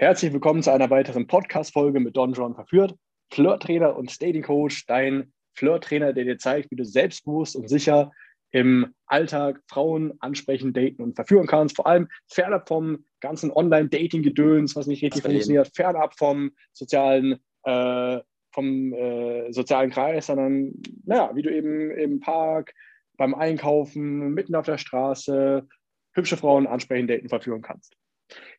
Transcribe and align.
Herzlich 0.00 0.32
willkommen 0.32 0.62
zu 0.62 0.72
einer 0.72 0.90
weiteren 0.90 1.26
Podcast-Folge 1.26 1.98
mit 1.98 2.16
Don 2.16 2.32
John 2.32 2.54
Verführt, 2.54 2.94
Flirt-Trainer 3.32 3.96
und 3.96 4.22
Dating-Coach, 4.22 4.86
dein 4.86 5.32
Flirt-Trainer, 5.54 6.12
der 6.12 6.22
dir 6.22 6.38
zeigt, 6.38 6.70
wie 6.70 6.76
du 6.76 6.84
selbstbewusst 6.84 7.56
und 7.56 7.68
sicher 7.68 8.12
im 8.52 8.94
Alltag 9.06 9.60
Frauen 9.66 10.12
ansprechen, 10.20 10.72
daten 10.72 11.02
und 11.02 11.16
verführen 11.16 11.48
kannst. 11.48 11.74
Vor 11.74 11.88
allem 11.88 12.06
fernab 12.28 12.68
vom 12.68 13.06
ganzen 13.18 13.50
Online-Dating-Gedöns, 13.50 14.76
was 14.76 14.86
nicht 14.86 15.02
richtig 15.02 15.24
funktioniert, 15.24 15.68
fernab 15.74 16.16
vom 16.16 16.52
sozialen, 16.72 17.40
äh, 17.64 18.20
vom 18.52 18.92
äh, 18.92 19.52
sozialen 19.52 19.90
Kreis, 19.90 20.26
sondern 20.26 20.74
naja, 21.06 21.32
wie 21.34 21.42
du 21.42 21.52
eben 21.52 21.90
im 21.90 22.20
Park, 22.20 22.72
beim 23.16 23.34
Einkaufen, 23.34 24.32
mitten 24.32 24.54
auf 24.54 24.66
der 24.66 24.78
Straße 24.78 25.66
hübsche 26.12 26.36
Frauen 26.36 26.68
ansprechen, 26.68 27.08
daten, 27.08 27.28
verführen 27.28 27.62
kannst. 27.62 27.96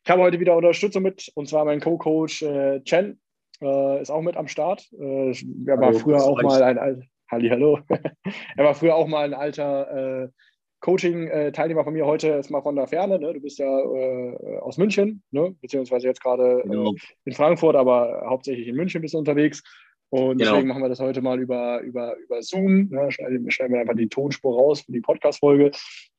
Ich 0.04 0.10
habe 0.10 0.22
heute 0.22 0.40
wieder 0.40 0.56
Unterstützung 0.56 1.02
mit, 1.02 1.30
und 1.34 1.48
zwar 1.48 1.64
mein 1.64 1.80
Co-Coach 1.80 2.42
äh, 2.42 2.82
Chen 2.82 3.20
äh, 3.60 4.00
ist 4.00 4.10
auch 4.10 4.22
mit 4.22 4.36
am 4.36 4.48
Start. 4.48 4.88
Äh, 4.92 5.30
er 5.66 5.78
war 5.78 5.88
hallo, 5.88 5.98
früher 5.98 6.22
auch 6.22 6.42
mal 6.42 6.62
ein 6.62 6.78
alter, 6.78 7.02
hallo. 7.30 7.78
er 8.56 8.64
war 8.64 8.74
früher 8.74 8.94
auch 8.94 9.06
mal 9.06 9.24
ein 9.24 9.34
alter 9.34 10.24
äh, 10.24 10.28
Coaching-Teilnehmer 10.80 11.84
von 11.84 11.92
mir. 11.92 12.06
Heute 12.06 12.28
ist 12.28 12.50
mal 12.50 12.62
von 12.62 12.76
der 12.76 12.86
Ferne. 12.86 13.18
Ne? 13.18 13.34
Du 13.34 13.40
bist 13.40 13.58
ja 13.58 13.66
äh, 13.66 14.58
aus 14.60 14.78
München, 14.78 15.22
ne? 15.30 15.54
beziehungsweise 15.60 16.08
jetzt 16.08 16.22
gerade 16.22 16.60
äh, 16.60 16.68
genau. 16.68 16.94
in 17.24 17.32
Frankfurt, 17.32 17.76
aber 17.76 18.24
hauptsächlich 18.26 18.66
in 18.66 18.76
München 18.76 19.02
bist 19.02 19.14
du 19.14 19.18
unterwegs. 19.18 19.62
Und 20.10 20.38
genau. 20.38 20.50
deswegen 20.50 20.68
machen 20.68 20.82
wir 20.82 20.88
das 20.88 21.00
heute 21.00 21.22
mal 21.22 21.40
über, 21.40 21.80
über, 21.80 22.16
über 22.18 22.42
Zoom. 22.42 22.88
Ne? 22.90 23.10
Schneiden, 23.12 23.48
schneiden 23.50 23.74
wir 23.74 23.80
einfach 23.80 23.94
die 23.94 24.08
Tonspur 24.08 24.56
raus 24.56 24.80
für 24.80 24.92
die 24.92 25.00
Podcast-Folge. 25.00 25.70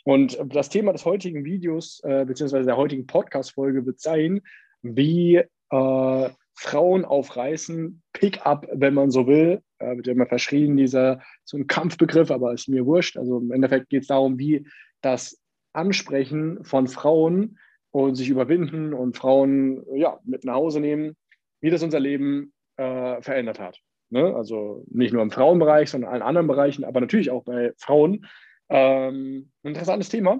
Und 0.05 0.39
das 0.45 0.69
Thema 0.69 0.93
des 0.93 1.05
heutigen 1.05 1.43
Videos, 1.43 2.01
äh, 2.03 2.25
beziehungsweise 2.25 2.65
der 2.65 2.77
heutigen 2.77 3.05
Podcast-Folge 3.05 3.85
wird 3.85 3.99
sein, 3.99 4.41
wie 4.81 5.35
äh, 5.35 6.29
Frauen 6.55 7.05
aufreißen, 7.05 8.01
Pick-up, 8.13 8.67
wenn 8.71 8.93
man 8.93 9.11
so 9.11 9.27
will. 9.27 9.61
Äh, 9.79 9.97
wird 9.97 10.07
ja 10.07 10.13
immer 10.13 10.25
verschrien, 10.25 10.77
dieser 10.77 11.21
so 11.43 11.57
ein 11.57 11.67
Kampfbegriff, 11.67 12.31
aber 12.31 12.53
ist 12.53 12.69
mir 12.69 12.85
wurscht. 12.85 13.17
Also 13.17 13.39
im 13.39 13.51
Endeffekt 13.51 13.89
geht 13.89 14.03
es 14.03 14.07
darum, 14.07 14.39
wie 14.39 14.65
das 15.01 15.41
Ansprechen 15.73 16.63
von 16.63 16.87
Frauen 16.87 17.57
und 17.91 18.15
sich 18.15 18.29
überwinden 18.29 18.93
und 18.93 19.17
Frauen 19.17 19.83
ja, 19.95 20.19
mit 20.23 20.45
nach 20.45 20.53
Hause 20.53 20.79
nehmen, 20.79 21.17
wie 21.59 21.69
das 21.69 21.83
unser 21.83 21.99
Leben 21.99 22.53
äh, 22.81 23.21
verändert 23.21 23.59
hat. 23.59 23.79
Ne? 24.09 24.35
Also 24.35 24.83
nicht 24.89 25.13
nur 25.13 25.21
im 25.21 25.31
Frauenbereich, 25.31 25.89
sondern 25.89 26.09
in 26.09 26.13
allen 26.13 26.27
anderen 26.27 26.47
Bereichen, 26.47 26.83
aber 26.83 26.99
natürlich 26.99 27.31
auch 27.31 27.43
bei 27.43 27.73
Frauen. 27.77 28.25
Ähm, 28.69 29.51
interessantes 29.63 30.09
Thema. 30.09 30.39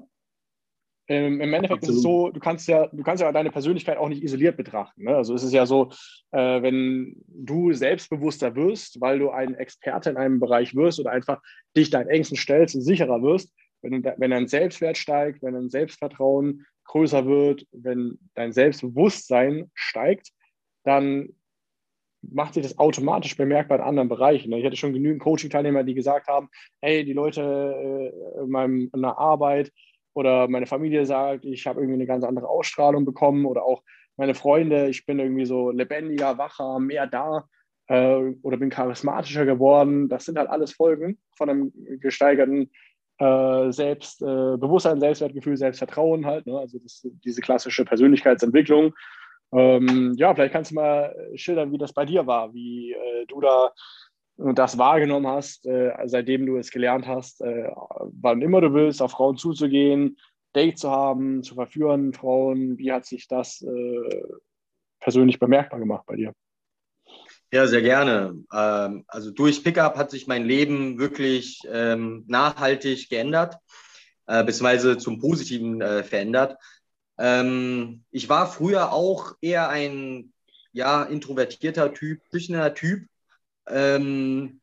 Ähm, 1.08 1.42
Im 1.42 1.54
Endeffekt 1.54 1.84
Absolut. 1.84 1.90
ist 1.90 1.98
es 1.98 2.04
so, 2.04 2.30
du 2.30 2.40
kannst 2.40 2.68
ja, 2.68 2.88
du 2.88 3.04
kannst 3.04 3.22
ja 3.22 3.32
deine 3.32 3.52
Persönlichkeit 3.52 3.98
auch 3.98 4.08
nicht 4.08 4.24
isoliert 4.24 4.56
betrachten. 4.56 5.04
Ne? 5.04 5.16
Also 5.16 5.34
es 5.34 5.44
ist 5.44 5.54
ja 5.54 5.66
so, 5.66 5.90
äh, 6.32 6.62
wenn 6.62 7.16
du 7.28 7.74
selbstbewusster 7.74 8.56
wirst, 8.56 9.02
weil 9.02 9.20
du 9.20 9.30
ein 9.30 9.56
Experte 9.56 10.10
in 10.10 10.18
einem 10.18 10.40
Bereich 10.40 10.76
wirst 10.76 11.00
oder 11.00 11.12
einfach 11.12 11.42
dich 11.76 11.90
deinen 11.90 12.10
Ängsten 12.10 12.38
stellst 12.38 12.76
und 12.76 12.82
sicherer 12.82 13.22
wirst, 13.22 13.54
wenn, 13.82 14.04
wenn 14.04 14.32
dein 14.32 14.48
Selbstwert 14.48 14.98
steigt, 14.98 15.44
wenn 15.44 15.54
dein 15.54 15.70
Selbstvertrauen 15.70 16.66
größer 16.86 17.26
wird, 17.26 17.66
wenn 17.72 18.20
dein 18.36 18.52
Selbstbewusstsein 18.54 19.72
steigt, 19.74 20.30
dann 20.84 21.30
macht 22.22 22.54
sich 22.54 22.64
das 22.64 22.78
automatisch 22.78 23.36
bemerkbar 23.36 23.80
in 23.80 23.84
anderen 23.84 24.10
Bereichen. 24.10 24.52
Ich 24.54 24.66
hatte 24.66 24.76
schon 24.76 24.94
genügend 24.94 25.22
Coaching-Teilnehmer, 25.22 25.84
die 25.84 25.94
gesagt 25.94 26.28
haben, 26.28 26.50
hey, 26.82 27.04
die 27.04 27.14
Leute 27.14 27.42
äh, 27.42 28.42
in, 28.44 28.50
meinem, 28.50 28.90
in 28.94 29.02
der 29.02 29.18
Arbeit 29.18 29.72
oder 30.14 30.48
meine 30.48 30.68
Familie 30.68 31.06
sagt, 31.06 31.46
ich 31.46 31.66
habe 31.66 31.80
irgendwie 31.80 31.96
eine 31.96 32.06
ganz 32.06 32.24
andere 32.24 32.48
Ausstrahlung 32.48 33.06
bekommen 33.06 33.46
oder 33.46 33.64
auch 33.64 33.82
meine 34.18 34.36
Freunde, 34.36 34.90
ich 34.90 35.06
bin 35.06 35.20
irgendwie 35.20 35.46
so 35.46 35.72
lebendiger, 35.72 36.38
wacher, 36.38 36.80
mehr 36.80 37.08
da 37.08 37.46
äh, 37.88 38.34
oder 38.42 38.58
bin 38.58 38.70
charismatischer 38.70 39.46
geworden. 39.46 40.10
Das 40.10 40.26
sind 40.26 40.38
halt 40.38 40.50
alles 40.50 40.74
Folgen 40.74 41.18
von 41.38 41.50
einem 41.50 41.74
gesteigerten 42.00 42.70
äh, 43.18 43.72
Selbstbewusstsein, 43.72 45.00
Selbstwertgefühl, 45.00 45.58
Selbstvertrauen 45.58 46.26
halt. 46.26 46.46
Ne? 46.46 46.58
Also 46.58 46.80
diese 47.04 47.42
klassische 47.42 47.86
Persönlichkeitsentwicklung. 47.86 48.94
Ähm, 49.54 50.14
ja, 50.18 50.34
vielleicht 50.34 50.54
kannst 50.54 50.72
du 50.72 50.76
mal 50.76 51.16
schildern, 51.36 51.72
wie 51.72 51.78
das 51.78 51.94
bei 51.94 52.06
dir 52.06 52.26
war, 52.26 52.54
wie 52.54 52.94
äh, 52.94 53.26
du 53.28 53.42
da 53.42 53.72
das 54.38 54.78
wahrgenommen 54.78 55.28
hast, 55.28 55.66
äh, 55.68 55.94
seitdem 56.06 56.46
du 56.46 56.58
es 56.58 56.72
gelernt 56.72 57.06
hast, 57.08 57.42
äh, 57.42 57.70
wann 58.22 58.42
immer 58.42 58.62
du 58.62 58.74
willst, 58.74 59.02
auf 59.02 59.12
Frauen 59.12 59.38
zuzugehen, 59.38 60.18
Date 60.56 60.80
zu 60.80 60.90
haben, 60.90 61.44
zu 61.44 61.56
verführen, 61.56 62.14
Frauen. 62.14 62.78
Wie 62.78 62.92
hat 62.92 63.06
sich 63.06 63.28
das 63.28 63.62
äh, 63.62 64.24
persönlich 65.00 65.40
bemerkbar 65.40 65.80
gemacht 65.80 66.06
bei 66.08 66.16
dir? 66.16 66.34
Ja, 67.54 67.68
sehr 67.68 67.82
gerne. 67.82 68.44
Ähm, 68.54 69.04
also 69.08 69.32
durch 69.32 69.64
Pickup 69.64 69.98
hat 69.98 70.12
sich 70.12 70.28
mein 70.28 70.46
Leben 70.46 71.00
wirklich 71.00 71.62
ähm, 71.70 72.24
nachhaltig 72.28 73.10
geändert, 73.10 73.58
äh, 74.28 74.44
beziehungsweise 74.44 74.98
zum 74.98 75.20
Positiven 75.20 75.82
äh, 75.82 76.04
verändert. 76.04 76.58
Ähm, 77.22 78.04
ich 78.10 78.30
war 78.30 78.52
früher 78.52 78.92
auch 78.92 79.36
eher 79.42 79.70
ein 79.70 80.34
ja, 80.74 81.04
introvertierter 81.04 81.94
Typ, 81.94 82.22
schüchterner 82.32 82.74
Typ. 82.74 83.08
Ähm, 83.68 84.60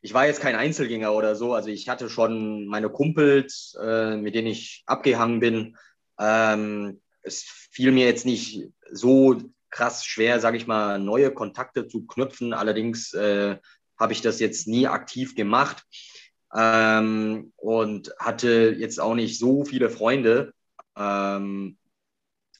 ich 0.00 0.12
war 0.12 0.26
jetzt 0.26 0.40
kein 0.40 0.56
Einzelgänger 0.56 1.12
oder 1.14 1.36
so. 1.36 1.54
Also 1.54 1.68
ich 1.68 1.88
hatte 1.88 2.10
schon 2.10 2.66
meine 2.66 2.90
Kumpels, 2.90 3.76
äh, 3.80 4.16
mit 4.16 4.34
denen 4.34 4.48
ich 4.48 4.82
abgehangen 4.86 5.38
bin. 5.38 5.76
Ähm, 6.18 7.00
es 7.22 7.44
fiel 7.70 7.92
mir 7.92 8.06
jetzt 8.06 8.26
nicht 8.26 8.68
so 8.90 9.40
krass 9.70 10.04
schwer, 10.04 10.40
sage 10.40 10.56
ich 10.56 10.66
mal, 10.66 10.98
neue 10.98 11.30
Kontakte 11.30 11.86
zu 11.86 12.04
knüpfen. 12.04 12.52
Allerdings 12.52 13.12
äh, 13.14 13.58
habe 13.96 14.12
ich 14.12 14.22
das 14.22 14.40
jetzt 14.40 14.66
nie 14.66 14.88
aktiv 14.88 15.36
gemacht 15.36 15.84
ähm, 16.52 17.52
und 17.56 18.12
hatte 18.18 18.74
jetzt 18.76 18.98
auch 18.98 19.14
nicht 19.14 19.38
so 19.38 19.64
viele 19.64 19.88
Freunde 19.88 20.52
ähm, 20.96 21.76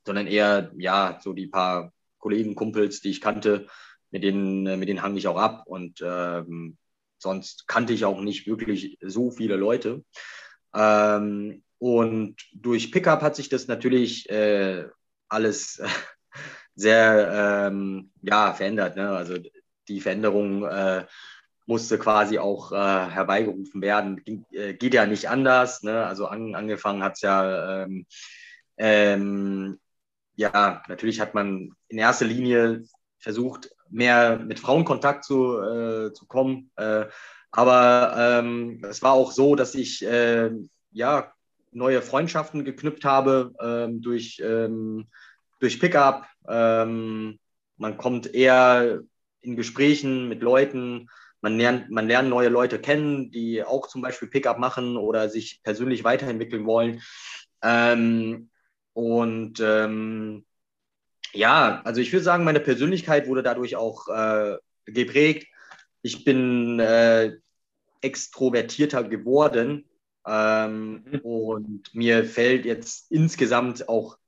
sondern 0.04 0.26
eher, 0.26 0.70
ja, 0.76 1.18
so 1.22 1.32
die 1.32 1.48
paar 1.48 1.92
Kollegen, 2.18 2.54
Kumpels, 2.54 3.00
die 3.00 3.10
ich 3.10 3.20
kannte, 3.20 3.66
mit 4.10 4.22
denen, 4.22 4.66
äh, 4.66 4.76
mit 4.76 4.88
denen 4.88 5.02
hang 5.02 5.16
ich 5.16 5.28
auch 5.28 5.36
ab 5.36 5.64
und 5.66 6.02
ähm, 6.04 6.76
sonst 7.18 7.66
kannte 7.66 7.92
ich 7.92 8.04
auch 8.04 8.20
nicht 8.20 8.46
wirklich 8.46 8.98
so 9.00 9.30
viele 9.30 9.56
Leute. 9.56 10.04
Ähm, 10.74 11.62
und 11.78 12.36
durch 12.52 12.92
Pickup 12.92 13.22
hat 13.22 13.36
sich 13.36 13.48
das 13.48 13.66
natürlich 13.66 14.28
äh, 14.30 14.86
alles 15.28 15.82
sehr 16.74 17.68
ähm, 17.68 18.10
ja, 18.22 18.52
verändert. 18.54 18.96
Ne? 18.96 19.10
Also 19.10 19.36
die 19.88 20.00
Veränderung 20.00 20.64
äh, 20.64 21.06
musste 21.66 21.98
quasi 21.98 22.38
auch 22.38 22.72
äh, 22.72 22.76
herbeigerufen 22.76 23.82
werden. 23.82 24.22
Ging, 24.24 24.46
äh, 24.52 24.74
geht 24.74 24.94
ja 24.94 25.06
nicht 25.06 25.28
anders. 25.28 25.82
Ne? 25.82 26.06
Also 26.06 26.26
an, 26.26 26.54
angefangen 26.54 27.02
hat 27.02 27.14
es 27.14 27.22
ja 27.22 27.82
ähm, 27.82 28.06
ähm, 28.78 29.78
ja, 30.36 30.82
natürlich 30.88 31.20
hat 31.20 31.34
man 31.34 31.72
in 31.88 31.98
erster 31.98 32.26
Linie 32.26 32.84
versucht, 33.18 33.70
mehr 33.90 34.38
mit 34.38 34.60
Frauen 34.60 34.84
Kontakt 34.84 35.24
zu, 35.24 35.58
äh, 35.58 36.12
zu 36.12 36.26
kommen. 36.26 36.70
Äh, 36.76 37.06
aber 37.50 38.14
ähm, 38.18 38.82
es 38.84 39.02
war 39.02 39.12
auch 39.12 39.32
so, 39.32 39.56
dass 39.56 39.74
ich 39.74 40.04
äh, 40.04 40.50
ja, 40.92 41.32
neue 41.72 42.02
Freundschaften 42.02 42.64
geknüpft 42.64 43.04
habe 43.04 43.54
ähm, 43.60 44.02
durch, 44.02 44.40
ähm, 44.44 45.08
durch 45.60 45.80
Pickup. 45.80 46.26
Ähm, 46.46 47.38
man 47.78 47.96
kommt 47.96 48.32
eher 48.34 49.00
in 49.40 49.56
Gesprächen 49.56 50.28
mit 50.28 50.42
Leuten, 50.42 51.08
man 51.40 51.58
lernt, 51.58 51.90
man 51.90 52.08
lernt 52.08 52.28
neue 52.28 52.48
Leute 52.48 52.78
kennen, 52.80 53.30
die 53.30 53.62
auch 53.62 53.88
zum 53.88 54.02
Beispiel 54.02 54.28
Pickup 54.28 54.58
machen 54.58 54.96
oder 54.96 55.28
sich 55.28 55.60
persönlich 55.62 56.04
weiterentwickeln 56.04 56.66
wollen. 56.66 57.02
Ähm, 57.62 58.50
und 58.92 59.60
ähm, 59.60 60.44
ja, 61.32 61.82
also 61.84 62.00
ich 62.00 62.12
würde 62.12 62.24
sagen, 62.24 62.44
meine 62.44 62.60
Persönlichkeit 62.60 63.26
wurde 63.28 63.42
dadurch 63.42 63.76
auch 63.76 64.08
äh, 64.08 64.56
geprägt. 64.86 65.46
Ich 66.02 66.24
bin 66.24 66.80
äh, 66.80 67.36
extrovertierter 68.00 69.04
geworden 69.04 69.84
ähm, 70.26 71.04
mhm. 71.04 71.20
und 71.20 71.94
mir 71.94 72.24
fällt 72.24 72.64
jetzt 72.64 73.10
insgesamt 73.10 73.88
auch 73.88 74.18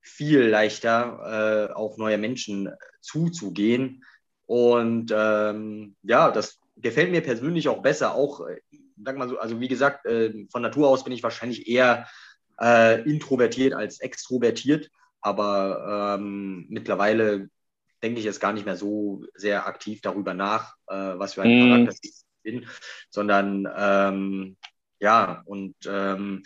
viel 0.00 0.42
leichter, 0.42 1.68
äh, 1.70 1.72
auf 1.72 1.98
neue 1.98 2.18
Menschen 2.18 2.70
zuzugehen. 3.00 4.04
Und 4.46 5.12
ähm, 5.14 5.96
ja, 6.02 6.30
das 6.30 6.58
gefällt 6.76 7.10
mir 7.10 7.20
persönlich 7.20 7.68
auch 7.68 7.82
besser. 7.82 8.14
Auch, 8.14 8.46
äh, 8.46 8.60
sag 9.04 9.16
mal 9.16 9.28
so, 9.28 9.38
also 9.38 9.60
wie 9.60 9.68
gesagt, 9.68 10.06
äh, 10.06 10.46
von 10.50 10.62
Natur 10.62 10.88
aus 10.88 11.04
bin 11.04 11.12
ich 11.12 11.22
wahrscheinlich 11.22 11.68
eher 11.68 12.06
äh, 12.60 13.02
introvertiert 13.02 13.74
als 13.74 14.00
extrovertiert. 14.00 14.90
Aber 15.20 16.16
ähm, 16.18 16.66
mittlerweile 16.68 17.48
denke 18.02 18.20
ich 18.20 18.24
jetzt 18.24 18.40
gar 18.40 18.52
nicht 18.52 18.66
mehr 18.66 18.76
so 18.76 19.24
sehr 19.34 19.66
aktiv 19.66 20.00
darüber 20.00 20.34
nach, 20.34 20.76
äh, 20.86 20.94
was 20.94 21.34
für 21.34 21.42
ein 21.42 21.50
mm. 21.50 21.68
Charakter 21.68 21.96
ich 22.02 22.14
bin, 22.42 22.66
sondern 23.10 23.68
ähm, 23.76 24.56
ja, 25.00 25.42
und 25.44 25.74
ähm, 25.86 26.44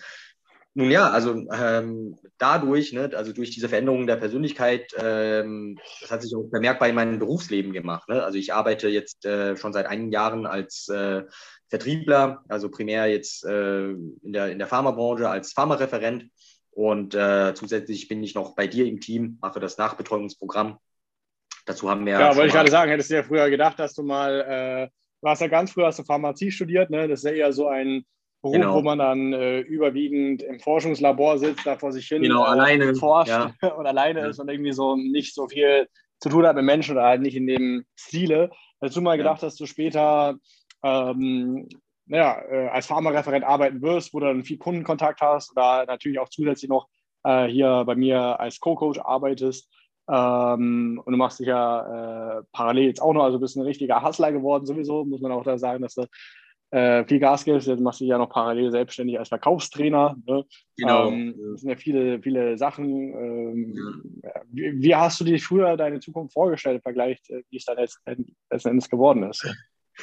Nun 0.75 0.91
ja, 0.91 1.11
also 1.11 1.35
ähm, 1.53 2.17
dadurch, 2.39 2.93
ne, 2.93 3.11
also 3.15 3.33
durch 3.33 3.51
diese 3.51 3.69
Veränderung 3.69 4.07
der 4.07 4.17
Persönlichkeit, 4.17 4.93
ähm, 4.97 5.77
das 6.01 6.13
hat 6.13 6.23
sich 6.23 6.35
auch 6.37 6.45
bemerkbar 6.45 6.89
in 6.89 6.95
meinem 6.95 7.19
Berufsleben 7.19 7.73
gemacht. 7.73 8.09
Ne? 8.09 8.23
Also 8.23 8.39
ich 8.39 8.55
arbeite 8.55 8.89
jetzt 8.89 9.25
äh, 9.25 9.57
schon 9.57 9.73
seit 9.73 9.87
einigen 9.87 10.13
Jahren 10.13 10.47
als 10.47 10.89
äh, 10.89 11.25
Vertriebler, 11.69 12.45
also 12.49 12.71
primär 12.71 13.09
jetzt 13.09 13.45
äh, 13.45 13.91
in, 13.91 14.33
der, 14.33 14.53
in 14.53 14.59
der 14.59 14.69
Pharmabranche 14.69 15.29
als 15.29 15.53
Pharmareferent. 15.53 16.27
Und 16.71 17.17
äh, 17.17 17.53
zusätzlich 17.55 18.07
bin 18.07 18.23
ich 18.23 18.37
noch 18.37 18.55
bei 18.55 18.69
dir 18.69 18.87
im 18.87 19.01
Team, 19.01 19.39
mache 19.41 19.59
das 19.59 19.77
Nachbetreuungsprogramm. 19.77 20.79
Dazu 21.67 21.91
haben 21.91 22.07
wir. 22.07 22.13
Ja, 22.13 22.37
wollte 22.37 22.47
ich 22.47 22.53
gerade 22.53 22.71
sagen, 22.71 22.91
hättest 22.91 23.11
du 23.11 23.17
ja 23.17 23.23
früher 23.25 23.51
gedacht, 23.51 23.79
dass 23.81 23.95
du 23.95 24.05
mal, 24.05 24.41
äh, 24.41 24.89
du 25.21 25.29
hast 25.29 25.41
ja 25.41 25.49
ganz 25.49 25.73
früher 25.73 25.87
hast 25.87 25.99
du 25.99 26.05
Pharmazie 26.05 26.53
studiert, 26.53 26.91
ne? 26.91 27.09
Das 27.09 27.21
ist 27.21 27.25
ja 27.25 27.33
eher 27.33 27.53
so 27.53 27.67
ein 27.67 28.05
Beruf, 28.43 28.55
genau. 28.55 28.75
wo 28.75 28.83
man 28.83 28.99
dann 28.99 29.33
äh, 29.33 29.61
überwiegend 29.61 30.43
im 30.43 30.61
Forschungslabor 30.61 31.39
sitzt, 31.39 31.67
da 31.67 31.77
vor 31.77 31.93
sich 31.93 32.07
hin 32.07 32.23
genau, 32.23 32.43
alleine, 32.43 32.95
forscht 32.95 33.31
ja. 33.31 33.53
und 33.77 33.87
alleine 33.87 34.21
ja. 34.21 34.27
ist 34.29 34.39
und 34.39 34.49
irgendwie 34.49 34.73
so 34.73 34.97
nicht 34.97 35.35
so 35.35 35.47
viel 35.49 35.89
zu 36.21 36.29
tun 36.29 36.47
hat 36.47 36.57
mit 36.57 36.65
Menschen 36.65 36.93
oder 36.93 37.07
halt 37.07 37.23
nicht 37.23 37.37
in 37.37 37.47
dem 37.47 37.85
Stile. 37.97 38.51
Hättest 38.81 38.97
du 38.97 39.03
mal 39.03 39.19
gedacht, 39.19 39.43
dass 39.43 39.57
du 39.57 39.67
später 39.67 40.37
ähm, 40.83 41.69
naja, 42.11 42.43
äh, 42.51 42.69
als 42.69 42.87
Pharmareferent 42.87 43.45
arbeiten 43.45 43.83
wirst, 43.83 44.13
wo 44.13 44.21
du 44.21 44.27
dann 44.27 44.43
viel 44.43 44.59
Kundenkontakt 44.59 45.21
hast 45.21 45.53
oder 45.53 45.87
natürlich 45.87 46.19
auch 46.19 46.29
zusätzlich 46.29 46.69
noch 46.69 46.89
äh, 47.25 47.47
hier 47.47 47.85
bei 47.87 47.95
mir 47.95 48.41
als 48.41 48.59
Co-Coach 48.59 48.99
arbeitest. 48.99 49.71
Ähm, 50.09 51.01
und 51.05 51.13
du 51.13 51.17
machst 51.17 51.39
dich 51.39 51.47
ja 51.47 52.39
äh, 52.39 52.43
parallel 52.51 52.87
jetzt 52.87 53.01
auch 53.01 53.13
noch, 53.13 53.23
also 53.23 53.39
bist 53.39 53.57
ein 53.57 53.63
richtiger 53.63 54.03
Hustler 54.03 54.33
geworden 54.33 54.67
sowieso, 54.67 55.05
muss 55.05 55.21
man 55.21 55.31
auch 55.31 55.45
da 55.45 55.57
sagen, 55.57 55.83
dass 55.83 55.95
du 55.95 56.07
äh, 56.71 57.05
viel 57.05 57.19
Gas 57.19 57.45
gibst. 57.45 57.67
Jetzt 57.67 57.81
machst 57.81 58.01
du 58.01 58.05
dich 58.05 58.11
ja 58.11 58.19
noch 58.19 58.31
parallel 58.31 58.71
selbstständig 58.71 59.19
als 59.19 59.29
Verkaufstrainer. 59.29 60.17
Ne? 60.27 60.45
Genau. 60.77 61.09
Ähm, 61.09 61.35
das 61.53 61.63
sind 61.63 61.71
ja 61.71 61.77
viele, 61.77 62.21
viele 62.23 62.57
Sachen. 62.59 62.87
Ähm, 62.87 64.21
ja. 64.23 64.31
wie, 64.51 64.83
wie, 64.83 64.95
hast 64.95 65.21
du 65.21 65.25
dir 65.25 65.39
früher 65.39 65.77
deine 65.77 66.01
Zukunft 66.01 66.33
vorgestellt 66.33 66.77
im 66.77 66.83
Vergleich, 66.83 67.21
äh, 67.29 67.43
wie 67.51 67.57
es 67.57 67.65
dann 67.65 67.77
letzten 67.77 68.69
Endes 68.69 68.89
geworden 68.89 69.25
ist? 69.25 69.47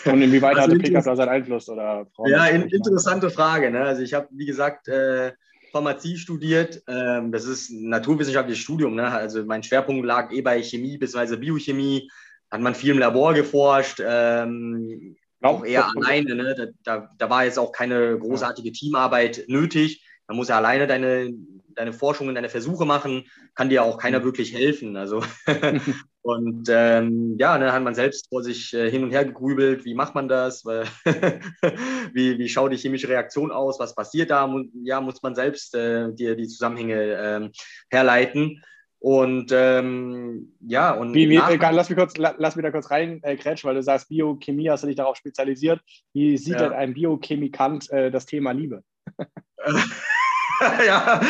Und 0.05 0.21
inwieweit 0.21 0.57
also 0.57 0.71
hatte 0.71 0.79
Pickup 0.79 1.05
da 1.05 1.15
seinen 1.15 1.29
Einfluss? 1.29 1.69
Oder 1.69 2.05
ja, 2.25 2.45
in, 2.47 2.63
interessante 2.63 3.29
Frage. 3.29 3.71
Ne? 3.71 3.81
Also 3.81 4.01
ich 4.01 4.13
habe, 4.13 4.27
wie 4.31 4.45
gesagt, 4.45 4.87
äh, 4.87 5.31
Pharmazie 5.71 6.17
studiert. 6.17 6.83
Ähm, 6.87 7.31
das 7.31 7.45
ist 7.45 7.69
ein 7.69 7.89
naturwissenschaftliches 7.89 8.61
Studium. 8.61 8.95
Ne? 8.95 9.07
Also 9.07 9.43
mein 9.45 9.63
Schwerpunkt 9.63 10.05
lag 10.05 10.31
eh 10.31 10.41
bei 10.41 10.61
Chemie 10.61 10.97
bzw. 10.97 11.37
Biochemie. 11.37 12.09
Hat 12.49 12.61
man 12.61 12.75
viel 12.75 12.91
im 12.91 12.99
Labor 12.99 13.33
geforscht. 13.33 14.01
Ähm, 14.05 15.17
auch 15.41 15.65
eher 15.65 15.87
alleine. 15.95 16.35
Ne? 16.35 16.55
Da, 16.55 16.65
da, 16.83 17.09
da, 17.17 17.29
war 17.29 17.45
jetzt 17.45 17.59
auch 17.59 17.71
keine 17.71 18.17
großartige 18.17 18.71
Teamarbeit 18.71 19.45
nötig. 19.47 20.03
Man 20.27 20.37
muss 20.37 20.49
ja 20.49 20.57
alleine 20.57 20.87
deine, 20.87 21.33
deine 21.75 21.93
Forschungen, 21.93 22.35
deine 22.35 22.49
Versuche 22.49 22.85
machen, 22.85 23.25
kann 23.55 23.69
dir 23.69 23.83
auch 23.83 23.97
keiner 23.97 24.19
mhm. 24.19 24.25
wirklich 24.25 24.53
helfen. 24.53 24.97
Also 24.97 25.23
und 26.21 26.67
ähm, 26.69 27.37
ja, 27.39 27.57
dann 27.57 27.71
hat 27.71 27.83
man 27.83 27.95
selbst 27.95 28.27
vor 28.29 28.43
sich 28.43 28.73
äh, 28.73 28.91
hin 28.91 29.03
und 29.03 29.11
her 29.11 29.25
gegrübelt, 29.25 29.85
wie 29.85 29.93
macht 29.93 30.15
man 30.15 30.27
das? 30.27 30.65
wie, 30.65 32.37
wie 32.37 32.49
schaut 32.49 32.73
die 32.73 32.77
chemische 32.77 33.07
Reaktion 33.07 33.51
aus? 33.51 33.79
Was 33.79 33.95
passiert 33.95 34.31
da? 34.31 34.53
Ja, 34.83 34.99
muss 34.99 35.21
man 35.21 35.35
selbst 35.35 35.75
äh, 35.75 36.13
dir 36.13 36.35
die 36.35 36.47
Zusammenhänge 36.47 36.95
äh, 36.95 37.49
herleiten. 37.89 38.61
Und 38.99 39.51
ähm, 39.53 40.53
ja, 40.59 40.91
und 40.91 41.13
wie, 41.13 41.29
wie, 41.29 41.35
lass, 41.35 41.89
mich 41.89 41.97
kurz, 41.97 42.17
lass 42.17 42.55
mich 42.55 42.63
da 42.63 42.71
kurz 42.71 42.89
rein, 42.89 43.21
äh, 43.23 43.35
Kretsch, 43.35 43.63
weil 43.63 43.75
du 43.75 43.83
sagst, 43.83 44.09
Biochemie 44.09 44.69
hast 44.69 44.83
du 44.83 44.87
dich 44.87 44.95
darauf 44.95 45.17
spezialisiert. 45.17 45.81
Wie 46.13 46.37
sieht 46.37 46.55
ja. 46.55 46.69
denn 46.69 46.73
ein 46.73 46.93
Biochemikant 46.93 47.91
äh, 47.91 48.09
das 48.09 48.25
Thema 48.25 48.51
Liebe? 48.51 48.83
ja, 50.87 51.21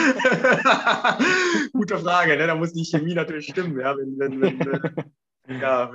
gute 1.74 1.98
Frage. 1.98 2.38
Ne? 2.38 2.48
Da 2.48 2.56
muss 2.56 2.74
die 2.74 2.86
Chemie 2.86 3.14
natürlich 3.14 3.48
stimmen. 3.48 3.80
Ja? 3.80 3.98
Wenn, 3.98 4.18
wenn, 4.18 4.42
wenn, 4.42 4.60
wenn 5.46 5.60
ja, 5.60 5.92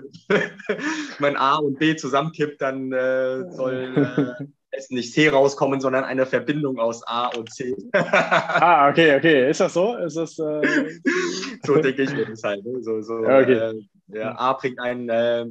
mein 1.19 1.37
A 1.37 1.57
und 1.57 1.79
B 1.79 1.97
zusammenkippt, 1.97 2.61
dann 2.61 2.93
äh, 2.93 3.51
soll 3.51 4.55
es 4.83 4.91
nicht 4.91 5.13
C 5.13 5.29
rauskommen, 5.29 5.81
sondern 5.81 6.05
eine 6.05 6.27
Verbindung 6.27 6.79
aus 6.79 7.03
A 7.07 7.29
und 7.29 7.53
C. 7.53 7.75
ah, 7.93 8.89
okay, 8.91 9.17
okay. 9.17 9.51
Ist 9.51 9.61
das 9.61 9.75
so? 9.75 9.97
Ist 9.97 10.17
das, 10.17 10.39
äh... 10.39 10.63
so 11.63 11.77
denke 11.77 12.03
ich 12.03 12.13
mir 12.13 12.27
das 12.27 12.43
halt. 12.43 12.65
Ne? 12.65 12.83
So, 12.83 13.01
so, 13.03 13.15
okay. 13.15 13.53
äh, 13.53 13.75
ja, 14.09 14.37
A 14.39 14.53
bringt 14.55 14.79
ein 14.81 15.09
äh, 15.09 15.47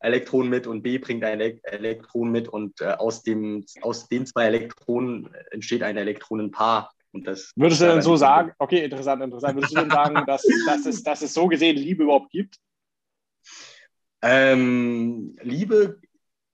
Elektron 0.00 0.48
mit 0.48 0.66
und 0.66 0.82
B 0.82 0.98
bringt 0.98 1.24
ein 1.24 1.40
Elektron 1.40 2.30
mit 2.30 2.48
und 2.48 2.80
äh, 2.80 2.86
aus, 2.86 3.22
dem, 3.22 3.64
aus 3.82 4.08
den 4.08 4.26
zwei 4.26 4.46
Elektronen 4.46 5.28
entsteht 5.50 5.82
ein 5.82 5.96
Elektronenpaar. 5.96 6.90
Und 7.12 7.26
das 7.26 7.52
Würdest 7.56 7.80
du 7.80 7.86
denn 7.86 8.02
so 8.02 8.16
sagen, 8.16 8.52
okay, 8.58 8.84
interessant, 8.84 9.22
interessant, 9.22 9.56
würdest 9.56 9.76
du 9.76 9.80
denn 9.80 9.90
sagen, 9.90 10.14
dass, 10.26 10.44
dass, 10.66 10.86
es, 10.86 11.02
dass 11.02 11.22
es 11.22 11.34
so 11.34 11.48
gesehen 11.48 11.76
Liebe 11.76 12.04
überhaupt 12.04 12.30
gibt? 12.30 12.56
Ähm, 14.22 15.36
Liebe, 15.42 16.00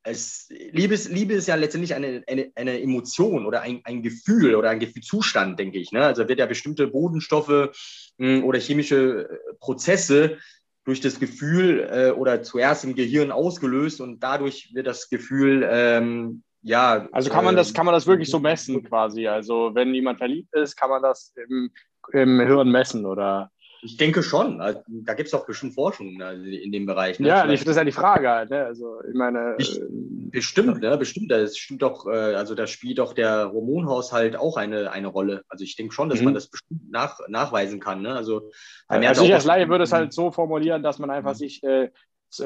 es, 0.07 0.47
Liebe, 0.49 0.95
ist, 0.95 1.11
Liebe 1.11 1.35
ist 1.35 1.49
ja 1.49 1.57
letztendlich 1.57 1.95
eine, 1.95 2.23
eine, 2.27 2.51
eine 2.55 2.81
Emotion 2.81 3.45
oder 3.45 3.63
ein, 3.63 3.81
ein 3.85 4.03
Gefühl 4.03 4.55
oder 4.55 4.71
ein 4.71 4.79
Gefühlzustand, 4.79 5.59
denke 5.59 5.79
ich. 5.79 5.91
Ne? 5.91 6.05
Also 6.05 6.29
wird 6.29 6.39
ja 6.39 6.47
bestimmte 6.47 6.87
Bodenstoffe 6.87 7.49
mh, 7.49 7.71
hm, 8.19 8.45
oder 8.45 8.61
chemische 8.61 9.29
äh, 9.29 9.55
Prozesse 9.59 10.39
durch 10.85 11.01
das 11.01 11.19
Gefühl 11.19 11.89
äh, 11.91 12.11
oder 12.13 12.43
zuerst 12.43 12.85
im 12.85 12.95
Gehirn 12.95 13.33
ausgelöst 13.33 14.01
und 14.01 14.21
dadurch 14.21 14.71
wird 14.75 14.87
das 14.87 15.09
Gefühl 15.09 15.67
ähm, 15.69 16.45
ja. 16.63 17.09
Also 17.13 17.31
kann 17.31 17.45
man 17.45 17.57
das, 17.57 17.75
kann 17.75 17.87
man 17.87 17.93
das 17.93 18.07
wirklich 18.07 18.31
so 18.31 18.39
messen 18.39 18.83
quasi? 18.85 19.27
Also 19.27 19.73
wenn 19.75 19.95
jemand 19.95 20.19
verliebt 20.19 20.55
ist, 20.55 20.77
kann 20.77 20.91
man 20.91 21.03
das 21.03 21.33
im, 21.49 21.71
im 22.13 22.41
Hirn 22.41 22.71
messen 22.71 23.07
oder? 23.07 23.51
Ich 23.87 23.97
denke 23.97 24.23
schon. 24.23 24.61
Also, 24.61 24.81
da 24.87 25.15
gibt 25.15 25.29
es 25.29 25.35
auch 25.35 25.47
bestimmt 25.47 25.75
Forschung 25.75 26.15
ne, 26.15 26.33
in 26.33 26.73
dem 26.73 26.87
Bereich. 26.87 27.21
Ne? 27.21 27.29
Ja, 27.29 27.47
das 27.47 27.63
ist 27.63 27.77
ja 27.77 27.85
die 27.85 27.93
Frage 27.93 28.29
halt. 28.29 28.51
Ne? 28.51 28.65
Also, 28.65 29.01
ich 29.09 29.15
meine. 29.15 29.55
Ich, 29.59 29.81
äh, 29.81 29.85
bestimmt, 29.89 30.81
ne? 30.81 30.99
bestimmt. 30.99 31.31
Das 31.31 31.57
stimmt 31.57 31.83
doch, 31.83 32.07
äh, 32.07 32.35
also 32.35 32.57
da 32.57 32.67
spielt 32.67 32.99
doch 32.99 33.13
der 33.13 33.53
Hormonhaushalt 33.53 34.37
auch 34.37 34.57
eine, 34.57 34.91
eine 34.91 35.07
Rolle. 35.07 35.43
Also 35.49 35.63
ich 35.63 35.77
denke 35.77 35.95
schon, 35.95 36.09
dass 36.09 36.19
mhm. 36.19 36.27
man 36.27 36.35
das 36.35 36.49
bestimmt 36.49 36.91
nach, 36.91 37.21
nachweisen 37.29 37.79
kann. 37.79 38.03
Ne? 38.03 38.15
Also, 38.15 38.51
also 38.89 39.25
ich 39.25 39.33
als 39.33 39.45
Laie 39.45 39.69
würde 39.69 39.85
es 39.85 39.93
halt 39.93 40.13
so 40.13 40.33
formulieren, 40.33 40.83
dass 40.83 40.99
man 40.99 41.11
einfach 41.11 41.35
mhm. 41.35 41.39
sich 41.39 41.63
äh, 41.63 41.91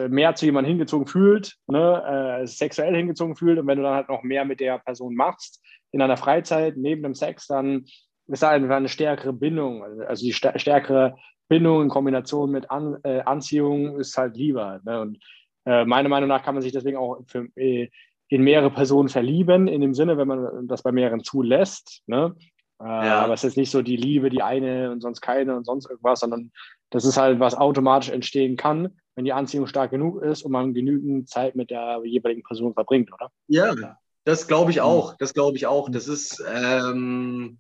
mehr 0.09 0.35
zu 0.35 0.45
jemandem 0.45 0.73
hingezogen 0.73 1.07
fühlt, 1.07 1.57
ne, 1.67 2.41
äh, 2.43 2.47
sexuell 2.47 2.95
hingezogen 2.95 3.35
fühlt 3.35 3.59
und 3.59 3.67
wenn 3.67 3.79
du 3.79 3.83
dann 3.83 3.95
halt 3.95 4.09
noch 4.09 4.23
mehr 4.23 4.45
mit 4.45 4.61
der 4.61 4.79
Person 4.79 5.15
machst 5.15 5.63
in 5.91 6.01
deiner 6.01 6.17
Freizeit 6.17 6.77
neben 6.77 7.03
dem 7.03 7.15
Sex, 7.15 7.47
dann 7.47 7.87
ist 8.31 8.43
da 8.43 8.51
einfach 8.51 8.77
eine 8.77 8.89
stärkere 8.89 9.33
Bindung. 9.33 9.83
Also 10.07 10.25
die 10.25 10.33
stärkere 10.33 11.17
Bindung 11.49 11.83
in 11.83 11.89
Kombination 11.89 12.51
mit 12.51 12.71
An 12.71 12.99
äh, 13.03 13.21
Anziehung 13.21 13.99
ist 13.99 14.17
halt 14.17 14.37
lieber. 14.37 14.81
Ne? 14.85 15.01
Und 15.01 15.19
äh, 15.67 15.85
meiner 15.85 16.09
Meinung 16.09 16.29
nach 16.29 16.43
kann 16.43 16.55
man 16.55 16.63
sich 16.63 16.73
deswegen 16.73 16.97
auch 16.97 17.21
für, 17.27 17.49
äh, 17.57 17.91
in 18.29 18.43
mehrere 18.43 18.71
Personen 18.71 19.09
verlieben, 19.09 19.67
in 19.67 19.81
dem 19.81 19.95
Sinne, 19.95 20.17
wenn 20.17 20.29
man 20.29 20.69
das 20.69 20.83
bei 20.83 20.93
mehreren 20.93 21.25
zulässt. 21.25 22.03
Ne? 22.07 22.37
Äh, 22.81 22.85
ja. 22.85 23.21
Aber 23.21 23.35
es 23.35 23.43
ist 23.43 23.57
nicht 23.57 23.71
so 23.71 23.83
die 23.83 23.97
Liebe, 23.97 24.31
die 24.31 24.43
eine 24.43 24.93
und 24.93 25.01
sonst 25.01 25.21
keine 25.21 25.57
und 25.57 25.65
sonst 25.65 25.91
irgendwas, 25.91 26.21
sondern 26.21 26.53
das 26.91 27.05
ist 27.05 27.17
halt, 27.17 27.41
was 27.41 27.57
automatisch 27.57 28.11
entstehen 28.11 28.57
kann, 28.57 28.97
wenn 29.17 29.25
die 29.25 29.33
Anziehung 29.33 29.67
stark 29.67 29.91
genug 29.91 30.23
ist 30.23 30.43
und 30.43 30.53
man 30.53 30.73
genügend 30.73 31.29
Zeit 31.29 31.57
mit 31.57 31.71
der 31.71 32.01
jeweiligen 32.05 32.45
Person 32.45 32.75
verbringt, 32.75 33.13
oder? 33.13 33.31
Ja, 33.49 33.75
das 34.25 34.47
glaube 34.47 34.71
ich 34.71 34.81
auch. 34.81 35.17
Das 35.19 35.35
glaube 35.35 35.57
ich 35.57 35.67
auch. 35.67 35.89
Das 35.91 36.07
ist, 36.07 36.43
ähm, 36.49 37.59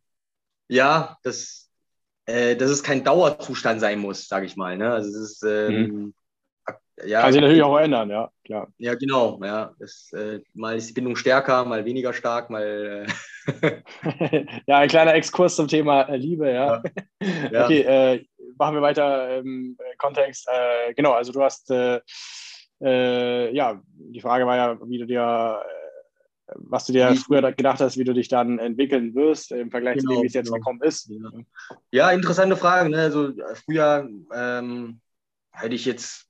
ja, 0.70 1.16
das, 1.24 1.68
äh, 2.26 2.56
dass 2.56 2.70
es 2.70 2.82
kein 2.82 3.02
Dauerzustand 3.02 3.80
sein 3.80 3.98
muss, 3.98 4.28
sage 4.28 4.46
ich 4.46 4.56
mal. 4.56 4.76
Ne? 4.76 4.92
Also 4.92 5.08
es 5.10 5.16
ist, 5.16 5.42
ähm, 5.42 5.82
mhm. 5.82 6.14
ja, 7.04 7.22
Kann 7.22 7.32
sich 7.32 7.42
natürlich 7.42 7.62
auch 7.62 7.78
ändern, 7.78 8.08
ja, 8.08 8.30
klar. 8.44 8.68
Ja, 8.78 8.94
genau. 8.94 9.40
Ja. 9.42 9.74
Das, 9.80 10.12
äh, 10.12 10.40
mal 10.54 10.76
ist 10.76 10.88
die 10.88 10.92
Bindung 10.92 11.16
stärker, 11.16 11.64
mal 11.64 11.84
weniger 11.84 12.12
stark, 12.12 12.50
mal. 12.50 13.06
Äh 13.06 13.82
ja, 14.66 14.78
ein 14.78 14.88
kleiner 14.88 15.14
Exkurs 15.14 15.56
zum 15.56 15.66
Thema 15.66 16.02
äh, 16.02 16.16
Liebe, 16.16 16.50
ja. 16.50 16.82
ja. 17.50 17.64
Okay, 17.64 17.80
äh, 17.80 18.24
machen 18.56 18.76
wir 18.76 18.82
weiter 18.82 19.38
im 19.38 19.76
Kontext. 19.98 20.48
Äh, 20.48 20.94
genau, 20.94 21.12
also 21.12 21.32
du 21.32 21.42
hast, 21.42 21.68
ja, 22.82 23.82
die 23.92 24.20
Frage 24.22 24.46
war 24.46 24.56
ja, 24.56 24.78
wie 24.88 24.98
du 24.98 25.06
dir, 25.06 25.62
was 26.56 26.86
du 26.86 26.92
dir 26.92 27.14
früher 27.16 27.52
gedacht 27.52 27.80
hast, 27.80 27.98
wie 27.98 28.04
du 28.04 28.12
dich 28.12 28.28
dann 28.28 28.58
entwickeln 28.58 29.14
wirst 29.14 29.52
im 29.52 29.70
Vergleich 29.70 29.98
genau, 29.98 30.02
zu 30.02 30.06
dem, 30.08 30.14
genau, 30.14 30.22
wie 30.22 30.26
es 30.26 30.34
jetzt 30.34 30.46
genau. 30.46 30.58
gekommen 30.58 30.80
ist. 30.82 31.10
Ja. 31.90 32.10
interessante 32.10 32.56
Frage. 32.56 32.90
Ne? 32.90 33.02
Also 33.02 33.32
früher 33.64 34.08
ähm, 34.32 35.00
hätte 35.52 35.74
ich 35.74 35.84
jetzt, 35.84 36.26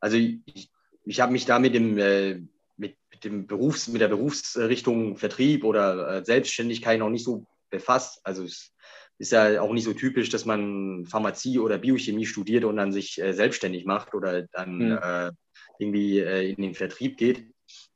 also 0.00 0.16
ich, 0.16 0.70
ich 1.04 1.20
habe 1.20 1.32
mich 1.32 1.46
da 1.46 1.58
mit 1.58 1.74
dem, 1.74 1.98
äh, 1.98 2.40
mit, 2.76 2.96
mit, 3.10 3.24
dem 3.24 3.46
Berufs-, 3.46 3.88
mit 3.88 4.00
der 4.00 4.08
Berufsrichtung 4.08 5.16
Vertrieb 5.16 5.64
oder 5.64 6.18
äh, 6.18 6.24
Selbstständigkeit 6.24 6.98
noch 6.98 7.10
nicht 7.10 7.24
so 7.24 7.46
befasst. 7.70 8.20
Also 8.24 8.44
es 8.44 8.72
ist 9.18 9.32
ja 9.32 9.60
auch 9.60 9.72
nicht 9.72 9.84
so 9.84 9.92
typisch, 9.92 10.28
dass 10.28 10.44
man 10.44 11.04
Pharmazie 11.06 11.58
oder 11.58 11.78
Biochemie 11.78 12.26
studiert 12.26 12.64
und 12.64 12.76
dann 12.76 12.92
sich 12.92 13.20
äh, 13.20 13.32
selbstständig 13.32 13.84
macht 13.84 14.14
oder 14.14 14.42
dann 14.52 14.78
mhm. 14.78 15.30
irgendwie 15.78 16.20
äh, 16.20 16.50
in 16.50 16.62
den 16.62 16.74
Vertrieb 16.74 17.16
geht. 17.16 17.46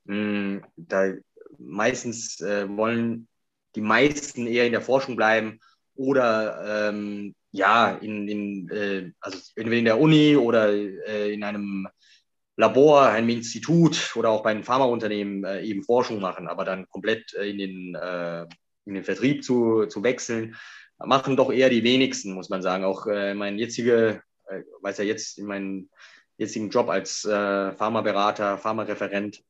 Mhm, 0.08 0.62
da 0.76 1.12
meistens 1.59 2.40
äh, 2.40 2.69
wollen 2.69 3.28
die 3.75 3.81
meisten 3.81 4.47
eher 4.47 4.67
in 4.67 4.73
der 4.73 4.81
Forschung 4.81 5.17
bleiben 5.17 5.61
oder 5.95 6.88
ähm, 6.90 7.35
ja, 7.50 7.93
in, 7.93 8.28
in, 8.28 8.69
äh, 8.71 9.12
also 9.21 9.38
entweder 9.57 9.78
in 9.78 9.85
der 9.85 10.00
Uni 10.00 10.37
oder 10.37 10.73
äh, 10.73 11.33
in 11.33 11.43
einem 11.45 11.88
Labor, 12.57 13.07
einem 13.07 13.28
Institut 13.28 14.14
oder 14.17 14.31
auch 14.31 14.43
bei 14.43 14.50
einem 14.50 14.64
Pharmaunternehmen 14.64 15.45
äh, 15.45 15.62
eben 15.62 15.85
Forschung 15.85 16.21
machen, 16.21 16.49
aber 16.49 16.64
dann 16.64 16.88
komplett 16.88 17.33
äh, 17.35 17.49
in, 17.49 17.59
den, 17.59 17.95
äh, 17.95 18.43
in 18.85 18.95
den 18.95 19.05
Vertrieb 19.05 19.45
zu, 19.45 19.87
zu 19.87 20.02
wechseln, 20.02 20.57
machen 20.99 21.37
doch 21.37 21.52
eher 21.52 21.71
die 21.71 21.85
wenigsten, 21.85 22.35
muss 22.35 22.49
man 22.49 22.61
sagen. 22.61 22.85
Auch 22.85 23.07
äh, 23.07 23.35
mein 23.35 23.59
jetziger, 23.59 24.21
weiß 24.83 24.99
ja 24.99 25.05
jetzt 25.05 25.38
in 25.38 25.47
meinem 25.47 25.88
jetzigen 26.38 26.71
Job 26.71 26.88
als 26.88 27.21
Pharmaberater, 27.21 28.57
Pharmareferent, 28.59 29.43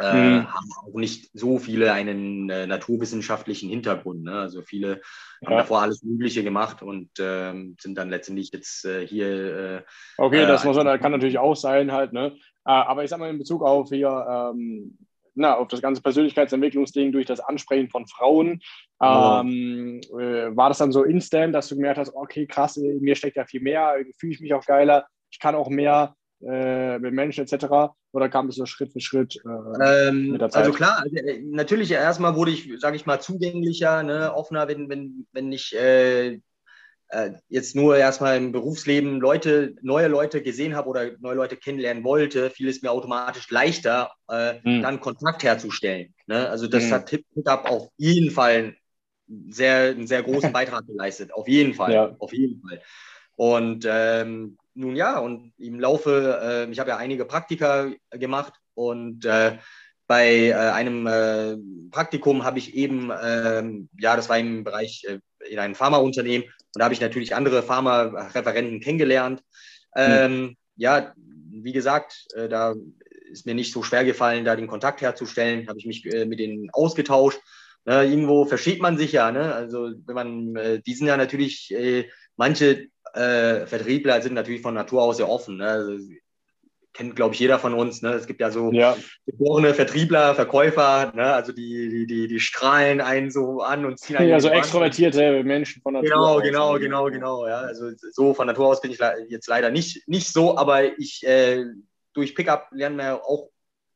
äh, 0.00 0.12
mhm. 0.14 0.46
haben 0.46 0.70
auch 0.86 0.98
nicht 0.98 1.30
so 1.34 1.58
viele 1.58 1.92
einen 1.92 2.48
äh, 2.50 2.66
naturwissenschaftlichen 2.66 3.68
Hintergrund. 3.68 4.24
Ne? 4.24 4.32
Also 4.32 4.62
viele 4.62 5.00
ja. 5.40 5.48
haben 5.48 5.56
davor 5.58 5.82
alles 5.82 6.02
Mögliche 6.02 6.42
gemacht 6.42 6.82
und 6.82 7.10
ähm, 7.18 7.76
sind 7.80 7.96
dann 7.96 8.10
letztendlich 8.10 8.50
jetzt 8.52 8.84
äh, 8.84 9.06
hier. 9.06 9.26
Äh, 9.28 9.82
okay, 10.18 10.46
das 10.46 10.64
äh, 10.64 10.66
muss 10.66 10.76
man, 10.76 11.00
kann 11.00 11.12
natürlich 11.12 11.38
auch 11.38 11.56
sein 11.56 11.92
halt. 11.92 12.12
Ne? 12.12 12.36
Aber 12.64 13.04
ich 13.04 13.10
sag 13.10 13.18
mal 13.18 13.30
in 13.30 13.38
Bezug 13.38 13.62
auf 13.62 13.88
hier. 13.88 14.52
Ähm, 14.54 14.96
na, 15.34 15.56
auf 15.56 15.68
das 15.68 15.80
ganze 15.80 16.02
Persönlichkeitsentwicklungsding 16.02 17.12
durch 17.12 17.24
das 17.24 17.40
Ansprechen 17.40 17.88
von 17.88 18.06
Frauen. 18.06 18.60
Ähm, 19.00 20.00
war 20.10 20.68
das 20.68 20.78
dann 20.78 20.92
so 20.92 21.04
instant, 21.04 21.54
dass 21.54 21.68
du 21.68 21.76
gemerkt 21.76 21.98
hast, 21.98 22.14
okay, 22.14 22.46
krass, 22.46 22.76
in 22.76 23.00
mir 23.00 23.14
steckt 23.14 23.36
ja 23.36 23.46
viel 23.46 23.60
mehr, 23.60 23.94
fühle 24.18 24.32
ich 24.32 24.40
mich 24.40 24.52
auch 24.52 24.64
geiler, 24.66 25.06
ich 25.30 25.38
kann 25.38 25.54
auch 25.54 25.68
mehr, 25.68 26.14
äh, 26.42 26.98
mit 26.98 27.12
Menschen 27.12 27.44
etc. 27.44 27.92
Oder 28.12 28.28
kam 28.28 28.48
es 28.48 28.56
so 28.56 28.66
Schritt 28.66 28.92
für 28.92 29.00
Schritt 29.00 29.36
äh, 29.44 30.08
ähm, 30.08 30.32
mit 30.32 30.40
der 30.40 30.50
Zeit? 30.50 30.64
Also 30.64 30.72
klar, 30.76 31.00
also, 31.02 31.14
äh, 31.16 31.40
natürlich 31.42 31.90
erstmal 31.90 32.34
wurde 32.34 32.50
ich, 32.50 32.70
sage 32.78 32.96
ich 32.96 33.06
mal, 33.06 33.20
zugänglicher, 33.20 34.02
ne, 34.02 34.34
offener, 34.34 34.68
wenn, 34.68 34.88
wenn, 34.88 35.26
wenn 35.32 35.52
ich 35.52 35.74
äh, 35.76 36.40
äh, 37.08 37.30
jetzt 37.48 37.76
nur 37.76 37.96
erstmal 37.96 38.36
im 38.36 38.52
Berufsleben 38.52 39.20
Leute, 39.20 39.74
neue 39.82 40.08
Leute 40.08 40.42
gesehen 40.42 40.74
habe 40.74 40.88
oder 40.88 41.10
neue 41.20 41.34
Leute 41.34 41.56
kennenlernen 41.56 42.04
wollte, 42.04 42.50
fiel 42.50 42.68
es 42.68 42.82
mir 42.82 42.90
automatisch 42.90 43.50
leichter, 43.50 44.12
hm. 44.28 44.82
dann 44.82 45.00
Kontakt 45.00 45.42
herzustellen. 45.42 46.14
Ne? 46.26 46.48
Also 46.48 46.68
das 46.68 46.84
hm. 46.84 46.92
hat 46.92 47.06
Pickup 47.06 47.68
auf 47.68 47.88
jeden 47.96 48.30
Fall 48.30 48.76
sehr, 49.48 49.90
einen 49.90 50.06
sehr 50.06 50.22
großen 50.22 50.52
Beitrag 50.52 50.86
geleistet. 50.86 51.34
Auf 51.34 51.48
jeden 51.48 51.74
Fall. 51.74 51.92
Ja. 51.92 52.16
Auf 52.18 52.32
jeden 52.32 52.62
Fall. 52.62 52.80
Und 53.36 53.86
ähm, 53.88 54.58
nun 54.74 54.96
ja, 54.96 55.18
und 55.18 55.52
im 55.58 55.80
Laufe, 55.80 56.40
äh, 56.42 56.70
ich 56.70 56.78
habe 56.78 56.90
ja 56.90 56.96
einige 56.96 57.24
Praktika 57.24 57.90
gemacht 58.10 58.54
und 58.74 59.24
äh, 59.24 59.58
bei 60.10 60.48
äh, 60.48 60.54
einem 60.54 61.06
äh, 61.06 61.56
Praktikum 61.92 62.42
habe 62.42 62.58
ich 62.58 62.74
eben, 62.74 63.12
ähm, 63.22 63.88
ja, 63.96 64.16
das 64.16 64.28
war 64.28 64.38
im 64.40 64.64
Bereich 64.64 65.04
äh, 65.06 65.20
in 65.48 65.60
einem 65.60 65.76
Pharmaunternehmen 65.76 66.48
und 66.48 66.78
da 66.80 66.84
habe 66.84 66.94
ich 66.94 67.00
natürlich 67.00 67.32
andere 67.32 67.62
Pharma-Referenten 67.62 68.80
kennengelernt. 68.80 69.40
Ähm, 69.94 70.40
mhm. 70.40 70.56
Ja, 70.74 71.14
wie 71.16 71.72
gesagt, 71.72 72.26
äh, 72.34 72.48
da 72.48 72.74
ist 73.30 73.46
mir 73.46 73.54
nicht 73.54 73.72
so 73.72 73.84
schwer 73.84 74.04
gefallen, 74.04 74.44
da 74.44 74.56
den 74.56 74.66
Kontakt 74.66 75.00
herzustellen, 75.00 75.68
habe 75.68 75.78
ich 75.78 75.86
mich 75.86 76.04
mit 76.04 76.40
denen 76.40 76.70
ausgetauscht. 76.72 77.38
Ne, 77.84 78.02
irgendwo 78.02 78.44
versteht 78.46 78.82
man 78.82 78.98
sich 78.98 79.12
ja, 79.12 79.30
ne? 79.30 79.54
Also 79.54 79.92
wenn 80.06 80.14
man, 80.14 80.82
die 80.84 80.94
sind 80.94 81.06
ja 81.06 81.16
natürlich, 81.16 81.72
manche 82.36 82.88
äh, 83.14 83.66
Vertriebler 83.66 84.20
sind 84.22 84.34
natürlich 84.34 84.62
von 84.62 84.74
Natur 84.74 85.02
aus 85.02 85.16
sehr 85.18 85.28
offen. 85.28 85.58
Ne? 85.58 85.66
Also, 85.66 85.98
kennt, 86.92 87.16
glaube 87.16 87.34
ich, 87.34 87.40
jeder 87.40 87.58
von 87.58 87.74
uns. 87.74 88.02
Ne? 88.02 88.10
Es 88.10 88.26
gibt 88.26 88.40
ja 88.40 88.50
so 88.50 88.72
ja. 88.72 88.96
geborene 89.26 89.74
Vertriebler, 89.74 90.34
Verkäufer, 90.34 91.12
ne? 91.14 91.32
also 91.32 91.52
die, 91.52 92.06
die, 92.06 92.28
die, 92.28 92.40
strahlen 92.40 93.00
einen 93.00 93.30
so 93.30 93.60
an 93.60 93.84
und 93.84 93.98
ziehen 93.98 94.16
einen. 94.16 94.28
Ja, 94.28 94.40
so 94.40 94.48
extrovertierte 94.48 95.42
Menschen 95.44 95.82
von 95.82 95.94
Natur 95.94 96.08
genau, 96.08 96.24
aus. 96.24 96.42
Genau, 96.42 96.78
genau, 96.78 97.04
genau, 97.04 97.44
genau. 97.44 97.46
Ja? 97.46 97.60
Also 97.60 97.90
so 98.12 98.34
von 98.34 98.46
Natur 98.46 98.66
aus 98.66 98.80
bin 98.80 98.90
ich 98.90 98.98
jetzt 99.28 99.48
leider 99.48 99.70
nicht, 99.70 100.06
nicht 100.08 100.32
so, 100.32 100.56
aber 100.56 100.98
ich 100.98 101.24
äh, 101.26 101.64
durch 102.12 102.34
Pickup 102.34 102.68
lernen 102.72 102.96
wir 102.96 103.24
auch 103.24 103.50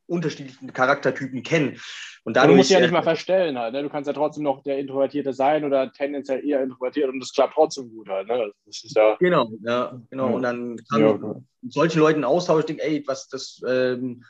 unterschiedlichen 0.06 0.72
Charaktertypen 0.72 1.42
kennen. 1.42 1.80
Und 2.24 2.36
dadurch, 2.36 2.52
du 2.52 2.56
musst 2.56 2.70
ja 2.70 2.80
nicht 2.80 2.88
äh, 2.88 2.92
mal 2.92 3.02
verstellen 3.02 3.58
halt. 3.58 3.74
Ne? 3.74 3.82
Du 3.82 3.90
kannst 3.90 4.06
ja 4.06 4.14
trotzdem 4.14 4.44
noch 4.44 4.62
der 4.62 4.78
Introvertierte 4.78 5.32
sein 5.32 5.64
oder 5.64 5.92
tendenziell 5.92 6.44
eher 6.44 6.62
introvertiert 6.62 7.10
und 7.10 7.20
das 7.20 7.32
klappt 7.32 7.54
trotzdem 7.54 7.90
gut 7.90 8.08
halt. 8.08 8.28
Ne? 8.28 8.50
Das 8.64 8.82
ist 8.82 8.96
ja, 8.96 9.16
genau, 9.20 9.50
ja, 9.62 10.00
genau. 10.10 10.28
Ja. 10.28 10.34
Und 10.34 10.42
dann 10.42 10.76
kann 10.90 11.00
ja, 11.00 11.08
okay. 11.10 11.40
solchen 11.68 11.98
Leuten 11.98 12.24
austauschen, 12.24 12.66
denke, 12.68 12.82
ey, 12.82 13.04
was 13.06 13.28
das, 13.28 13.60
ähm, 13.68 14.24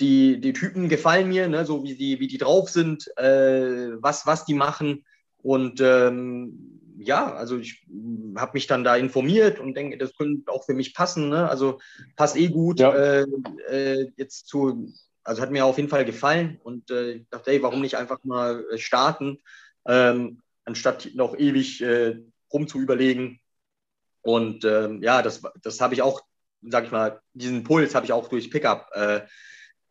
die, 0.00 0.40
die 0.40 0.52
Typen 0.52 0.88
gefallen 0.88 1.28
mir, 1.28 1.48
ne? 1.48 1.64
so 1.64 1.84
wie 1.84 1.94
die, 1.94 2.20
wie 2.20 2.26
die 2.26 2.38
drauf 2.38 2.68
sind, 2.68 3.06
äh, 3.16 3.92
was, 4.02 4.26
was 4.26 4.44
die 4.44 4.54
machen. 4.54 5.04
Und 5.42 5.80
ähm, 5.80 6.81
ja, 7.06 7.32
also 7.34 7.58
ich 7.58 7.86
habe 8.36 8.52
mich 8.54 8.66
dann 8.66 8.84
da 8.84 8.96
informiert 8.96 9.58
und 9.58 9.74
denke, 9.74 9.98
das 9.98 10.16
könnte 10.16 10.50
auch 10.50 10.64
für 10.64 10.74
mich 10.74 10.94
passen. 10.94 11.28
Ne? 11.28 11.48
Also 11.48 11.80
passt 12.16 12.36
eh 12.36 12.48
gut 12.48 12.80
ja. 12.80 12.94
äh, 12.94 13.26
äh, 13.68 14.12
jetzt 14.16 14.48
zu 14.48 14.92
also 15.24 15.42
hat 15.42 15.50
mir 15.50 15.64
auf 15.64 15.76
jeden 15.76 15.88
Fall 15.88 16.04
gefallen 16.04 16.58
und 16.62 16.90
äh, 16.90 17.12
ich 17.12 17.28
dachte, 17.30 17.52
ey, 17.52 17.62
warum 17.62 17.80
nicht 17.80 17.96
einfach 17.96 18.18
mal 18.24 18.64
äh, 18.70 18.78
starten, 18.78 19.38
ähm, 19.86 20.42
anstatt 20.64 21.10
noch 21.14 21.36
ewig 21.36 21.80
äh, 21.82 22.18
rum 22.52 22.68
zu 22.68 22.80
überlegen. 22.80 23.40
Und 24.22 24.64
ähm, 24.64 25.02
ja, 25.02 25.22
das, 25.22 25.42
das 25.62 25.80
habe 25.80 25.94
ich 25.94 26.02
auch, 26.02 26.22
sag 26.62 26.84
ich 26.84 26.90
mal, 26.92 27.20
diesen 27.34 27.64
Puls 27.64 27.94
habe 27.94 28.06
ich 28.06 28.12
auch 28.12 28.28
durch 28.28 28.50
Pickup 28.50 28.88
äh, 28.94 29.20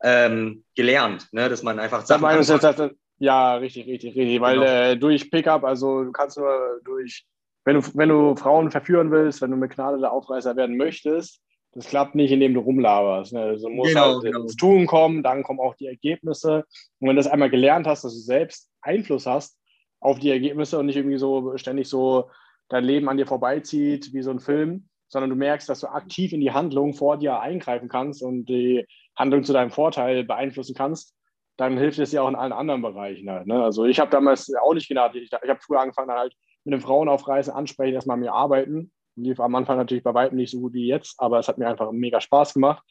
ähm, 0.03 0.63
gelernt, 0.75 1.27
ne? 1.31 1.49
dass 1.49 1.63
man 1.63 1.79
einfach 1.79 2.05
Sachen 2.05 2.21
anpackt. 2.39 2.95
Ja, 3.21 3.53
richtig, 3.53 3.85
richtig, 3.85 4.15
richtig. 4.15 4.41
Weil 4.41 4.55
genau. 4.55 4.65
äh, 4.65 4.97
durch 4.97 5.29
Pickup, 5.29 5.63
also 5.63 6.03
du 6.03 6.11
kannst 6.11 6.39
nur 6.39 6.81
durch, 6.83 7.23
wenn 7.65 7.75
du, 7.75 7.81
wenn 7.93 8.09
du 8.09 8.35
Frauen 8.35 8.71
verführen 8.71 9.11
willst, 9.11 9.43
wenn 9.43 9.51
du 9.51 9.57
mit 9.57 9.75
Gnade 9.75 9.99
der 9.99 10.11
Aufreißer 10.11 10.55
werden 10.55 10.75
möchtest, 10.75 11.39
das 11.73 11.85
klappt 11.85 12.15
nicht, 12.15 12.31
indem 12.31 12.55
du 12.55 12.61
rumlaberst. 12.61 13.33
Ne? 13.33 13.41
Also 13.41 13.69
musst 13.69 13.93
genau, 13.93 14.13
halt 14.13 14.23
genau. 14.23 14.41
ins 14.41 14.55
Tun 14.55 14.87
kommen, 14.87 15.21
dann 15.21 15.43
kommen 15.43 15.59
auch 15.59 15.75
die 15.75 15.85
Ergebnisse. 15.85 16.65
Und 16.99 17.07
wenn 17.07 17.15
du 17.15 17.19
das 17.21 17.27
einmal 17.27 17.51
gelernt 17.51 17.85
hast, 17.85 18.03
dass 18.03 18.13
du 18.13 18.19
selbst 18.19 18.71
Einfluss 18.81 19.27
hast 19.27 19.59
auf 19.99 20.17
die 20.17 20.31
Ergebnisse 20.31 20.79
und 20.79 20.87
nicht 20.87 20.95
irgendwie 20.95 21.19
so 21.19 21.55
ständig 21.57 21.87
so 21.87 22.31
dein 22.69 22.83
Leben 22.83 23.07
an 23.07 23.17
dir 23.17 23.27
vorbeizieht 23.27 24.13
wie 24.13 24.23
so 24.23 24.31
ein 24.31 24.39
Film, 24.39 24.89
sondern 25.09 25.29
du 25.29 25.35
merkst, 25.35 25.69
dass 25.69 25.81
du 25.81 25.87
aktiv 25.87 26.33
in 26.33 26.41
die 26.41 26.53
Handlung 26.53 26.95
vor 26.95 27.17
dir 27.17 27.39
eingreifen 27.39 27.87
kannst 27.87 28.23
und 28.23 28.45
die 28.45 28.87
Handlung 29.15 29.43
zu 29.43 29.53
deinem 29.53 29.69
Vorteil 29.69 30.23
beeinflussen 30.23 30.73
kannst, 30.73 31.13
dann 31.57 31.77
hilft 31.77 31.99
es 31.99 32.11
dir 32.11 32.23
auch 32.23 32.29
in 32.29 32.35
allen 32.35 32.53
anderen 32.53 32.81
Bereichen 32.81 33.29
halt. 33.29 33.47
Ne? 33.47 33.63
Also 33.63 33.85
ich 33.85 33.99
habe 33.99 34.11
damals 34.11 34.51
auch 34.63 34.73
nicht 34.73 34.87
gedacht, 34.87 35.15
ich, 35.15 35.31
ich 35.31 35.49
habe 35.49 35.59
früher 35.59 35.81
angefangen 35.81 36.11
halt 36.11 36.33
mit 36.63 36.73
den 36.73 36.81
Frauen 36.81 37.09
auf 37.09 37.27
Reisen 37.27 37.53
ansprechen, 37.53 37.95
erstmal 37.95 38.17
mir 38.17 38.33
arbeiten 38.33 38.91
Lief 39.15 39.39
am 39.39 39.55
Anfang 39.55 39.77
natürlich 39.77 40.03
bei 40.03 40.13
weitem 40.13 40.37
nicht 40.37 40.51
so 40.51 40.59
gut 40.59 40.73
wie 40.73 40.87
jetzt, 40.87 41.19
aber 41.19 41.39
es 41.39 41.47
hat 41.47 41.57
mir 41.57 41.67
einfach 41.67 41.91
mega 41.91 42.21
Spaß 42.21 42.53
gemacht. 42.53 42.83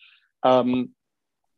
Ähm, 0.44 0.94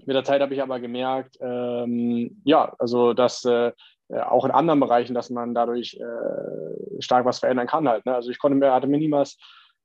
mit 0.05 0.15
der 0.15 0.25
Zeit 0.25 0.41
habe 0.41 0.55
ich 0.55 0.63
aber 0.63 0.81
gemerkt, 0.81 1.37
ähm, 1.41 2.41
ja, 2.45 2.75
also 2.79 3.13
dass 3.13 3.45
äh, 3.45 3.73
auch 4.09 4.45
in 4.45 4.51
anderen 4.51 4.81
Bereichen, 4.81 5.15
dass 5.15 5.31
man 5.31 5.55
dadurch 5.55 5.95
äh, 5.95 7.03
stark 7.03 7.25
was 7.25 7.41
verändern 7.41 7.67
kann 7.67 7.89
halt. 7.89 8.07
Ne? 8.07 8.15
Also 8.15 8.31
ich 8.31 8.39
konnte 8.39 8.57
mir, 8.57 8.73
hatte 8.73 8.87
mir 8.87 8.99
niemals 8.99 9.37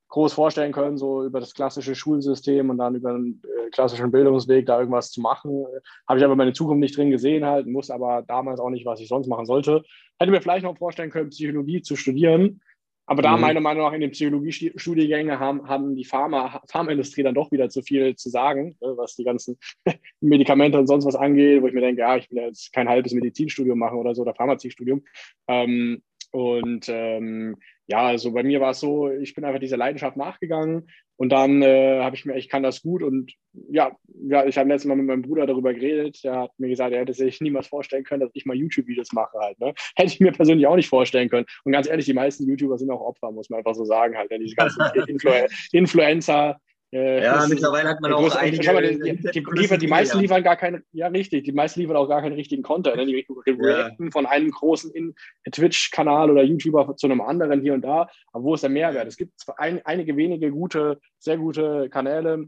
groß 0.10 0.34
vorstellen 0.34 0.72
können, 0.72 0.98
so 0.98 1.24
über 1.24 1.40
das 1.40 1.54
klassische 1.54 1.96
Schulsystem 1.96 2.70
und 2.70 2.78
dann 2.78 2.96
über 2.96 3.14
den 3.14 3.42
äh, 3.44 3.70
klassischen 3.72 4.12
Bildungsweg 4.12 4.66
da 4.66 4.80
irgendwas 4.80 5.12
zu 5.12 5.22
machen. 5.22 5.66
Habe 6.08 6.20
ich 6.20 6.26
aber 6.26 6.36
meine 6.36 6.54
Zukunft 6.54 6.80
nicht 6.80 6.98
drin 6.98 7.12
gesehen 7.12 7.46
halt, 7.46 7.72
wusste 7.74 7.94
aber 7.94 8.24
damals 8.28 8.60
auch 8.60 8.70
nicht, 8.70 8.86
was 8.86 9.00
ich 9.00 9.10
sonst 9.10 9.28
machen 9.28 9.46
sollte. 9.46 9.84
Hätte 10.20 10.32
mir 10.32 10.42
vielleicht 10.42 10.64
noch 10.64 10.78
vorstellen 10.78 11.12
können, 11.12 11.30
Psychologie 11.30 11.82
zu 11.82 11.96
studieren, 11.96 12.62
aber 13.10 13.22
da 13.22 13.36
mhm. 13.36 13.42
meiner 13.42 13.62
Meinung 13.62 13.86
nach 13.86 13.94
in 13.94 14.02
den 14.02 14.12
Psychologiestudiengängen 14.12 15.40
haben, 15.40 15.68
haben 15.68 15.96
die 15.96 16.04
Pharma, 16.04 16.62
Pharmaindustrie 16.68 17.24
dann 17.24 17.36
doch 17.36 17.52
wieder 17.52 17.70
zu 17.70 17.82
viel 17.82 18.16
zu 18.18 18.30
sagen, 18.30 18.76
ne, 18.82 18.98
was 18.98 19.16
die 19.16 19.24
ganzen 19.24 19.58
Medikamente 20.22 20.78
und 20.78 20.88
sonst 20.88 21.06
was 21.06 21.16
angeht, 21.16 21.62
wo 21.62 21.68
ich 21.68 21.74
mir 21.74 21.82
denke, 21.82 22.02
ja, 22.02 22.18
ich 22.18 22.30
will 22.30 22.44
jetzt 22.44 22.74
kein 22.74 22.90
halbes 22.90 23.14
Medizinstudium 23.14 23.80
machen 23.80 23.98
oder 23.98 24.14
so 24.14 24.24
oder 24.24 24.36
Pharmaziestudium. 24.36 25.06
Ähm, 25.48 26.04
und 26.32 26.90
ähm, 26.90 27.56
ja, 27.88 28.06
also 28.06 28.32
bei 28.34 28.44
mir 28.44 28.60
war 28.60 28.72
es 28.72 28.79
so, 28.82 29.10
ich 29.10 29.34
bin 29.34 29.46
einfach 29.46 29.62
dieser 29.62 29.77
Leidenschaft 29.77 30.17
nachgegangen 30.17 30.89
und 31.15 31.29
dann 31.29 31.62
äh, 31.62 32.01
habe 32.01 32.15
ich 32.15 32.25
mir, 32.25 32.36
ich 32.36 32.50
kann 32.50 32.62
das 32.62 32.82
gut 32.82 33.01
und 33.01 33.34
ja, 33.70 33.91
ja 34.27 34.46
ich 34.46 34.58
habe 34.58 34.70
letztes 34.70 34.88
Mal 34.88 34.96
mit 34.96 35.08
meinem 35.08 35.22
Bruder 35.24 35.48
darüber 35.48 35.74
geredet. 35.74 36.24
Der 36.24 36.36
hat 36.36 36.51
mir 36.58 36.67
gesagt, 36.67 36.94
er 36.94 37.00
hätte 37.00 37.13
sich 37.13 37.41
niemals 37.41 37.67
vorstellen 37.67 38.03
können, 38.03 38.22
dass 38.22 38.32
ich 38.34 38.46
mal 38.46 38.56
YouTube-Videos 38.56 39.13
mache 39.13 39.38
halt. 39.39 39.60
Ne? 39.60 39.74
Hätte 39.96 40.13
ich 40.13 40.20
mir 40.20 40.32
persönlich 40.32 40.67
auch 40.67 40.75
nicht 40.75 40.89
vorstellen 40.89 41.29
können. 41.29 41.48
Und 41.63 41.72
ganz 41.72 41.88
ehrlich, 41.88 42.06
die 42.06 42.13
meisten 42.13 42.48
YouTuber 42.48 42.77
sind 42.77 42.91
auch 42.91 43.01
Opfer, 43.01 43.32
muss 43.32 43.50
man 43.50 43.60
einfach 43.60 43.74
so 43.74 43.86
sagen 43.86 44.15
halt. 44.15 44.29
Ne? 44.29 44.39
Diese 44.39 44.56
ganzen 44.56 44.82
Influ 45.08 45.32
Influencer, 45.72 46.60
äh, 46.94 47.22
ja, 47.22 47.46
mittlerweile 47.50 47.89
hat 47.89 48.00
man 48.00 48.13
auch 48.13 48.34
einige. 48.36 48.72
Mal, 48.72 48.82
die, 48.82 49.17
die, 49.17 49.44
die, 49.44 49.77
die, 49.77 49.88
meisten 49.88 50.20
liefern 50.20 50.41
gar 50.41 50.56
keine, 50.56 50.84
ja 50.94 51.08
richtig, 51.08 51.44
die 51.44 51.51
meisten 51.51 51.82
liefern 51.82 51.98
auch 51.98 52.08
gar 52.08 52.22
keinen 52.22 52.36
richtigen 52.36 52.63
Content. 52.63 52.96
Ne? 52.96 53.06
Die 53.06 53.25
reacten 53.46 54.06
ja. 54.06 54.12
von 54.12 54.25
einem 54.25 54.51
großen 54.51 55.15
Twitch-Kanal 55.51 56.32
oder 56.32 56.44
YouTuber 56.44 56.96
zu 56.96 57.08
einem 57.08 57.20
anderen 57.20 57.62
hier 57.62 57.74
und 57.74 57.82
da. 57.82 58.10
Aber 58.32 58.44
wo 58.44 58.53
ist 58.56 58.62
der 58.62 58.70
Mehrwert? 58.70 59.08
Es 59.08 59.17
gibt 59.17 59.34
ein, 59.58 59.86
einige 59.86 60.15
wenige 60.15 60.50
gute, 60.50 61.00
sehr 61.20 61.38
gute 61.38 61.89
Kanäle, 61.89 62.48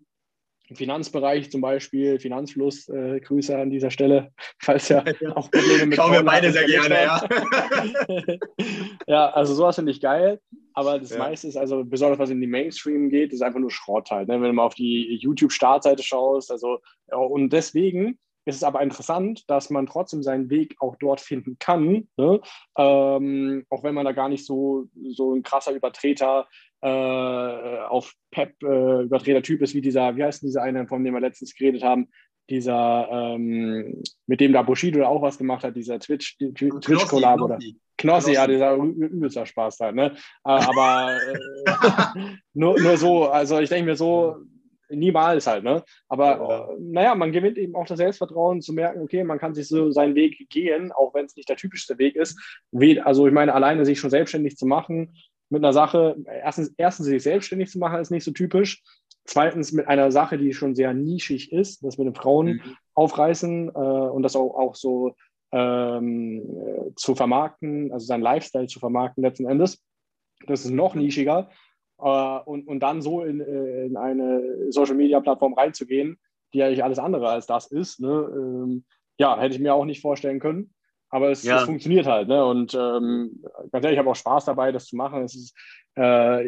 Finanzbereich 0.75 1.51
zum 1.51 1.61
Beispiel, 1.61 2.19
Finanzfluss, 2.19 2.87
äh, 2.89 3.19
Grüße 3.19 3.57
an 3.57 3.69
dieser 3.69 3.91
Stelle, 3.91 4.31
falls 4.59 4.89
ja 4.89 5.03
auch 5.35 5.49
Probleme 5.51 5.87
mit 5.87 5.95
Schauen 5.95 6.13
wir 6.13 6.23
beide 6.23 6.51
sehr 6.51 6.65
gerne, 6.65 6.95
ja. 6.95 7.27
ja, 9.07 9.29
also 9.29 9.53
sowas 9.53 9.75
finde 9.75 9.91
ich 9.91 10.01
geil, 10.01 10.39
aber 10.73 10.99
das 10.99 11.11
ja. 11.11 11.19
meiste 11.19 11.47
ist 11.47 11.57
also, 11.57 11.83
besonders 11.83 12.19
was 12.19 12.29
in 12.29 12.41
die 12.41 12.47
Mainstream 12.47 13.09
geht, 13.09 13.33
ist 13.33 13.41
einfach 13.41 13.59
nur 13.59 13.71
Schrott 13.71 14.11
halt. 14.11 14.27
Ne? 14.27 14.35
Wenn 14.35 14.49
du 14.49 14.53
mal 14.53 14.65
auf 14.65 14.75
die 14.75 15.17
YouTube-Startseite 15.21 16.03
schaust, 16.03 16.51
also 16.51 16.79
und 17.07 17.51
deswegen 17.51 18.19
ist 18.49 18.57
es 18.57 18.63
aber 18.63 18.81
interessant, 18.81 19.49
dass 19.49 19.69
man 19.69 19.85
trotzdem 19.85 20.23
seinen 20.23 20.49
Weg 20.49 20.75
auch 20.79 20.95
dort 20.97 21.21
finden 21.21 21.57
kann, 21.59 22.07
ne? 22.17 22.41
ähm, 22.77 23.65
auch 23.69 23.83
wenn 23.83 23.95
man 23.95 24.05
da 24.05 24.11
gar 24.11 24.29
nicht 24.29 24.45
so, 24.45 24.87
so 25.11 25.33
ein 25.33 25.43
krasser 25.43 25.73
Übertreter 25.73 26.47
äh, 26.81 26.87
auf 26.87 28.13
Pep 28.31 28.61
äh, 28.63 29.05
ist, 29.05 29.73
wie 29.73 29.81
dieser, 29.81 30.15
wie 30.15 30.23
heißt 30.23 30.41
denn 30.41 30.47
dieser 30.47 30.63
eine, 30.63 30.87
von 30.87 31.03
dem 31.03 31.13
wir 31.13 31.21
letztens 31.21 31.55
geredet 31.55 31.83
haben, 31.83 32.09
dieser, 32.49 33.07
ähm, 33.11 34.01
mit 34.25 34.39
dem 34.39 34.53
da 34.53 34.63
Bushido 34.63 35.05
auch 35.05 35.21
was 35.21 35.37
gemacht 35.37 35.63
hat, 35.63 35.75
dieser 35.75 35.99
Twitch, 35.99 36.37
Twitch-Collab 36.37 37.41
oder 37.41 37.59
Knossi, 37.97 38.33
ja, 38.33 38.47
dieser 38.47 38.75
übelster 38.75 39.45
Spaß 39.45 39.77
da, 39.77 39.91
ne? 39.91 40.15
Äh, 40.45 40.49
aber 40.51 41.17
äh, 41.21 42.37
nur, 42.53 42.79
nur 42.79 42.97
so, 42.97 43.27
also 43.27 43.59
ich 43.59 43.69
denke 43.69 43.91
mir 43.91 43.95
so, 43.95 44.37
niemals 44.89 45.47
halt, 45.47 45.63
ne? 45.63 45.83
Aber 46.07 46.69
äh, 46.71 46.81
naja, 46.81 47.15
man 47.15 47.31
gewinnt 47.31 47.57
eben 47.57 47.75
auch 47.75 47.85
das 47.85 47.97
Selbstvertrauen 47.97 48.61
zu 48.61 48.73
merken, 48.73 49.01
okay, 49.01 49.23
man 49.23 49.39
kann 49.39 49.53
sich 49.53 49.67
so 49.67 49.91
seinen 49.91 50.15
Weg 50.15 50.49
gehen, 50.49 50.91
auch 50.91 51.13
wenn 51.13 51.25
es 51.25 51.35
nicht 51.35 51.49
der 51.49 51.57
typischste 51.57 51.97
Weg 51.97 52.15
ist. 52.15 52.39
Also 53.03 53.27
ich 53.27 53.33
meine, 53.33 53.53
alleine 53.53 53.85
sich 53.85 53.99
schon 53.99 54.09
selbstständig 54.09 54.57
zu 54.57 54.65
machen 54.65 55.15
mit 55.49 55.63
einer 55.63 55.73
Sache, 55.73 56.15
erstens, 56.25 56.73
erstens 56.77 57.07
sich 57.07 57.23
selbstständig 57.23 57.69
zu 57.69 57.79
machen, 57.79 57.99
ist 57.99 58.11
nicht 58.11 58.23
so 58.23 58.31
typisch. 58.31 58.83
Zweitens 59.25 59.71
mit 59.71 59.87
einer 59.87 60.11
Sache, 60.11 60.37
die 60.37 60.53
schon 60.53 60.75
sehr 60.75 60.93
nischig 60.93 61.51
ist, 61.51 61.83
das 61.83 61.97
mit 61.97 62.07
den 62.07 62.15
Frauen 62.15 62.47
mhm. 62.47 62.61
aufreißen 62.95 63.69
äh, 63.69 63.71
und 63.71 64.23
das 64.23 64.35
auch, 64.35 64.55
auch 64.55 64.75
so 64.75 65.15
ähm, 65.51 66.41
äh, 66.41 66.95
zu 66.95 67.15
vermarkten, 67.15 67.91
also 67.91 68.05
seinen 68.05 68.21
Lifestyle 68.21 68.67
zu 68.67 68.79
vermarkten 68.79 69.23
letzten 69.23 69.47
Endes. 69.47 69.83
Das 70.47 70.65
ist 70.65 70.71
noch 70.71 70.95
nischiger. 70.95 71.49
Äh, 72.01 72.39
und, 72.45 72.67
und 72.67 72.79
dann 72.79 73.01
so 73.01 73.23
in, 73.23 73.41
äh, 73.41 73.85
in 73.85 73.97
eine 73.97 74.71
Social-Media-Plattform 74.71 75.53
reinzugehen, 75.53 76.17
die 76.53 76.63
eigentlich 76.63 76.83
alles 76.83 76.99
andere 76.99 77.29
als 77.29 77.45
das 77.45 77.67
ist. 77.67 77.99
Ne? 77.99 78.09
Ähm, 78.09 78.85
ja, 79.17 79.37
hätte 79.39 79.55
ich 79.55 79.61
mir 79.61 79.73
auch 79.73 79.85
nicht 79.85 80.01
vorstellen 80.01 80.39
können. 80.39 80.73
Aber 81.11 81.31
es, 81.31 81.43
ja. 81.43 81.57
es 81.57 81.63
funktioniert 81.63 82.05
halt. 82.05 82.27
Ne? 82.27 82.45
Und 82.45 82.75
ähm, 82.75 83.43
ganz 83.71 83.83
ehrlich, 83.83 83.93
ich 83.93 83.97
habe 83.99 84.11
auch 84.11 84.15
Spaß 84.15 84.45
dabei, 84.45 84.71
das 84.71 84.85
zu 84.85 84.95
machen. 84.95 85.23
Es 85.23 85.35
ist, 85.35 85.55
äh, 85.95 86.43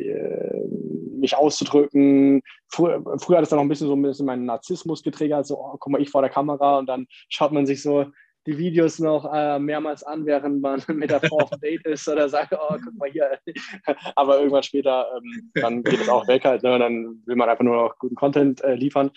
mich 1.22 1.36
auszudrücken. 1.36 2.42
Früher, 2.68 3.04
früher 3.18 3.38
hat 3.38 3.44
es 3.44 3.50
dann 3.50 3.58
noch 3.58 3.66
ein 3.66 3.70
bisschen 3.70 3.88
so 3.88 3.96
ein 3.96 4.02
bisschen 4.02 4.26
meinen 4.26 4.46
Narzissmus 4.46 5.04
getriggert. 5.04 5.46
So, 5.48 5.58
oh, 5.58 5.78
guck 5.80 5.92
mal, 5.92 6.02
ich 6.02 6.10
vor 6.10 6.22
der 6.22 6.32
Kamera. 6.32 6.80
Und 6.80 6.88
dann 6.88 7.08
schaut 7.30 7.52
man 7.52 7.66
sich 7.66 7.82
so 7.82 8.06
die 8.48 8.58
Videos 8.58 9.00
noch 9.00 9.32
äh, 9.32 9.60
mehrmals 9.60 10.04
an, 10.04 10.26
während 10.26 10.62
man 10.62 10.82
mit 10.88 11.12
der 11.12 11.22
Frau 11.22 11.38
auf 11.38 11.52
Date 11.62 11.86
ist 11.86 12.08
oder 12.08 12.28
sagt, 12.28 12.54
oh, 12.54 12.76
guck 12.84 12.96
mal 12.96 13.10
hier. 13.10 13.40
Aber 14.16 14.38
irgendwann 14.38 14.64
später, 14.64 15.08
ähm, 15.16 15.52
dann 15.54 15.84
geht 15.84 16.02
es 16.02 16.10
auch 16.10 16.28
weg 16.28 16.46
halt, 16.46 16.64
ne? 16.64 16.74
Und 16.74 16.80
dann 16.80 17.22
will 17.26 17.36
man 17.36 17.50
einfach 17.50 17.64
nur 17.64 17.76
noch 17.76 17.98
guten 18.00 18.16
Content 18.16 18.64
äh, 18.64 18.76
liefern. 18.76 19.12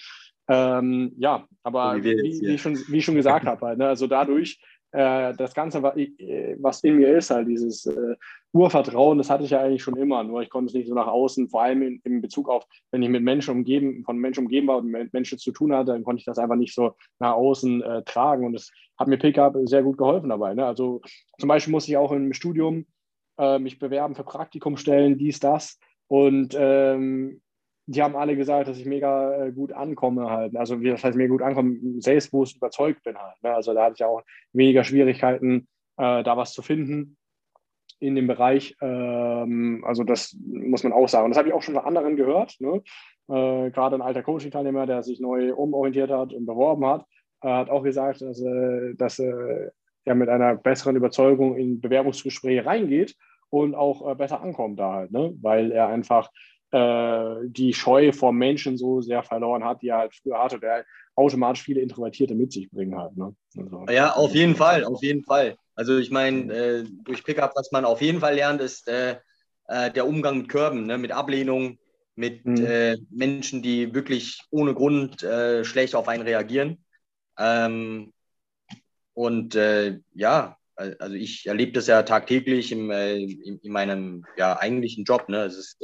Ähm, 0.47 1.13
ja, 1.17 1.49
aber 1.63 1.97
wie, 1.97 2.19
wie, 2.19 2.41
wie, 2.43 2.55
ich 2.55 2.61
schon, 2.61 2.79
wie 2.89 2.99
ich 2.99 3.05
schon 3.05 3.15
gesagt 3.15 3.47
habe, 3.47 3.67
halt, 3.67 3.79
ne? 3.79 3.89
also 3.89 4.07
dadurch 4.07 4.61
äh, 4.95 5.35
das 5.35 5.55
Ganze, 5.55 5.79
äh, 5.79 6.57
was 6.61 6.85
in 6.85 6.97
mir 6.97 7.17
ist, 7.17 7.31
halt 7.31 7.49
dieses 7.49 7.85
äh, 7.87 8.15
Urvertrauen, 8.53 9.19
das 9.19 9.29
hatte 9.29 9.43
ich 9.43 9.51
ja 9.51 9.61
eigentlich 9.61 9.83
schon 9.83 9.97
immer, 9.97 10.23
nur 10.23 10.41
ich 10.41 10.51
konnte 10.51 10.69
es 10.69 10.75
nicht 10.75 10.89
so 10.89 10.95
nach 10.95 11.09
außen, 11.09 11.49
vor 11.49 11.63
allem 11.63 11.83
in, 11.83 12.01
in 12.05 12.21
Bezug 12.21 12.49
auf, 12.49 12.65
wenn 12.93 13.03
ich 13.03 13.09
mit 13.09 13.25
Menschen 13.25 13.51
umgeben, 13.51 14.05
von 14.05 14.17
Menschen 14.19 14.45
umgeben 14.45 14.69
war 14.69 14.77
und 14.77 14.87
mit 14.87 15.13
Menschen 15.13 15.39
zu 15.39 15.51
tun 15.51 15.75
hatte, 15.75 15.91
dann 15.93 16.05
konnte 16.05 16.21
ich 16.21 16.25
das 16.25 16.39
einfach 16.39 16.55
nicht 16.55 16.75
so 16.75 16.95
nach 17.19 17.33
außen 17.33 17.83
äh, 17.83 18.03
tragen 18.05 18.47
und 18.47 18.53
das 18.53 18.71
hat 18.97 19.09
mir 19.09 19.19
Pickup 19.19 19.57
sehr 19.65 19.83
gut 19.83 19.99
geholfen 19.99 20.29
dabei. 20.29 20.55
Ne? 20.55 20.65
Also 20.65 21.01
zum 21.41 21.49
Beispiel 21.49 21.73
musste 21.73 21.91
ich 21.91 21.97
auch 21.97 22.13
im 22.13 22.33
Studium 22.33 22.87
äh, 23.37 23.59
mich 23.59 23.81
bewerben 23.81 24.15
für 24.15 24.23
Praktikumstellen, 24.23 25.19
dies, 25.19 25.41
das 25.41 25.81
und 26.07 26.55
ähm, 26.57 27.41
die 27.87 28.03
haben 28.03 28.17
alle 28.17 28.37
gesagt, 28.37 28.69
dass 28.69 28.79
ich 28.79 28.87
mega 28.87 29.47
äh, 29.47 29.53
gut 29.53 29.73
ankomme 29.73 30.31
halt. 30.31 30.57
Also 30.57 30.81
wie 30.81 30.89
das 30.89 31.05
heißt, 31.05 31.17
mega 31.17 31.31
gut 31.31 31.43
ankomme, 31.43 31.77
selbstbewusst 32.01 32.57
überzeugt 32.57 33.03
bin 33.05 33.17
halt. 33.19 33.43
Ne? 33.43 33.55
Also 33.55 33.75
da 33.75 33.85
hatte 33.85 33.95
ich 33.97 34.05
auch 34.05 34.23
weniger 34.53 34.85
Schwierigkeiten, 34.85 35.69
äh, 35.99 36.23
da 36.23 36.37
was 36.37 36.53
zu 36.53 36.63
finden 36.63 37.17
in 38.01 38.15
dem 38.15 38.27
Bereich. 38.27 38.77
Ähm, 38.81 39.85
also 39.87 40.03
das 40.05 40.37
muss 40.47 40.83
man 40.83 40.93
auch 40.93 41.09
sagen. 41.09 41.27
Und 41.27 41.31
das 41.31 41.39
habe 41.39 41.49
ich 41.49 41.55
auch 41.55 41.63
schon 41.63 41.75
von 41.75 41.85
anderen 41.85 42.17
gehört. 42.17 42.57
Ne? 42.59 42.83
Äh, 43.29 43.71
Gerade 43.71 43.97
ein 43.97 44.03
alter 44.03 44.23
Coaching-Teilnehmer, 44.23 44.87
der 44.87 45.03
sich 45.03 45.21
neu 45.21 45.53
umorientiert 45.55 46.11
hat 46.11 46.33
und 46.33 46.47
beworben 46.47 46.87
hat, 46.87 47.05
äh, 47.43 47.49
hat 47.49 47.69
auch 47.69 47.83
gesagt, 47.83 48.23
dass, 48.23 48.41
äh, 48.41 48.95
dass 48.95 49.19
er 49.19 50.15
mit 50.15 50.29
einer 50.29 50.55
besseren 50.55 50.97
Überzeugung 50.97 51.57
in 51.57 51.81
Bewerbungsgespräche 51.81 52.65
reingeht 52.65 53.15
und 53.51 53.75
auch 53.75 54.11
äh, 54.11 54.15
besser 54.15 54.43
ankommt 54.43 54.79
da 54.79 54.93
halt, 54.93 55.13
ne? 55.13 55.35
weil 55.41 55.71
er 55.71 55.89
einfach 55.89 56.29
äh, 56.29 56.54
die 56.75 57.73
Scheu 57.73 58.13
vor 58.13 58.33
Menschen 58.33 58.77
so 58.77 59.01
sehr 59.01 59.23
verloren 59.23 59.65
hat, 59.65 59.83
die 59.83 59.89
er 59.89 59.99
halt 59.99 60.15
früher 60.15 60.43
hatte, 60.43 60.59
der 60.59 60.85
automatisch 61.17 61.63
viele 61.63 61.81
Introvertierte 61.81 62.35
mit 62.35 62.53
sich 62.53 62.71
bringen 62.71 62.99
hat. 62.99 63.17
Ne? 63.17 63.35
Also, 63.57 63.87
ja, 63.91 64.13
auf 64.13 64.35
jeden 64.35 64.57
Fall, 64.57 64.85
auf 64.85 65.03
jeden 65.03 65.25
Fall. 65.25 65.57
Also 65.75 65.99
ich 65.99 66.11
meine, 66.11 66.53
äh, 66.53 66.85
durch 67.05 67.25
Pickup, 67.25 67.53
was 67.55 67.73
man 67.73 67.85
auf 67.85 68.01
jeden 68.01 68.21
Fall 68.21 68.35
lernt, 68.35 68.61
ist 68.61 68.89
äh, 68.89 69.17
äh 69.69 69.91
der 69.91 70.07
Umgang 70.07 70.39
mit 70.39 70.49
Körben, 70.49 70.87
ne? 70.87 70.99
mit 70.99 71.13
Ablehnung, 71.13 71.79
mit 72.17 72.45
mhm. 72.45 72.65
Äh, 72.65 72.97
Menschen, 73.11 73.63
die 73.63 73.95
wirklich 73.95 74.43
ohne 74.51 74.75
Grund 74.75 75.23
äh, 75.23 75.65
schlecht 75.65 75.95
auf 75.95 76.09
einen 76.09 76.23
reagieren. 76.23 76.85
Ähm, 77.39 78.13
und 79.15 79.55
ja, 79.55 80.57
also 80.75 81.15
ich 81.15 81.47
erlebe 81.47 81.71
das 81.71 81.87
ja 81.87 82.03
tagtäglich 82.03 82.73
im, 82.73 82.91
in, 82.91 83.61
in 83.63 83.73
meinem 83.73 84.25
ja, 84.37 84.59
eigentlichen 84.59 85.05
Job. 85.05 85.29
Ne? 85.29 85.45
Es 85.45 85.57
ist 85.57 85.81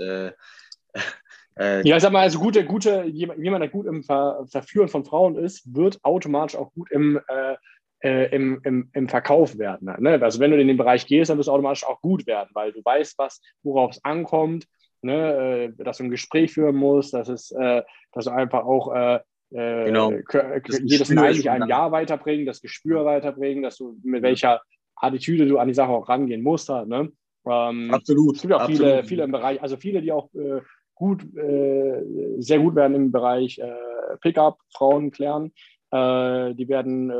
äh, 1.58 1.86
ja, 1.86 1.96
ich 1.96 2.02
sag 2.02 2.12
mal, 2.12 2.22
also 2.22 2.38
gute, 2.38 2.64
gute, 2.64 3.04
jemand, 3.04 3.62
der 3.62 3.68
gut 3.68 3.86
im 3.86 4.02
Ver 4.02 4.44
Verführen 4.50 4.88
von 4.88 5.04
Frauen 5.04 5.36
ist, 5.36 5.74
wird 5.74 5.98
automatisch 6.02 6.56
auch 6.56 6.72
gut 6.72 6.90
im, 6.90 7.20
äh, 7.28 7.56
äh, 8.02 8.34
im, 8.34 8.60
im, 8.64 8.90
im 8.92 9.08
Verkauf 9.08 9.58
werden. 9.58 9.94
Ne? 9.98 10.22
Also 10.22 10.40
wenn 10.40 10.50
du 10.52 10.60
in 10.60 10.68
den 10.68 10.76
Bereich 10.76 11.06
gehst, 11.06 11.30
dann 11.30 11.38
wirst 11.38 11.48
du 11.48 11.52
automatisch 11.52 11.84
auch 11.84 12.00
gut 12.00 12.26
werden, 12.26 12.50
weil 12.54 12.72
du 12.72 12.80
weißt, 12.84 13.18
was, 13.18 13.40
worauf 13.62 13.92
es 13.92 14.04
ankommt, 14.04 14.66
ne? 15.02 15.72
Äh, 15.78 15.84
dass 15.84 15.98
du 15.98 16.04
ein 16.04 16.10
Gespräch 16.10 16.52
führen 16.52 16.76
musst, 16.76 17.12
dass, 17.14 17.28
es, 17.28 17.50
äh, 17.50 17.82
dass 18.12 18.24
du 18.24 18.30
einfach 18.30 18.64
auch 18.64 19.20
genau. 19.50 20.12
jedes 20.12 21.10
nicht 21.10 21.50
ein 21.50 21.66
Ja 21.68 21.90
weiterbringen, 21.90 22.46
das 22.46 22.62
Gespür 22.62 23.04
weiterbringen, 23.04 23.64
dass 23.64 23.76
du 23.76 23.98
mit 24.04 24.22
welcher 24.22 24.62
Attitüde 24.94 25.46
du 25.46 25.58
an 25.58 25.68
die 25.68 25.74
Sache 25.74 25.90
auch 25.90 26.08
rangehen 26.08 26.42
musst. 26.42 26.68
Halt, 26.68 26.88
ne? 26.88 27.10
Ähm, 27.46 27.90
absolut. 27.92 28.36
Es 28.36 28.42
gibt 28.42 28.54
auch 28.54 28.60
absolut. 28.60 28.80
viele, 28.80 29.04
viele 29.04 29.24
im 29.24 29.32
Bereich, 29.32 29.60
also 29.60 29.76
viele, 29.76 30.02
die 30.02 30.12
auch 30.12 30.32
äh, 30.34 30.60
gut, 31.00 31.24
äh, 31.34 32.04
sehr 32.38 32.58
gut 32.58 32.74
werden 32.74 32.94
im 32.94 33.10
Bereich 33.10 33.58
äh, 33.58 34.16
Pickup, 34.20 34.58
Frauen 34.70 35.10
klären. 35.10 35.50
Äh, 35.90 36.54
die 36.54 36.68
werden, 36.68 37.10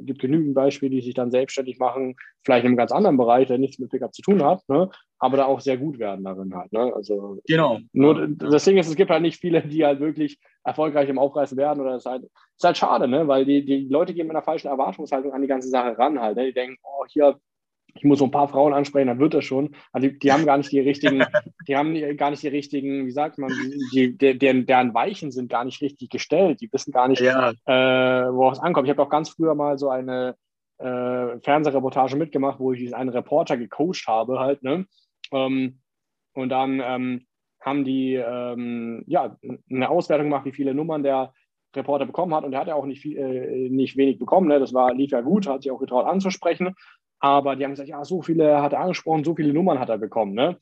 gibt 0.00 0.20
genügend 0.20 0.54
Beispiele, 0.54 0.90
die 0.96 1.02
sich 1.02 1.14
dann 1.14 1.30
selbstständig 1.30 1.78
machen, 1.78 2.16
vielleicht 2.42 2.64
in 2.64 2.70
einem 2.70 2.76
ganz 2.78 2.90
anderen 2.90 3.18
Bereich, 3.18 3.48
der 3.48 3.58
nichts 3.58 3.78
mit 3.78 3.90
Pickup 3.90 4.14
zu 4.14 4.22
tun 4.22 4.42
hat, 4.42 4.66
ne? 4.68 4.90
aber 5.18 5.36
da 5.36 5.44
auch 5.44 5.60
sehr 5.60 5.76
gut 5.76 5.98
werden 5.98 6.24
darin 6.24 6.54
halt. 6.54 6.72
Ne? 6.72 6.90
Also, 6.94 7.38
genau. 7.46 7.78
Nur 7.92 8.28
das 8.28 8.64
Ding 8.64 8.78
ist, 8.78 8.88
es 8.88 8.96
gibt 8.96 9.10
halt 9.10 9.22
nicht 9.22 9.38
viele, 9.38 9.60
die 9.60 9.84
halt 9.84 10.00
wirklich 10.00 10.40
erfolgreich 10.64 11.08
im 11.10 11.18
Aufreißen 11.18 11.56
werden 11.56 11.80
oder 11.80 11.94
es 11.94 12.06
ist 12.06 12.10
halt, 12.10 12.24
ist 12.24 12.64
halt 12.64 12.78
schade, 12.78 13.06
ne? 13.06 13.28
weil 13.28 13.44
die, 13.44 13.64
die 13.64 13.88
Leute 13.88 14.14
gehen 14.14 14.26
mit 14.26 14.34
einer 14.34 14.44
falschen 14.44 14.68
Erwartungshaltung 14.68 15.32
an 15.32 15.42
die 15.42 15.48
ganze 15.48 15.68
Sache 15.68 15.96
ran 15.98 16.18
halt. 16.18 16.36
Ne? 16.36 16.46
Die 16.46 16.54
denken, 16.54 16.78
oh, 16.82 17.04
hier 17.08 17.38
ich 17.94 18.04
muss 18.04 18.18
so 18.18 18.24
ein 18.24 18.30
paar 18.30 18.48
Frauen 18.48 18.72
ansprechen, 18.72 19.08
dann 19.08 19.18
wird 19.18 19.34
das 19.34 19.44
schon. 19.44 19.74
Also 19.92 20.08
die, 20.08 20.18
die 20.18 20.32
haben 20.32 20.46
gar 20.46 20.56
nicht 20.56 20.72
die 20.72 20.80
richtigen, 20.80 21.22
die 21.68 21.76
haben 21.76 21.94
gar 22.16 22.30
nicht 22.30 22.42
die 22.42 22.48
richtigen, 22.48 23.06
wie 23.06 23.10
sagt 23.10 23.38
man, 23.38 23.52
die, 23.92 24.16
die, 24.16 24.38
deren, 24.38 24.66
deren 24.66 24.94
Weichen 24.94 25.30
sind 25.30 25.50
gar 25.50 25.64
nicht 25.64 25.80
richtig 25.82 26.10
gestellt. 26.10 26.60
Die 26.60 26.72
wissen 26.72 26.92
gar 26.92 27.08
nicht, 27.08 27.20
ja. 27.20 27.50
äh, 27.50 28.32
worauf 28.32 28.54
es 28.54 28.60
ankommt. 28.60 28.86
Ich 28.86 28.90
habe 28.90 29.02
auch 29.02 29.10
ganz 29.10 29.30
früher 29.30 29.54
mal 29.54 29.78
so 29.78 29.90
eine 29.90 30.36
äh, 30.78 31.38
Fernsehreportage 31.40 32.16
mitgemacht, 32.16 32.58
wo 32.58 32.72
ich 32.72 32.94
einen 32.94 33.10
Reporter 33.10 33.56
gecoacht 33.56 34.06
habe 34.06 34.40
halt, 34.40 34.62
ne? 34.62 34.86
Ähm, 35.30 35.80
und 36.34 36.48
dann 36.48 36.80
ähm, 36.84 37.26
haben 37.60 37.84
die 37.84 38.14
ähm, 38.14 39.04
ja 39.06 39.36
eine 39.70 39.88
Auswertung 39.88 40.26
gemacht, 40.26 40.44
wie 40.44 40.52
viele 40.52 40.74
Nummern 40.74 41.02
der 41.02 41.32
Reporter 41.74 42.06
bekommen 42.06 42.34
hat 42.34 42.44
und 42.44 42.50
der 42.50 42.60
hat 42.60 42.68
ja 42.68 42.74
auch 42.74 42.84
nicht, 42.84 43.00
viel, 43.00 43.16
äh, 43.16 43.68
nicht 43.70 43.96
wenig 43.96 44.18
bekommen. 44.18 44.48
Ne? 44.48 44.58
Das 44.58 44.74
war, 44.74 44.92
lief 44.92 45.12
ja 45.12 45.20
gut, 45.20 45.46
hat 45.46 45.62
sich 45.62 45.72
auch 45.72 45.78
getraut 45.78 46.06
anzusprechen. 46.06 46.74
Aber 47.22 47.54
die 47.54 47.64
haben 47.64 47.70
gesagt, 47.70 47.88
ja, 47.88 48.04
so 48.04 48.20
viele 48.20 48.60
hat 48.60 48.72
er 48.72 48.80
angesprochen, 48.80 49.22
so 49.22 49.36
viele 49.36 49.52
Nummern 49.52 49.78
hat 49.78 49.88
er 49.88 49.98
bekommen. 49.98 50.34
Ne? 50.34 50.58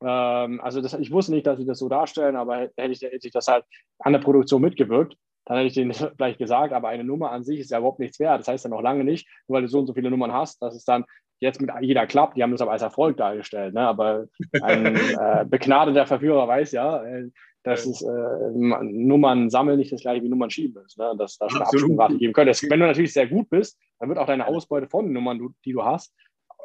Ähm, 0.00 0.60
also 0.60 0.80
das, 0.80 0.94
ich 0.94 1.10
wusste 1.10 1.32
nicht, 1.32 1.44
dass 1.46 1.58
sie 1.58 1.66
das 1.66 1.80
so 1.80 1.88
darstellen, 1.88 2.36
aber 2.36 2.70
hätte 2.76 2.92
ich, 2.92 3.02
hätte 3.02 3.26
ich 3.26 3.32
das 3.32 3.48
halt 3.48 3.64
an 3.98 4.12
der 4.12 4.20
Produktion 4.20 4.62
mitgewirkt, 4.62 5.16
dann 5.44 5.56
hätte 5.56 5.66
ich 5.66 5.74
denen 5.74 5.92
vielleicht 5.92 6.38
gesagt, 6.38 6.72
aber 6.72 6.88
eine 6.88 7.02
Nummer 7.02 7.32
an 7.32 7.42
sich 7.42 7.58
ist 7.58 7.72
ja 7.72 7.78
überhaupt 7.78 7.98
nichts 7.98 8.20
wert. 8.20 8.38
Das 8.38 8.46
heißt 8.46 8.64
ja 8.64 8.70
noch 8.70 8.80
lange 8.80 9.02
nicht, 9.02 9.28
nur 9.48 9.56
weil 9.56 9.62
du 9.62 9.68
so 9.68 9.80
und 9.80 9.88
so 9.88 9.92
viele 9.92 10.08
Nummern 10.08 10.32
hast, 10.32 10.62
dass 10.62 10.76
es 10.76 10.84
dann 10.84 11.04
jetzt 11.40 11.60
mit 11.60 11.70
jeder 11.80 12.06
klappt. 12.06 12.36
Die 12.36 12.44
haben 12.44 12.52
das 12.52 12.62
aber 12.62 12.72
als 12.72 12.82
Erfolg 12.82 13.16
dargestellt. 13.16 13.74
Ne? 13.74 13.80
Aber 13.80 14.26
ein 14.62 14.96
äh, 15.18 15.44
begnadeter 15.44 16.06
Verführer 16.06 16.46
weiß 16.46 16.70
ja, 16.70 17.02
äh, 17.02 17.28
das 17.64 17.86
ist 17.86 18.02
äh, 18.02 18.50
Nummern 18.52 19.48
sammeln 19.48 19.78
nicht 19.78 19.90
das 19.90 20.02
gleiche 20.02 20.22
wie 20.22 20.28
Nummern 20.28 20.50
schieben 20.50 20.84
ist. 20.84 20.98
Ne? 20.98 21.14
Dass 21.18 21.38
da 21.38 21.48
schon 21.48 21.62
eine 21.62 21.68
Absprungrate 21.68 22.18
geben 22.18 22.34
könnte. 22.34 22.52
Wenn 22.68 22.80
du 22.80 22.86
natürlich 22.86 23.14
sehr 23.14 23.26
gut 23.26 23.48
bist, 23.48 23.78
dann 23.98 24.10
wird 24.10 24.18
auch 24.18 24.26
deine 24.26 24.46
Ausbeute 24.46 24.86
von 24.86 25.10
Nummern, 25.10 25.54
die 25.64 25.72
du 25.72 25.82
hast, 25.82 26.14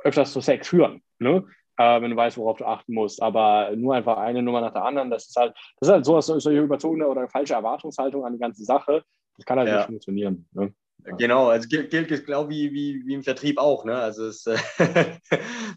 öfters 0.04 0.34
zu 0.34 0.42
Sex 0.42 0.68
führen. 0.68 1.02
Ne? 1.18 1.46
Äh, 1.78 2.02
wenn 2.02 2.12
du 2.12 2.18
weißt, 2.18 2.38
worauf 2.38 2.58
du 2.58 2.66
achten 2.66 2.94
musst. 2.94 3.22
Aber 3.22 3.72
nur 3.78 3.96
einfach 3.96 4.18
eine 4.18 4.44
Nummer 4.44 4.60
nach 4.60 4.74
der 4.74 4.84
anderen, 4.84 5.10
das 5.10 5.30
ist 5.30 5.38
halt, 5.38 5.54
das 5.80 5.88
ist 5.88 5.94
halt 5.94 6.06
so, 6.06 6.20
solche 6.20 6.60
überzogene 6.60 7.08
oder 7.08 7.30
falsche 7.30 7.54
Erwartungshaltung 7.54 8.26
an 8.26 8.34
die 8.34 8.40
ganze 8.40 8.66
Sache. 8.66 9.02
Das 9.38 9.46
kann 9.46 9.58
halt 9.58 9.70
ja. 9.70 9.78
nicht 9.78 9.86
funktionieren. 9.86 10.50
Ne? 10.52 10.74
Genau, 11.18 11.48
also 11.48 11.68
gilt, 11.68 11.90
gilt 11.90 12.26
genau 12.26 12.50
wie, 12.50 12.72
wie, 12.74 13.02
wie 13.06 13.14
im 13.14 13.24
Vertrieb 13.24 13.58
auch. 13.58 13.86
Ne? 13.86 13.96
Also 13.96 14.28
es 14.28 14.46
äh, 14.46 14.58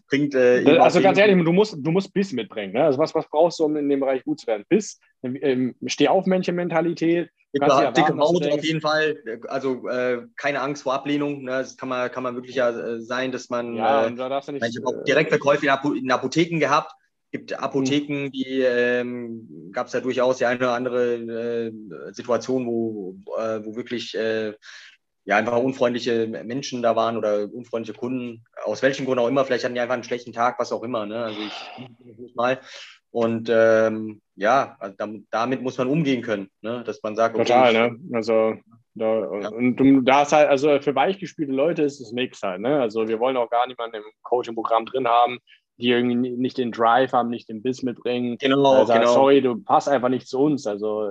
bringt. 0.09 0.35
Äh, 0.35 0.77
also 0.77 1.01
ganz 1.01 1.17
ehrlich, 1.17 1.43
du 1.43 1.51
musst, 1.51 1.75
du 1.77 1.91
musst 1.91 2.13
Biss 2.13 2.33
mitbringen. 2.33 2.73
Ne? 2.73 2.83
Also 2.83 2.99
was, 2.99 3.15
was 3.15 3.27
brauchst 3.29 3.59
du, 3.59 3.65
um 3.65 3.75
in 3.77 3.89
dem 3.89 4.01
Bereich 4.01 4.23
gut 4.23 4.41
zu 4.41 4.47
werden? 4.47 4.65
Biss, 4.67 4.99
ähm, 5.23 5.75
Steh-auf-Männchen-Mentalität. 5.85 7.29
Dicke, 7.55 7.93
dicke 7.95 8.17
Haut 8.17 8.47
auf 8.47 8.63
jeden 8.63 8.81
Fall. 8.81 9.17
Also 9.47 9.87
äh, 9.87 10.23
keine 10.37 10.61
Angst 10.61 10.83
vor 10.83 10.93
Ablehnung. 10.93 11.43
Ne? 11.43 11.51
Das 11.51 11.77
kann 11.77 11.89
man, 11.89 12.11
kann 12.11 12.23
man 12.23 12.35
wirklich 12.35 12.55
ja 12.55 12.69
äh, 12.69 13.01
sein, 13.01 13.31
dass 13.31 13.49
man. 13.49 13.75
Ja, 13.75 14.07
äh, 14.07 14.15
da 14.15 14.41
nicht, 14.51 14.65
ich 14.67 14.77
habe 14.77 14.87
auch 14.87 15.03
Direktverkäufe 15.03 15.65
in, 15.65 15.95
in 15.97 16.11
Apotheken 16.11 16.59
gehabt 16.59 16.91
gibt 17.33 17.59
Apotheken, 17.59 18.29
die 18.29 18.61
ähm, 18.61 19.71
gab 19.71 19.87
es 19.87 19.93
ja 19.93 20.01
durchaus 20.01 20.37
die 20.37 20.45
eine 20.45 20.59
oder 20.59 20.73
andere 20.73 21.15
äh, 21.15 22.13
Situation, 22.13 22.67
wo, 22.67 23.15
äh, 23.39 23.65
wo 23.65 23.75
wirklich 23.75 24.13
äh, 24.15 24.53
ja, 25.25 25.37
einfach 25.37 25.57
unfreundliche 25.57 26.27
Menschen 26.27 26.81
da 26.81 26.95
waren 26.95 27.17
oder 27.17 27.47
unfreundliche 27.51 27.97
Kunden, 27.97 28.43
aus 28.65 28.81
welchem 28.81 29.05
Grund 29.05 29.19
auch 29.19 29.27
immer, 29.27 29.45
vielleicht 29.45 29.63
hatten 29.63 29.75
die 29.75 29.79
einfach 29.79 29.93
einen 29.93 30.03
schlechten 30.03 30.33
Tag, 30.33 30.59
was 30.59 30.71
auch 30.71 30.83
immer. 30.83 31.05
Ne? 31.05 31.23
Also 31.23 31.39
ich 31.39 32.35
mal. 32.35 32.59
Und 33.11 33.49
ähm, 33.51 34.21
ja, 34.35 34.75
also 34.79 34.95
damit 35.29 35.61
muss 35.61 35.77
man 35.77 35.87
umgehen 35.87 36.23
können, 36.23 36.49
ne? 36.61 36.83
dass 36.83 37.01
man 37.03 37.15
sagt, 37.15 37.35
okay, 37.35 37.45
Total, 37.45 37.73
ne? 37.73 37.99
Also 38.11 38.55
da, 38.95 39.39
ja. 39.39 39.49
und 39.49 39.75
du, 39.75 40.01
da 40.01 40.23
ist 40.23 40.33
halt, 40.33 40.49
also 40.49 40.79
für 40.79 40.95
weichgespielte 40.95 41.51
Leute 41.51 41.83
ist 41.83 42.01
es 42.01 42.11
nichts 42.11 42.41
halt, 42.41 42.61
ne? 42.61 42.81
Also 42.81 43.07
wir 43.07 43.19
wollen 43.19 43.37
auch 43.37 43.49
gar 43.49 43.67
niemanden 43.67 43.97
im 43.97 44.03
Coaching-Programm 44.23 44.87
drin 44.87 45.07
haben, 45.07 45.37
die 45.77 45.89
irgendwie 45.89 46.15
nicht 46.15 46.57
den 46.57 46.71
Drive 46.71 47.13
haben, 47.13 47.29
nicht 47.29 47.49
den 47.49 47.61
Biss 47.61 47.83
mitbringen. 47.83 48.37
Genau, 48.39 48.73
also, 48.73 48.93
genau. 48.93 49.13
Sorry, 49.13 49.41
du 49.41 49.61
passt 49.61 49.89
einfach 49.89 50.09
nicht 50.09 50.27
zu 50.27 50.39
uns. 50.39 50.65
Also 50.65 51.09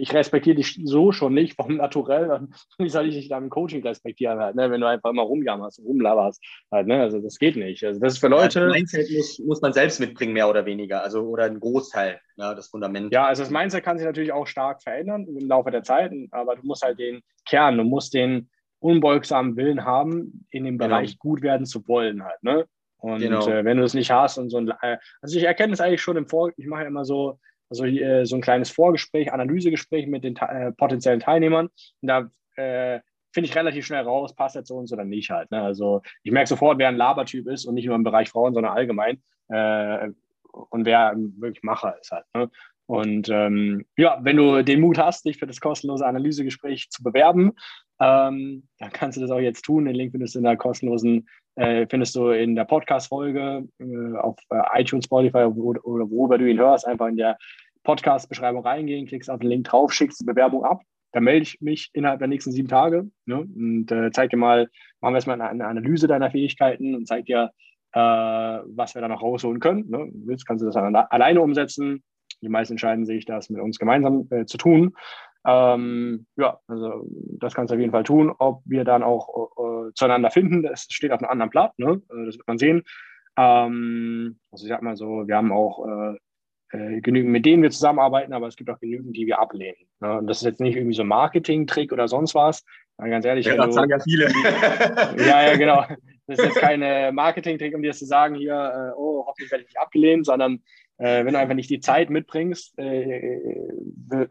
ich 0.00 0.12
respektiere 0.14 0.56
dich 0.56 0.80
so 0.84 1.12
schon 1.12 1.34
nicht 1.34 1.54
vom 1.56 1.76
Naturell. 1.76 2.48
Wie 2.78 2.88
soll 2.88 3.08
ich 3.08 3.14
dich 3.14 3.28
da 3.28 3.38
im 3.38 3.50
Coaching 3.50 3.82
respektieren 3.82 4.38
halt, 4.38 4.56
ne? 4.56 4.70
wenn 4.70 4.80
du 4.80 4.88
einfach 4.88 5.10
immer 5.10 5.22
rumjammerst 5.22 5.78
und 5.80 5.86
rumlaberst. 5.86 6.42
Halt, 6.70 6.86
ne? 6.86 7.00
Also 7.00 7.20
das 7.20 7.38
geht 7.38 7.56
nicht. 7.56 7.84
Also 7.84 8.00
das 8.00 8.14
ist 8.14 8.18
für 8.18 8.28
Leute. 8.28 8.60
Ja, 8.60 8.66
das 8.66 8.74
Mindset 8.74 9.10
muss, 9.10 9.38
muss 9.40 9.60
man 9.60 9.72
selbst 9.72 10.00
mitbringen, 10.00 10.32
mehr 10.32 10.48
oder 10.48 10.64
weniger. 10.66 11.02
Also 11.02 11.22
oder 11.22 11.44
ein 11.44 11.60
Großteil, 11.60 12.20
ja, 12.36 12.54
das 12.54 12.68
Fundament. 12.68 13.12
Ja, 13.12 13.26
also 13.26 13.42
das 13.42 13.50
Mindset 13.50 13.84
kann 13.84 13.98
sich 13.98 14.06
natürlich 14.06 14.32
auch 14.32 14.46
stark 14.46 14.82
verändern 14.82 15.26
im 15.26 15.48
Laufe 15.48 15.70
der 15.70 15.82
Zeit, 15.82 16.12
aber 16.30 16.56
du 16.56 16.66
musst 16.66 16.82
halt 16.82 16.98
den 16.98 17.20
Kern, 17.46 17.76
du 17.78 17.84
musst 17.84 18.14
den 18.14 18.48
unbeugsamen 18.80 19.56
Willen 19.56 19.84
haben, 19.84 20.46
in 20.50 20.64
dem 20.64 20.78
genau. 20.78 20.88
Bereich 20.88 21.18
gut 21.18 21.42
werden 21.42 21.66
zu 21.66 21.86
wollen 21.86 22.24
halt. 22.24 22.42
Ne? 22.42 22.66
Und 23.02 23.20
genau. 23.20 23.46
äh, 23.48 23.64
wenn 23.64 23.78
du 23.78 23.84
es 23.84 23.94
nicht 23.94 24.10
hast 24.10 24.38
und 24.38 24.50
so 24.50 24.58
ein, 24.58 24.68
äh, 24.80 24.98
also 25.20 25.36
ich 25.36 25.44
erkenne 25.44 25.72
es 25.72 25.80
eigentlich 25.80 26.02
schon 26.02 26.16
im 26.16 26.28
Vor, 26.28 26.52
ich 26.56 26.66
mache 26.66 26.82
ja 26.82 26.88
immer 26.88 27.04
so, 27.04 27.38
also 27.72 27.86
äh, 27.86 28.26
so 28.26 28.36
ein 28.36 28.42
kleines 28.42 28.70
Vorgespräch, 28.70 29.32
Analysegespräch 29.32 30.06
mit 30.06 30.24
den 30.24 30.36
äh, 30.36 30.72
potenziellen 30.72 31.20
Teilnehmern. 31.20 31.68
Und 32.02 32.08
da 32.08 32.30
äh, 32.56 33.00
finde 33.32 33.48
ich 33.48 33.56
relativ 33.56 33.86
schnell 33.86 34.02
raus, 34.02 34.34
passt 34.34 34.56
er 34.56 34.64
zu 34.64 34.76
uns 34.76 34.92
oder 34.92 35.04
nicht 35.04 35.30
halt. 35.30 35.50
Ne? 35.50 35.62
Also 35.62 36.02
ich 36.22 36.32
merke 36.32 36.48
sofort, 36.48 36.78
wer 36.78 36.88
ein 36.88 36.96
Labertyp 36.96 37.48
ist 37.48 37.64
und 37.64 37.74
nicht 37.74 37.86
nur 37.86 37.96
im 37.96 38.04
Bereich 38.04 38.28
Frauen, 38.28 38.52
sondern 38.52 38.76
allgemein. 38.76 39.22
Äh, 39.48 40.10
und 40.52 40.84
wer 40.84 41.14
wirklich 41.16 41.62
Macher 41.62 41.96
ist 41.98 42.12
halt. 42.12 42.26
Ne? 42.34 42.50
Und 42.86 43.30
ähm, 43.30 43.86
ja, 43.96 44.18
wenn 44.20 44.36
du 44.36 44.62
den 44.62 44.80
Mut 44.80 44.98
hast, 44.98 45.24
dich 45.24 45.38
für 45.38 45.46
das 45.46 45.60
kostenlose 45.60 46.04
Analysegespräch 46.04 46.90
zu 46.90 47.02
bewerben, 47.02 47.52
ähm, 48.00 48.68
dann 48.78 48.92
kannst 48.92 49.16
du 49.16 49.22
das 49.22 49.30
auch 49.30 49.38
jetzt 49.38 49.62
tun. 49.62 49.86
Den 49.86 49.94
Link 49.94 50.12
findest 50.12 50.34
du 50.34 50.40
in 50.40 50.44
der 50.44 50.58
kostenlosen, 50.58 51.26
äh, 51.54 51.86
findest 51.88 52.14
du 52.16 52.28
in 52.30 52.54
der 52.54 52.64
Podcast-Folge 52.64 53.66
äh, 53.78 54.16
auf 54.18 54.36
äh, 54.50 54.82
iTunes, 54.82 55.06
Spotify 55.06 55.44
oder, 55.44 55.84
oder 55.86 56.10
worüber 56.10 56.36
du 56.36 56.50
ihn 56.50 56.58
hörst. 56.58 56.86
Einfach 56.86 57.06
in 57.06 57.16
der 57.16 57.38
Podcast-Beschreibung 57.84 58.64
reingehen, 58.64 59.06
klickst 59.06 59.30
auf 59.30 59.40
den 59.40 59.50
Link 59.50 59.64
drauf, 59.66 59.92
schickst 59.92 60.20
die 60.20 60.24
Bewerbung 60.26 60.64
ab. 60.64 60.82
Dann 61.12 61.24
melde 61.24 61.42
ich 61.42 61.60
mich 61.60 61.90
innerhalb 61.92 62.20
der 62.20 62.28
nächsten 62.28 62.52
sieben 62.52 62.68
Tage 62.68 63.10
ne, 63.26 63.40
und 63.40 63.92
äh, 63.92 64.10
zeig 64.12 64.30
dir 64.30 64.38
mal, 64.38 64.68
machen 65.00 65.12
wir 65.12 65.16
erstmal 65.16 65.40
eine, 65.40 65.50
eine 65.50 65.66
Analyse 65.66 66.06
deiner 66.06 66.30
Fähigkeiten 66.30 66.94
und 66.94 67.06
zeig 67.06 67.26
dir, 67.26 67.50
äh, 67.92 67.98
was 68.00 68.94
wir 68.94 69.02
da 69.02 69.08
noch 69.08 69.22
rausholen 69.22 69.60
können. 69.60 69.90
Ne? 69.90 70.10
Willst, 70.24 70.46
kannst 70.46 70.62
du 70.62 70.66
das 70.66 70.76
alleine 70.76 71.40
umsetzen. 71.42 72.02
Die 72.40 72.48
meisten 72.48 72.74
entscheiden 72.74 73.04
sich, 73.04 73.26
das 73.26 73.50
mit 73.50 73.60
uns 73.60 73.78
gemeinsam 73.78 74.26
äh, 74.30 74.46
zu 74.46 74.56
tun. 74.56 74.94
Ähm, 75.46 76.26
ja, 76.36 76.58
also 76.66 77.06
das 77.38 77.54
kannst 77.54 77.70
du 77.70 77.74
auf 77.74 77.80
jeden 77.80 77.92
Fall 77.92 78.04
tun. 78.04 78.32
Ob 78.38 78.62
wir 78.64 78.84
dann 78.84 79.02
auch 79.02 79.28
äh, 79.58 79.92
zueinander 79.94 80.30
finden, 80.30 80.62
das 80.62 80.86
steht 80.88 81.12
auf 81.12 81.20
einem 81.20 81.30
anderen 81.30 81.50
Blatt. 81.50 81.78
Ne? 81.78 82.00
Äh, 82.10 82.26
das 82.26 82.36
wird 82.36 82.48
man 82.48 82.58
sehen. 82.58 82.82
Ähm, 83.36 84.38
also 84.50 84.64
ich 84.64 84.68
sag 84.68 84.82
mal 84.82 84.96
so, 84.96 85.26
wir 85.26 85.36
haben 85.36 85.52
auch 85.52 85.86
äh, 85.86 86.18
äh, 86.72 87.00
genügend, 87.00 87.30
mit 87.30 87.46
denen 87.46 87.62
wir 87.62 87.70
zusammenarbeiten, 87.70 88.32
aber 88.32 88.48
es 88.48 88.56
gibt 88.56 88.70
auch 88.70 88.80
genügend, 88.80 89.16
die 89.16 89.26
wir 89.26 89.38
ablehnen. 89.38 89.86
Ne? 90.00 90.18
Und 90.18 90.26
das 90.26 90.38
ist 90.38 90.44
jetzt 90.44 90.60
nicht 90.60 90.76
irgendwie 90.76 90.96
so 90.96 91.02
ein 91.02 91.08
Marketing-Trick 91.08 91.92
oder 91.92 92.08
sonst 92.08 92.34
was. 92.34 92.64
Aber 92.96 93.08
ganz 93.08 93.24
ehrlich, 93.24 93.46
ja, 93.46 93.56
das 93.56 93.74
sagen 93.74 93.90
ja 93.90 93.98
viele. 94.00 94.28
ja, 95.18 95.48
ja, 95.48 95.56
genau. 95.56 95.84
Das 96.26 96.38
ist 96.38 96.44
jetzt 96.44 96.60
kein 96.60 97.14
Marketing-Trick, 97.14 97.74
um 97.74 97.82
dir 97.82 97.92
zu 97.92 98.06
sagen, 98.06 98.34
hier, 98.34 98.54
äh, 98.54 98.98
oh, 98.98 99.24
hoffentlich 99.26 99.50
werde 99.50 99.62
ich 99.62 99.68
nicht 99.68 99.80
abgelehnt, 99.80 100.26
sondern 100.26 100.62
äh, 100.98 101.24
wenn 101.24 101.32
du 101.32 101.38
einfach 101.38 101.54
nicht 101.54 101.70
die 101.70 101.80
Zeit 101.80 102.10
mitbringst 102.10 102.78
äh, 102.78 103.38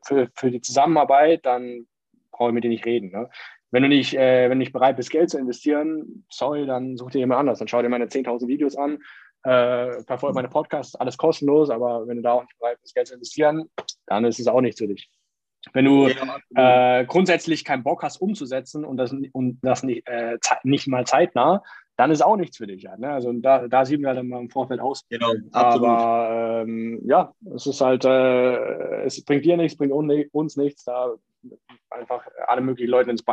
für, 0.05 0.29
für 0.33 0.51
die 0.51 0.61
Zusammenarbeit, 0.61 1.45
dann 1.45 1.85
brauche 2.31 2.49
ich 2.49 2.53
mit 2.53 2.63
dir 2.63 2.69
nicht 2.69 2.85
reden. 2.85 3.11
Ne? 3.11 3.29
Wenn 3.71 3.83
du 3.83 3.89
nicht, 3.89 4.13
äh, 4.13 4.43
wenn 4.43 4.57
du 4.57 4.63
nicht 4.63 4.73
bereit 4.73 4.97
bist, 4.97 5.11
Geld 5.11 5.29
zu 5.29 5.37
investieren, 5.37 6.25
sorry, 6.29 6.65
dann 6.65 6.97
such 6.97 7.11
dir 7.11 7.19
jemand 7.19 7.39
anders. 7.39 7.59
Dann 7.59 7.67
schau 7.67 7.81
dir 7.81 7.89
meine 7.89 8.05
10.000 8.05 8.47
Videos 8.47 8.75
an 8.75 8.99
äh, 9.43 10.03
verfolge 10.03 10.35
meine 10.35 10.49
Podcasts, 10.49 10.95
alles 10.95 11.17
kostenlos, 11.17 11.69
aber 11.69 12.07
wenn 12.07 12.17
du 12.17 12.23
da 12.23 12.33
auch 12.33 12.41
nicht 12.43 12.57
bereit 12.59 12.79
bist, 12.81 12.95
Geld 12.95 13.07
zu 13.07 13.15
investieren, 13.15 13.69
dann 14.05 14.25
ist 14.25 14.39
es 14.39 14.47
auch 14.47 14.61
nichts 14.61 14.79
für 14.79 14.87
dich. 14.87 15.09
Wenn 15.73 15.85
du 15.85 16.09
äh, 16.55 17.05
grundsätzlich 17.05 17.63
keinen 17.63 17.83
Bock 17.83 18.01
hast, 18.03 18.17
umzusetzen 18.17 18.83
und 18.83 18.97
das, 18.97 19.13
und 19.13 19.59
das 19.61 19.83
nicht, 19.83 20.07
äh, 20.07 20.37
nicht 20.63 20.87
mal 20.87 21.05
zeitnah, 21.05 21.63
dann 21.97 22.09
ist 22.09 22.23
auch 22.23 22.35
nichts 22.35 22.57
für 22.57 22.65
dich. 22.65 22.81
Ja, 22.81 22.97
ne? 22.97 23.11
Also 23.11 23.31
da, 23.33 23.67
da 23.67 23.85
sieht 23.85 24.01
man 24.01 24.15
dann 24.15 24.27
mal 24.27 24.41
im 24.41 24.49
Vorfeld 24.49 24.79
aus. 24.79 25.05
Genau, 25.09 25.33
absolut. 25.51 25.87
Aber 25.87 26.63
ähm, 26.63 26.99
ja, 27.05 27.33
es 27.53 27.67
ist 27.67 27.79
halt, 27.79 28.05
äh, 28.05 29.03
es 29.03 29.23
bringt 29.23 29.45
dir 29.45 29.55
nichts, 29.55 29.77
bringt 29.77 29.93
uns 29.93 30.57
nichts, 30.57 30.85
da 30.85 31.13
einfach 31.91 32.27
alle 32.47 32.61
möglichen 32.61 32.89
Leute 32.89 33.11
ins, 33.11 33.23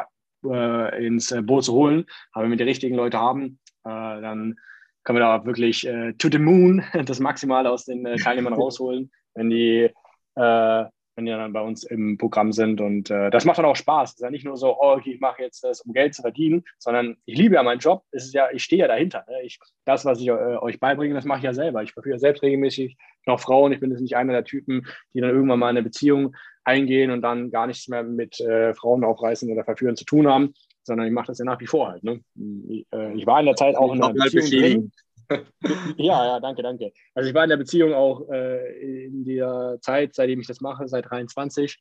äh, 0.45 1.07
ins 1.07 1.35
Boot 1.45 1.65
zu 1.65 1.73
holen. 1.73 2.05
Aber 2.33 2.45
wenn 2.45 2.51
wir 2.51 2.59
die 2.59 2.65
richtigen 2.65 2.97
Leute 2.97 3.19
haben, 3.19 3.59
äh, 3.85 3.89
dann 4.21 4.59
können 5.09 5.21
wir 5.21 5.25
da 5.25 5.47
wirklich 5.47 5.87
äh, 5.87 6.13
to 6.19 6.29
the 6.31 6.39
moon 6.39 6.85
das 7.07 7.19
Maximale 7.19 7.71
aus 7.71 7.87
den 7.87 8.05
äh, 8.05 8.17
Teilnehmern 8.23 8.53
rausholen, 8.53 9.11
wenn 9.35 9.49
die, 9.49 9.85
äh, 10.35 10.85
wenn 11.17 11.25
die 11.25 11.31
dann 11.31 11.55
bei 11.55 11.63
uns 11.63 11.83
im 11.85 12.19
Programm 12.19 12.53
sind. 12.53 12.83
Und 12.83 13.09
äh, 13.09 13.31
das 13.31 13.47
macht 13.47 13.57
dann 13.57 13.65
auch 13.65 13.75
Spaß. 13.75 14.11
Es 14.11 14.15
ist 14.17 14.21
ja 14.21 14.31
nicht 14.31 14.45
nur 14.45 14.59
so, 14.59 14.77
oh, 14.79 14.97
okay, 14.99 15.13
ich 15.15 15.21
mache 15.21 15.41
jetzt 15.41 15.65
das, 15.65 15.81
um 15.81 15.95
Geld 15.95 16.15
zu 16.15 16.21
verdienen, 16.21 16.63
sondern 16.79 17.17
ich 17.25 17.39
liebe 17.39 17.55
ja 17.55 17.63
meinen 17.63 17.79
Job. 17.79 18.03
Es 18.11 18.27
ist 18.27 18.35
ja, 18.35 18.49
ich 18.53 18.63
stehe 18.63 18.83
ja 18.83 18.87
dahinter. 18.87 19.25
Ne? 19.31 19.41
Ich, 19.45 19.59
das, 19.87 20.05
was 20.05 20.21
ich 20.21 20.29
äh, 20.29 20.33
euch 20.33 20.79
beibringe, 20.79 21.15
das 21.15 21.25
mache 21.25 21.39
ich 21.39 21.45
ja 21.45 21.55
selber. 21.55 21.83
Ich 21.83 21.95
verführe 21.95 22.19
selbst 22.19 22.43
regelmäßig 22.43 22.99
noch 23.25 23.41
Frauen. 23.41 23.73
Ich 23.73 23.81
bin 23.81 23.91
jetzt 23.91 24.03
nicht 24.03 24.15
einer 24.15 24.35
der 24.35 24.45
Typen, 24.45 24.87
die 25.15 25.23
dann 25.23 25.31
irgendwann 25.31 25.59
mal 25.59 25.69
eine 25.69 25.83
Beziehung 25.83 26.37
eingehen 26.65 27.11
und 27.11 27.23
dann 27.23 27.51
gar 27.51 27.67
nichts 27.67 27.89
mehr 27.89 28.03
mit 28.03 28.41
äh, 28.41 28.75
Frauen 28.75 29.05
aufreißen 29.05 29.51
oder 29.51 29.65
verführen 29.65 29.97
zu 29.97 30.05
tun 30.05 30.29
haben, 30.29 30.53
sondern 30.89 31.07
ich 31.07 31.13
mache 31.13 31.29
das 31.29 31.39
ja 31.39 31.45
nach 31.45 31.61
wie 31.61 31.67
vor 31.67 31.89
halt. 31.89 32.03
Ne? 32.03 32.21
Äh, 32.93 33.15
ich 33.15 33.27
war 33.27 33.39
in 33.39 33.47
der 33.47 33.55
Zeit 33.55 33.77
auch 33.77 33.95
in 33.95 34.03
einer 34.03 34.13
Beziehung 34.13 34.51
drin. 34.51 34.93
ja, 35.97 36.25
ja, 36.25 36.41
danke, 36.41 36.63
danke. 36.63 36.93
Also 37.15 37.29
ich 37.29 37.35
war 37.35 37.45
in 37.45 37.51
der 37.51 37.57
Beziehung 37.59 37.93
auch 37.95 38.29
äh, 38.31 39.05
in 39.07 39.25
der 39.25 39.79
Zeit, 39.81 40.15
seitdem 40.15 40.41
ich 40.41 40.47
das 40.47 40.61
mache, 40.61 40.89
seit 40.89 41.09
23, 41.09 41.79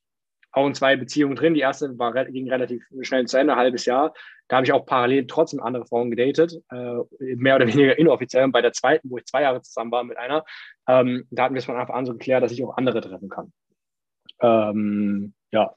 auch 0.52 0.68
in 0.68 0.76
zwei 0.76 0.96
Beziehungen 0.96 1.36
drin. 1.36 1.54
Die 1.54 1.62
erste 1.62 1.98
war, 1.98 2.14
ging 2.26 2.50
relativ 2.50 2.84
schnell 3.02 3.26
zu 3.26 3.38
Ende, 3.38 3.54
ein 3.54 3.60
halbes 3.60 3.86
Jahr. 3.86 4.14
Da 4.48 4.58
habe 4.58 4.66
ich 4.66 4.72
auch 4.72 4.86
parallel 4.86 5.28
trotzdem 5.28 5.62
andere 5.62 5.86
Frauen 5.86 6.12
gedatet, 6.12 6.54
äh, 6.72 6.98
mehr 7.20 7.56
oder 7.56 7.68
weniger 7.68 7.98
inoffiziell. 7.98 8.44
Und 8.44 8.52
bei 8.52 8.62
der 8.62 8.74
zweiten, 8.74 9.10
wo 9.10 9.18
ich 9.18 9.26
zwei 9.26 9.42
Jahre 9.44 9.62
zusammen 9.62 9.92
war 9.92 10.04
mit 10.04 10.18
einer, 10.18 10.46
ähm, 10.88 11.26
da 11.32 11.44
hatten 11.44 11.54
wir 11.54 11.60
es 11.60 11.66
von 11.66 11.76
Anfang 11.76 11.96
an 11.96 12.06
so 12.06 12.14
geklärt, 12.14 12.44
dass 12.44 12.52
ich 12.52 12.64
auch 12.64 12.78
andere 12.78 13.02
treffen 13.02 13.30
kann. 13.30 13.52
Ähm, 14.42 15.34
ja, 15.52 15.74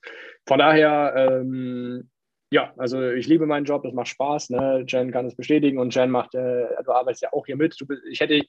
von 0.46 0.58
daher 0.58 1.14
ähm, 1.16 2.10
ja, 2.50 2.72
also 2.76 3.10
ich 3.10 3.28
liebe 3.28 3.46
meinen 3.46 3.64
Job, 3.64 3.84
das 3.84 3.94
macht 3.94 4.08
Spaß. 4.08 4.50
Ne? 4.50 4.84
Jen 4.86 5.12
kann 5.12 5.26
es 5.26 5.36
bestätigen 5.36 5.78
und 5.78 5.94
Jen 5.94 6.10
macht, 6.10 6.34
äh, 6.34 6.66
du 6.84 6.92
arbeitest 6.92 7.22
ja 7.22 7.32
auch 7.32 7.46
hier 7.46 7.56
mit. 7.56 7.80
Du, 7.80 7.86
ich 8.10 8.20
hätte 8.20 8.40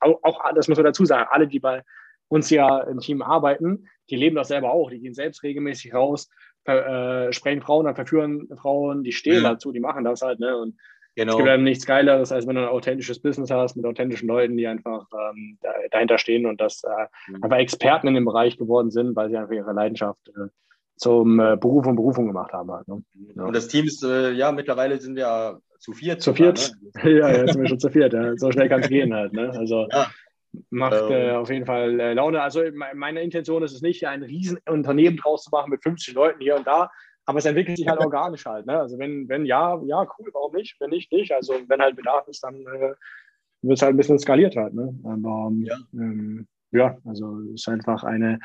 auch, 0.00 0.18
auch, 0.22 0.54
das 0.54 0.68
muss 0.68 0.76
man 0.76 0.84
dazu 0.84 1.04
sagen, 1.04 1.28
alle, 1.30 1.46
die 1.46 1.60
bei 1.60 1.82
uns 2.28 2.50
ja 2.50 2.80
im 2.80 2.98
Team 2.98 3.22
arbeiten, 3.22 3.88
die 4.10 4.16
leben 4.16 4.34
das 4.34 4.48
selber 4.48 4.72
auch. 4.72 4.90
Die 4.90 4.98
gehen 4.98 5.14
selbst 5.14 5.42
regelmäßig 5.44 5.94
raus, 5.94 6.28
äh, 6.64 7.32
sprechen 7.32 7.62
Frauen 7.62 7.86
an, 7.86 7.94
verführen 7.94 8.48
Frauen, 8.56 9.04
die 9.04 9.12
stehen 9.12 9.42
ja. 9.44 9.52
dazu, 9.52 9.70
die 9.70 9.80
machen 9.80 10.04
das 10.04 10.22
halt. 10.22 10.40
Ne? 10.40 10.56
Und 10.56 10.76
Genau. 11.16 11.32
Es 11.32 11.36
gibt 11.36 11.48
einem 11.48 11.62
nichts 11.62 11.86
Geileres, 11.86 12.32
als 12.32 12.46
wenn 12.46 12.56
du 12.56 12.62
ein 12.62 12.68
authentisches 12.68 13.20
Business 13.20 13.50
hast 13.50 13.76
mit 13.76 13.86
authentischen 13.86 14.26
Leuten, 14.26 14.56
die 14.56 14.66
einfach 14.66 15.06
ähm, 15.12 15.58
dahinter 15.92 16.18
stehen 16.18 16.44
und 16.44 16.60
das 16.60 16.82
äh, 16.82 17.06
mhm. 17.28 17.44
einfach 17.44 17.58
Experten 17.58 18.08
in 18.08 18.14
dem 18.14 18.24
Bereich 18.24 18.56
geworden 18.58 18.90
sind, 18.90 19.14
weil 19.14 19.30
sie 19.30 19.36
einfach 19.36 19.54
ihre 19.54 19.72
Leidenschaft 19.72 20.28
äh, 20.30 20.48
zum 20.96 21.40
äh, 21.40 21.56
Beruf 21.56 21.86
und 21.86 21.96
Berufung 21.96 22.26
gemacht 22.26 22.52
haben. 22.52 22.70
Halt, 22.70 22.88
ne? 22.88 23.02
ja. 23.34 23.44
Und 23.44 23.54
das 23.54 23.68
Team 23.68 23.86
ist, 23.86 24.04
äh, 24.04 24.32
ja, 24.32 24.52
mittlerweile 24.52 25.00
sind 25.00 25.16
wir 25.16 25.60
zu 25.78 25.92
viert. 25.92 26.22
Zu 26.22 26.34
viert? 26.34 26.72
Ne? 27.02 27.10
ja, 27.18 27.30
jetzt 27.30 27.52
sind 27.52 27.62
wir 27.62 27.68
schon 27.68 27.78
zu 27.78 27.90
viert. 27.90 28.12
Ja. 28.12 28.36
So 28.36 28.50
schnell 28.50 28.68
kann 28.68 28.80
es 28.80 28.88
gehen 28.88 29.12
halt. 29.12 29.32
Ne? 29.32 29.50
Also 29.50 29.86
ja. 29.90 30.10
macht 30.70 31.10
äh, 31.10 31.32
auf 31.32 31.50
jeden 31.50 31.66
Fall 31.66 32.00
äh, 32.00 32.14
Laune. 32.14 32.40
Also 32.40 32.62
meine 32.94 33.22
Intention 33.22 33.62
ist 33.62 33.74
es 33.74 33.82
nicht, 33.82 34.06
ein 34.06 34.22
Riesenunternehmen 34.22 35.18
draus 35.18 35.44
zu 35.44 35.50
machen 35.50 35.70
mit 35.70 35.82
50 35.82 36.14
Leuten 36.14 36.40
hier 36.40 36.56
und 36.56 36.66
da. 36.66 36.90
Aber 37.26 37.38
es 37.38 37.46
entwickelt 37.46 37.78
sich 37.78 37.88
halt 37.88 38.00
organisch 38.00 38.44
halt. 38.44 38.66
Ne? 38.66 38.78
Also 38.78 38.98
wenn, 38.98 39.28
wenn 39.28 39.46
ja, 39.46 39.80
ja, 39.86 40.06
cool, 40.18 40.30
warum 40.32 40.54
nicht? 40.54 40.76
Wenn 40.78 40.90
nicht, 40.90 41.10
nicht. 41.10 41.32
Also 41.32 41.54
wenn 41.68 41.80
halt 41.80 41.96
Bedarf 41.96 42.28
ist, 42.28 42.44
dann 42.44 42.54
äh, 42.54 42.94
wird 43.62 43.76
es 43.76 43.82
halt 43.82 43.94
ein 43.94 43.96
bisschen 43.96 44.18
skaliert 44.18 44.56
halt. 44.56 44.74
Ne? 44.74 44.94
Aber 45.04 45.50
ja, 45.60 45.76
ähm, 45.94 46.46
ja 46.70 46.96
also 47.04 47.40
es 47.54 47.62
ist 47.62 47.68
einfach 47.68 48.04
eine 48.04 48.38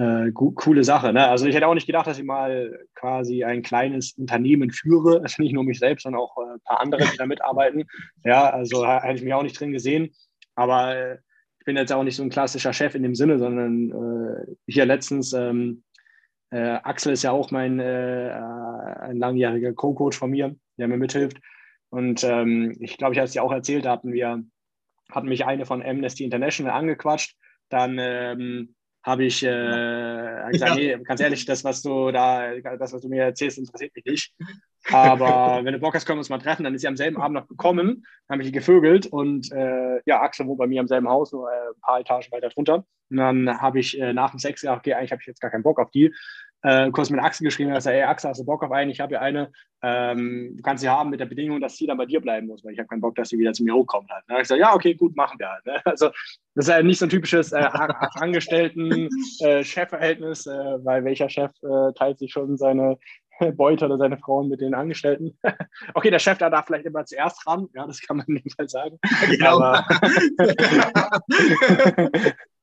äh, 0.00 0.32
coole 0.32 0.82
Sache. 0.82 1.12
Ne? 1.12 1.28
Also 1.28 1.46
ich 1.46 1.54
hätte 1.54 1.66
auch 1.66 1.74
nicht 1.74 1.86
gedacht, 1.86 2.06
dass 2.06 2.18
ich 2.18 2.24
mal 2.24 2.86
quasi 2.94 3.44
ein 3.44 3.60
kleines 3.62 4.12
Unternehmen 4.12 4.70
führe. 4.70 5.20
Also 5.22 5.42
nicht 5.42 5.52
nur 5.52 5.64
mich 5.64 5.78
selbst, 5.78 6.04
sondern 6.04 6.22
auch 6.22 6.36
äh, 6.38 6.54
ein 6.54 6.60
paar 6.64 6.80
andere, 6.80 7.04
die 7.04 7.16
da 7.16 7.26
mitarbeiten. 7.26 7.84
Ja, 8.24 8.48
also 8.48 8.86
hätte 8.86 9.16
ich 9.16 9.22
mich 9.22 9.34
auch 9.34 9.42
nicht 9.42 9.58
drin 9.58 9.72
gesehen. 9.72 10.10
Aber 10.54 10.96
äh, 10.96 11.18
ich 11.58 11.66
bin 11.66 11.76
jetzt 11.76 11.92
auch 11.92 12.02
nicht 12.02 12.16
so 12.16 12.22
ein 12.22 12.30
klassischer 12.30 12.72
Chef 12.72 12.94
in 12.94 13.02
dem 13.02 13.14
Sinne, 13.14 13.38
sondern 13.38 13.90
äh, 13.90 14.54
hier 14.66 14.86
letztens 14.86 15.34
ähm, 15.34 15.82
äh, 16.50 16.78
Axel 16.82 17.12
ist 17.12 17.22
ja 17.22 17.32
auch 17.32 17.50
mein 17.50 17.78
äh, 17.78 18.32
ein 19.00 19.18
langjähriger 19.18 19.74
Co-Coach 19.74 20.18
von 20.18 20.30
mir, 20.30 20.56
der 20.78 20.88
mir 20.88 20.96
mithilft. 20.96 21.38
Und 21.90 22.24
ähm, 22.24 22.76
ich 22.80 22.96
glaube, 22.96 23.12
ich 23.12 23.18
habe 23.18 23.26
es 23.26 23.34
ja 23.34 23.42
auch 23.42 23.52
erzählt, 23.52 23.84
da 23.84 23.92
hatten 23.92 24.12
wir, 24.12 24.42
hatten 25.10 25.28
mich 25.28 25.44
eine 25.44 25.66
von 25.66 25.82
Amnesty 25.82 26.24
International 26.24 26.72
angequatscht. 26.72 27.36
Dann 27.68 27.98
ähm, 28.00 28.74
habe 29.02 29.24
ich 29.24 29.42
äh, 29.42 30.50
gesagt, 30.50 30.76
ja. 30.76 30.96
nee, 30.96 30.98
ganz 31.04 31.20
ehrlich, 31.20 31.44
das, 31.46 31.64
was 31.64 31.80
du 31.80 32.10
da, 32.10 32.54
das, 32.76 32.92
was 32.92 33.00
du 33.00 33.08
mir 33.08 33.24
erzählst, 33.24 33.58
interessiert 33.58 33.94
mich 33.96 34.04
nicht. 34.04 34.34
Aber 34.90 35.60
wenn 35.64 35.72
du 35.72 35.78
Bock 35.78 35.94
hast, 35.94 36.04
können 36.04 36.18
wir 36.18 36.20
uns 36.20 36.28
mal 36.28 36.38
treffen. 36.38 36.64
Dann 36.64 36.74
ist 36.74 36.82
sie 36.82 36.88
am 36.88 36.96
selben 36.96 37.20
Abend 37.20 37.36
noch 37.36 37.48
gekommen, 37.48 38.04
habe 38.28 38.42
ich 38.42 38.48
die 38.48 38.52
gevögelt 38.52 39.06
und 39.06 39.50
äh, 39.52 40.00
ja, 40.04 40.20
Axel 40.20 40.46
wohnt 40.46 40.58
bei 40.58 40.66
mir 40.66 40.80
am 40.80 40.86
selben 40.88 41.08
Haus, 41.08 41.32
nur 41.32 41.50
äh, 41.50 41.54
ein 41.54 41.80
paar 41.80 42.00
Etagen 42.00 42.30
weiter 42.30 42.50
drunter. 42.50 42.84
Und 43.10 43.16
dann 43.16 43.60
habe 43.60 43.80
ich 43.80 43.98
äh, 43.98 44.12
nach 44.12 44.30
dem 44.30 44.38
Sex 44.38 44.60
gesagt, 44.60 44.80
okay, 44.80 44.94
eigentlich 44.94 45.12
habe 45.12 45.22
ich 45.22 45.26
jetzt 45.26 45.40
gar 45.40 45.50
keinen 45.50 45.62
Bock 45.62 45.78
auf 45.78 45.90
die 45.90 46.14
äh, 46.62 46.90
kurz 46.90 47.10
mit 47.10 47.20
Axel 47.20 47.44
geschrieben, 47.44 47.72
dass 47.72 47.86
er, 47.86 47.94
ey 47.94 48.02
Axel, 48.02 48.30
hast 48.30 48.40
du 48.40 48.44
Bock 48.44 48.62
auf 48.62 48.72
einen? 48.72 48.90
Ich 48.90 49.00
habe 49.00 49.14
ja 49.14 49.20
eine, 49.20 49.50
ähm, 49.82 50.54
du 50.56 50.62
kannst 50.62 50.82
sie 50.82 50.88
haben 50.88 51.10
mit 51.10 51.20
der 51.20 51.26
Bedingung, 51.26 51.60
dass 51.60 51.76
sie 51.76 51.86
dann 51.86 51.98
bei 51.98 52.06
dir 52.06 52.20
bleiben 52.20 52.46
muss, 52.46 52.64
weil 52.64 52.72
ich 52.72 52.78
habe 52.78 52.88
keinen 52.88 53.00
Bock, 53.00 53.14
dass 53.14 53.30
sie 53.30 53.38
wieder 53.38 53.52
zu 53.52 53.64
mir 53.64 53.74
hochkommt. 53.74 54.10
Halt, 54.10 54.28
ne? 54.28 54.42
Ich 54.42 54.48
sage, 54.48 54.60
ja, 54.60 54.74
okay, 54.74 54.94
gut, 54.94 55.16
machen 55.16 55.38
wir 55.38 55.50
halt. 55.50 55.64
Ne? 55.66 55.80
Also 55.90 56.10
das 56.54 56.66
ist 56.66 56.68
ja 56.68 56.82
nicht 56.82 56.98
so 56.98 57.06
ein 57.06 57.10
typisches 57.10 57.52
äh, 57.52 57.68
Angestellten-Chefverhältnis, 58.14 60.46
äh, 60.46 60.50
äh, 60.50 60.84
weil 60.84 61.04
welcher 61.04 61.28
Chef 61.28 61.52
äh, 61.62 61.92
teilt 61.94 62.18
sich 62.18 62.32
schon 62.32 62.56
seine 62.56 62.98
Beute 63.56 63.86
oder 63.86 63.98
seine 63.98 64.18
Frauen 64.18 64.48
mit 64.48 64.60
den 64.60 64.74
Angestellten. 64.74 65.38
okay, 65.94 66.10
der 66.10 66.18
Chef 66.18 66.38
da 66.38 66.50
darf 66.50 66.66
vielleicht 66.66 66.86
immer 66.86 67.04
zuerst 67.04 67.46
ran, 67.46 67.68
ja, 67.74 67.86
das 67.86 68.00
kann 68.00 68.16
man 68.18 68.26
nicht 68.28 68.58
mal 68.58 68.68
sagen. 68.68 68.98
Genau. 69.30 69.62
Aber 69.62 69.86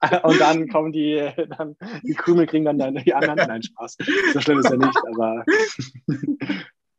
und 0.23 0.39
dann 0.39 0.67
kommen 0.67 0.91
die, 0.91 1.27
dann, 1.57 1.75
die 2.03 2.13
Krümel 2.13 2.45
kriegen 2.45 2.65
dann 2.65 2.95
die 2.95 3.13
anderen. 3.13 3.47
Nein, 3.47 3.63
Spaß. 3.63 3.97
So 4.33 4.41
schlimm 4.41 4.59
ist 4.59 4.69
ja 4.69 4.77
nicht, 4.77 4.97
aber 5.07 5.43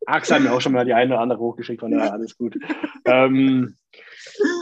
Axel 0.07 0.37
hat 0.37 0.43
mir 0.43 0.53
auch 0.53 0.61
schon 0.61 0.73
mal 0.73 0.87
die 0.87 0.95
eine 0.95 1.15
oder 1.15 1.21
andere 1.21 1.39
hochgeschickt, 1.39 1.81
von 1.81 1.91
daher 1.91 2.13
alles 2.15 2.37
gut. 2.37 2.59
Ähm, 3.05 3.77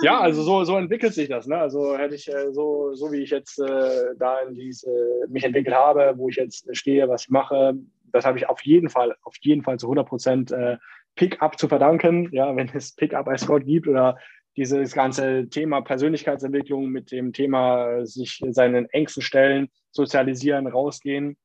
ja, 0.03 0.21
also 0.21 0.43
so, 0.43 0.65
so 0.65 0.77
entwickelt 0.77 1.15
sich 1.15 1.29
das. 1.29 1.47
Ne? 1.47 1.57
Also 1.57 1.97
hätte 1.97 2.17
ich 2.17 2.29
äh, 2.29 2.53
so, 2.53 2.95
so 2.95 3.13
wie 3.13 3.23
ich 3.23 3.31
jetzt 3.31 3.61
äh, 3.61 4.15
da 4.19 4.41
in 4.41 4.55
diese, 4.55 4.91
mich 5.29 5.45
entwickelt 5.45 5.77
habe, 5.77 6.15
wo 6.17 6.29
ich 6.29 6.37
jetzt 6.37 6.67
stehe, 6.77 7.09
was 7.09 7.23
ich 7.23 7.31
mache, 7.31 7.75
das 8.13 8.25
habe 8.25 8.39
ich 8.39 8.49
auf 8.49 8.61
jeden 8.63 8.89
Fall, 8.89 9.15
auf 9.23 9.37
jeden 9.41 9.63
Fall 9.63 9.79
zu 9.79 9.87
100 9.87 10.09
Prozent 10.09 10.53
äh, 10.53 10.79
Pickup 11.15 11.59
zu 11.59 11.69
verdanken. 11.69 12.29
Ja, 12.33 12.55
wenn 12.57 12.69
es 12.75 12.95
Pickup 12.95 13.29
als 13.29 13.47
Gott 13.47 13.65
gibt 13.65 13.87
oder 13.87 14.19
dieses 14.57 14.93
ganze 14.93 15.49
Thema 15.49 15.83
Persönlichkeitsentwicklung 15.83 16.89
mit 16.89 17.11
dem 17.13 17.33
Thema 17.33 18.07
sich 18.07 18.43
seinen 18.51 18.87
Ängsten 18.91 19.23
stellen, 19.23 19.69
sozialisieren, 19.91 20.67
rausgehen. 20.67 21.37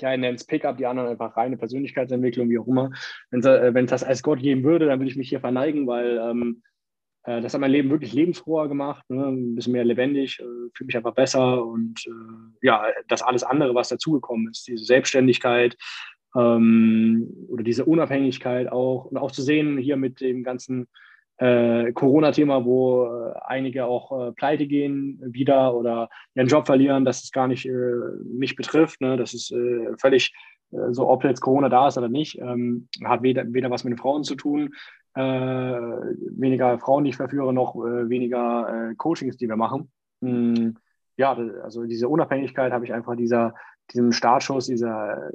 Die 0.00 0.06
einen 0.06 0.20
nennen 0.20 0.36
es 0.36 0.44
Pickup, 0.44 0.76
die 0.76 0.86
anderen 0.86 1.08
einfach 1.08 1.36
reine 1.36 1.56
Persönlichkeitsentwicklung, 1.56 2.48
wie 2.48 2.58
auch 2.58 2.68
immer. 2.68 2.92
Wenn 3.30 3.40
es 3.40 3.46
äh, 3.46 3.84
das 3.84 4.04
als 4.04 4.22
Gott 4.22 4.40
geben 4.40 4.62
würde, 4.62 4.86
dann 4.86 5.00
würde 5.00 5.10
ich 5.10 5.16
mich 5.16 5.28
hier 5.28 5.40
verneigen, 5.40 5.88
weil 5.88 6.18
ähm, 6.18 6.62
äh, 7.24 7.40
das 7.40 7.54
hat 7.54 7.60
mein 7.60 7.72
Leben 7.72 7.90
wirklich 7.90 8.12
lebensfroher 8.12 8.68
gemacht, 8.68 9.04
ne? 9.10 9.26
ein 9.26 9.54
bisschen 9.54 9.72
mehr 9.72 9.84
lebendig, 9.84 10.38
äh, 10.38 10.44
fühle 10.74 10.86
mich 10.86 10.96
einfach 10.96 11.14
besser 11.14 11.64
und 11.64 12.06
äh, 12.06 12.66
ja, 12.66 12.86
das 13.08 13.22
alles 13.22 13.42
andere, 13.42 13.74
was 13.74 13.88
dazugekommen 13.88 14.48
ist, 14.50 14.68
diese 14.68 14.84
Selbstständigkeit 14.84 15.76
ähm, 16.36 17.28
oder 17.48 17.64
diese 17.64 17.84
Unabhängigkeit 17.84 18.70
auch 18.70 19.06
und 19.06 19.16
auch 19.16 19.32
zu 19.32 19.42
sehen 19.42 19.78
hier 19.78 19.96
mit 19.96 20.20
dem 20.20 20.44
ganzen 20.44 20.86
äh, 21.38 21.92
Corona-Thema, 21.92 22.64
wo 22.64 23.04
äh, 23.06 23.32
einige 23.46 23.86
auch 23.86 24.28
äh, 24.28 24.32
pleite 24.32 24.66
gehen 24.66 25.20
wieder 25.24 25.74
oder 25.74 26.08
ihren 26.34 26.48
Job 26.48 26.66
verlieren, 26.66 27.04
dass 27.04 27.22
es 27.22 27.30
gar 27.30 27.46
nicht 27.46 27.64
äh, 27.66 27.92
mich 28.24 28.56
betrifft. 28.56 29.00
Ne? 29.00 29.16
Das 29.16 29.34
ist 29.34 29.52
äh, 29.52 29.96
völlig 29.98 30.34
äh, 30.72 30.92
so, 30.92 31.08
ob 31.08 31.24
jetzt 31.24 31.40
Corona 31.40 31.68
da 31.68 31.88
ist 31.88 31.96
oder 31.96 32.08
nicht, 32.08 32.38
ähm, 32.40 32.88
hat 33.04 33.22
weder, 33.22 33.44
weder 33.52 33.70
was 33.70 33.84
mit 33.84 33.92
den 33.92 33.98
Frauen 33.98 34.24
zu 34.24 34.34
tun, 34.34 34.70
weniger 35.14 36.78
Frauen, 36.78 37.02
die 37.02 37.10
ich 37.10 37.16
verführe, 37.16 37.52
noch 37.52 37.74
weniger 37.74 38.92
Coachings, 38.98 39.36
die 39.36 39.48
wir 39.48 39.56
machen. 39.56 39.90
Hm, 40.22 40.76
ja, 41.16 41.36
also 41.64 41.86
diese 41.86 42.08
Unabhängigkeit 42.08 42.70
habe 42.70 42.84
ich 42.84 42.92
einfach 42.92 43.16
dieser, 43.16 43.54
diesem 43.92 44.12
Startschuss, 44.12 44.66
dieser, 44.66 45.30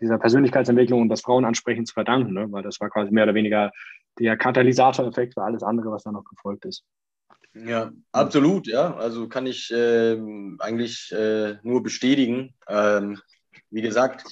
dieser 0.00 0.18
Persönlichkeitsentwicklung 0.18 1.00
und 1.00 1.08
das 1.08 1.22
Frauenansprechen 1.22 1.86
zu 1.86 1.94
verdanken, 1.94 2.34
ne? 2.34 2.46
weil 2.52 2.62
das 2.62 2.80
war 2.80 2.88
quasi 2.88 3.10
mehr 3.10 3.24
oder 3.24 3.34
weniger 3.34 3.72
der 4.18 4.36
Katalysatoreffekt 4.36 5.34
für 5.34 5.42
alles 5.42 5.62
andere, 5.62 5.90
was 5.90 6.04
da 6.04 6.12
noch 6.12 6.24
gefolgt 6.24 6.64
ist. 6.64 6.84
Ja, 7.54 7.92
absolut, 8.10 8.66
ja. 8.66 8.96
Also 8.96 9.28
kann 9.28 9.46
ich 9.46 9.70
äh, 9.70 10.18
eigentlich 10.58 11.12
äh, 11.12 11.56
nur 11.62 11.82
bestätigen. 11.82 12.54
Ähm, 12.68 13.20
wie 13.70 13.82
gesagt, 13.82 14.24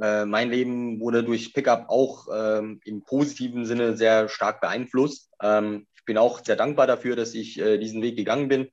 äh, 0.00 0.24
mein 0.24 0.50
Leben 0.50 1.00
wurde 1.00 1.24
durch 1.24 1.52
Pickup 1.52 1.86
auch 1.88 2.28
ähm, 2.32 2.80
im 2.84 3.02
positiven 3.02 3.64
Sinne 3.64 3.96
sehr 3.96 4.28
stark 4.28 4.60
beeinflusst. 4.60 5.30
Ähm, 5.42 5.86
ich 5.96 6.04
bin 6.04 6.18
auch 6.18 6.44
sehr 6.44 6.56
dankbar 6.56 6.86
dafür, 6.86 7.16
dass 7.16 7.34
ich 7.34 7.60
äh, 7.60 7.78
diesen 7.78 8.00
Weg 8.00 8.16
gegangen 8.16 8.48
bin. 8.48 8.68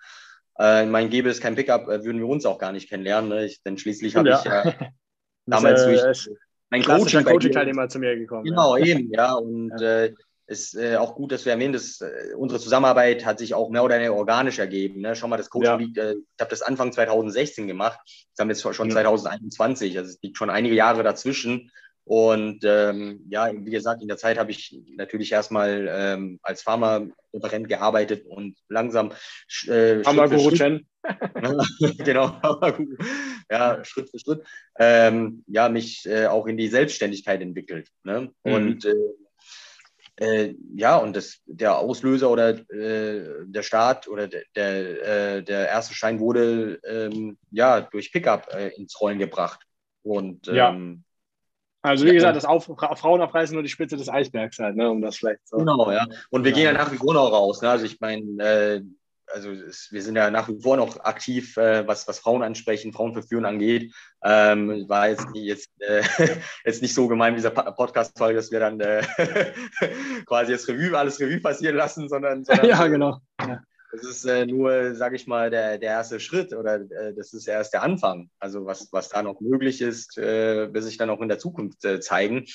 Äh, 0.59 0.85
mein 0.85 1.09
gäbe 1.09 1.29
es 1.29 1.41
kein 1.41 1.55
Pickup, 1.55 1.88
äh, 1.88 2.03
würden 2.03 2.19
wir 2.19 2.27
uns 2.27 2.45
auch 2.45 2.59
gar 2.59 2.71
nicht 2.71 2.89
kennenlernen. 2.89 3.29
Ne? 3.29 3.45
Ich, 3.45 3.63
denn 3.63 3.77
schließlich 3.77 4.15
habe 4.15 4.29
ja. 4.29 4.39
ich 4.39 4.45
ja 4.45 4.73
damals 5.45 5.85
durch 5.85 6.29
mein 6.69 6.83
Coaching, 6.83 7.23
Coaching-Teilnehmer 7.23 7.89
zu 7.89 7.97
mir 7.97 8.15
gekommen. 8.15 8.43
Genau, 8.43 8.77
ja. 8.77 8.85
eben, 8.85 9.12
ja. 9.12 9.33
Und 9.33 9.71
ja. 9.79 10.03
Äh, 10.03 10.13
ist 10.49 10.75
äh, 10.75 10.97
auch 10.97 11.15
gut, 11.15 11.31
dass 11.31 11.45
wir 11.45 11.53
erwähnen, 11.53 11.73
dass 11.73 12.01
äh, 12.01 12.33
unsere 12.35 12.59
Zusammenarbeit 12.59 13.25
hat 13.25 13.39
sich 13.39 13.53
auch 13.53 13.69
mehr 13.69 13.83
oder 13.83 13.95
weniger 13.95 14.15
organisch 14.15 14.59
ergeben. 14.59 15.01
Ne? 15.01 15.15
Schau 15.15 15.27
mal, 15.27 15.38
das 15.38 15.49
Coaching 15.49 15.71
ja. 15.71 15.75
liegt, 15.75 15.97
äh, 15.97 16.13
ich 16.13 16.41
habe 16.41 16.49
das 16.49 16.62
Anfang 16.62 16.91
2016 16.91 17.67
gemacht, 17.67 17.99
das 18.05 18.41
haben 18.41 18.49
jetzt 18.49 18.62
schon 18.62 18.89
ja. 18.89 18.93
2021, 18.93 19.97
also 19.97 20.09
es 20.09 20.19
liegt 20.21 20.38
schon 20.38 20.49
einige 20.49 20.75
Jahre 20.75 21.03
dazwischen. 21.03 21.71
Und 22.03 22.63
ähm, 22.63 23.23
ja, 23.29 23.51
wie 23.53 23.69
gesagt, 23.69 24.01
in 24.01 24.07
der 24.07 24.17
Zeit 24.17 24.39
habe 24.39 24.49
ich 24.49 24.75
natürlich 24.95 25.31
erstmal 25.31 25.88
ähm, 25.88 26.39
als 26.41 26.63
Pharma-Referent 26.63 27.69
gearbeitet 27.69 28.25
und 28.25 28.57
langsam 28.67 29.12
äh, 29.67 30.01
Pharma-Guru 30.03 30.49
genau, 31.99 32.41
ja, 33.51 33.85
Schritt 33.85 34.09
für 34.09 34.19
Schritt, 34.19 34.43
ähm, 34.79 35.43
ja, 35.45 35.69
mich 35.69 36.07
äh, 36.07 36.25
auch 36.25 36.47
in 36.47 36.57
die 36.57 36.67
Selbstständigkeit 36.67 37.41
entwickelt. 37.41 37.89
Ne? 38.03 38.31
Mhm. 38.43 38.53
Und 38.53 38.85
äh, 38.85 38.95
äh, 40.19 40.53
ja, 40.75 40.97
und 40.97 41.15
das, 41.15 41.39
der 41.45 41.77
Auslöser 41.77 42.29
oder 42.29 42.49
äh, 42.49 43.45
der 43.45 43.63
Start 43.63 44.08
oder 44.10 44.27
der, 44.27 44.43
der, 44.53 45.38
äh, 45.38 45.43
der 45.43 45.69
erste 45.69 45.93
Schein 45.93 46.19
wurde 46.19 46.79
ähm, 46.84 47.38
ja 47.51 47.79
durch 47.79 48.12
Pickup 48.12 48.53
äh, 48.53 48.67
ins 48.75 48.99
Rollen 48.99 49.17
gebracht. 49.17 49.62
Und 50.03 50.49
ähm, 50.49 50.55
ja. 50.55 50.75
Also 51.82 52.05
wie 52.05 52.13
gesagt, 52.13 52.36
das 52.36 52.43
Auf, 52.43 52.65
Frauen 52.65 53.21
aufreißen 53.21 53.53
nur 53.53 53.63
die 53.63 53.69
Spitze 53.69 53.95
des 53.95 54.10
Eisbergs 54.10 54.60
halt, 54.60 54.75
ne, 54.75 54.89
um 54.89 55.01
das 55.01 55.15
vielleicht 55.15 55.47
so. 55.47 55.55
Genau, 55.55 55.89
ja. 55.89 56.05
Und 56.29 56.43
wir 56.43 56.51
ja. 56.51 56.55
gehen 56.55 56.65
ja 56.65 56.73
nach 56.73 56.91
wie 56.91 56.97
vor 56.97 57.13
noch 57.13 57.32
raus. 57.32 57.62
Ne? 57.62 57.69
Also 57.69 57.86
ich 57.86 58.01
meine, 58.01 58.43
äh, 58.43 58.82
also 59.33 59.51
es, 59.51 59.91
wir 59.91 60.01
sind 60.01 60.15
ja 60.15 60.29
nach 60.31 60.49
wie 60.49 60.61
vor 60.61 60.77
noch 60.77 60.99
aktiv, 61.01 61.57
äh, 61.57 61.87
was, 61.87 62.07
was 62.07 62.19
Frauen 62.19 62.43
ansprechen, 62.43 62.93
Frauen 62.93 63.13
verführen 63.13 63.45
angeht. 63.45 63.93
Ähm, 64.23 64.85
war 64.87 65.09
jetzt, 65.09 65.27
jetzt, 65.33 65.69
äh, 65.79 66.03
jetzt 66.65 66.81
nicht 66.81 66.93
so 66.93 67.07
gemein, 67.07 67.35
dieser 67.35 67.51
Podcast-Folge, 67.51 68.35
dass 68.37 68.51
wir 68.51 68.59
dann 68.59 68.79
äh, 68.79 69.03
quasi 70.25 70.51
das 70.51 70.67
Revue, 70.67 70.97
alles 70.97 71.19
Revue 71.19 71.39
passieren 71.39 71.75
lassen, 71.75 72.09
sondern, 72.09 72.43
sondern 72.45 72.67
ja, 72.67 72.87
genau. 72.87 73.19
Ja. 73.39 73.61
Das 73.91 74.03
ist 74.03 74.25
äh, 74.25 74.45
nur, 74.45 74.93
sage 74.93 75.15
ich 75.15 75.25
mal, 75.25 75.49
der, 75.49 75.79
der 75.79 75.89
erste 75.89 76.19
Schritt 76.19 76.53
oder 76.53 76.75
äh, 76.75 77.13
das 77.15 77.33
ist 77.33 77.47
erst 77.47 77.73
der 77.73 77.81
Anfang. 77.81 78.29
Also 78.37 78.65
was, 78.65 78.89
was 78.91 79.09
da 79.09 79.23
noch 79.23 79.41
möglich 79.41 79.81
ist, 79.81 80.17
äh, 80.17 80.71
wird 80.71 80.83
sich 80.83 80.97
dann 80.97 81.09
auch 81.09 81.21
in 81.21 81.29
der 81.29 81.39
Zukunft 81.39 81.83
äh, 81.85 81.99
zeigen. 81.99 82.45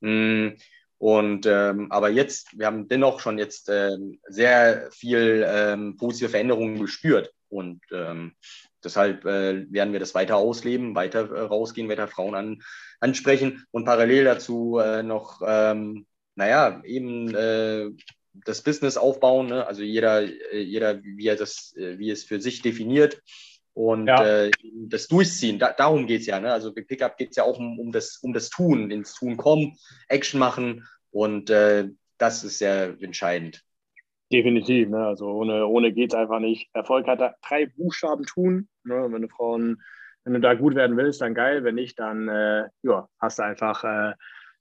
Mm, 0.00 0.50
Und 0.98 1.46
ähm, 1.46 1.90
aber 1.90 2.08
jetzt, 2.08 2.58
wir 2.58 2.66
haben 2.66 2.88
dennoch 2.88 3.20
schon 3.20 3.38
jetzt 3.38 3.68
ähm, 3.68 4.20
sehr 4.28 4.88
viel 4.92 5.44
ähm, 5.46 5.96
positive 5.96 6.30
Veränderungen 6.30 6.80
gespürt. 6.80 7.32
Und 7.48 7.82
ähm, 7.92 8.34
deshalb 8.82 9.24
äh, 9.24 9.70
werden 9.70 9.92
wir 9.92 10.00
das 10.00 10.14
weiter 10.14 10.36
ausleben, 10.36 10.94
weiter 10.94 11.30
äh, 11.30 11.40
rausgehen, 11.40 11.88
weiter 11.88 12.08
Frauen 12.08 12.34
an, 12.34 12.62
ansprechen 13.00 13.64
und 13.70 13.84
parallel 13.84 14.24
dazu 14.24 14.78
äh, 14.78 15.02
noch, 15.02 15.42
ähm, 15.46 16.06
naja, 16.36 16.82
eben 16.84 17.34
äh, 17.34 17.90
das 18.44 18.62
Business 18.62 18.96
aufbauen. 18.96 19.48
Ne? 19.48 19.66
Also 19.66 19.82
jeder, 19.82 20.22
äh, 20.22 20.60
jeder, 20.60 21.02
wie 21.02 21.26
er 21.26 21.36
das, 21.36 21.74
äh, 21.76 21.98
wie 21.98 22.10
es 22.10 22.24
für 22.24 22.40
sich 22.40 22.62
definiert 22.62 23.20
und 23.74 24.06
ja. 24.06 24.24
äh, 24.24 24.50
das 24.88 25.08
Durchziehen, 25.08 25.58
da, 25.58 25.72
darum 25.72 26.06
geht 26.06 26.22
es 26.22 26.26
ja. 26.26 26.40
Ne? 26.40 26.52
Also 26.52 26.72
bei 26.72 26.82
Pickup 26.82 27.16
geht 27.16 27.30
es 27.30 27.36
ja 27.36 27.44
auch 27.44 27.58
um, 27.58 27.78
um, 27.78 27.92
das, 27.92 28.18
um 28.22 28.32
das 28.32 28.48
Tun, 28.48 28.90
ins 28.90 29.14
Tun 29.14 29.36
kommen, 29.36 29.76
Action 30.08 30.38
machen 30.38 30.86
und 31.10 31.50
äh, 31.50 31.88
das 32.18 32.44
ist 32.44 32.58
sehr 32.58 32.96
entscheidend. 33.00 33.64
Definitiv, 34.32 34.88
ne? 34.88 35.06
also 35.06 35.26
ohne, 35.26 35.66
ohne 35.66 35.92
geht 35.92 36.12
es 36.12 36.18
einfach 36.18 36.40
nicht. 36.40 36.70
Erfolg 36.72 37.06
hat 37.06 37.36
drei 37.46 37.66
Buchstaben 37.66 38.24
tun. 38.24 38.68
Ne? 38.84 39.06
Wenn 39.10 39.22
du 39.22 39.28
Frauen, 39.28 39.82
wenn 40.24 40.34
du 40.34 40.40
da 40.40 40.54
gut 40.54 40.74
werden 40.74 40.96
willst, 40.96 41.20
dann 41.20 41.34
geil. 41.34 41.62
Wenn 41.64 41.74
nicht, 41.74 41.98
dann 41.98 42.28
äh, 42.28 42.68
ja, 42.82 43.08
hast 43.20 43.38
du 43.38 43.42
einfach 43.42 43.84
äh, 43.84 44.14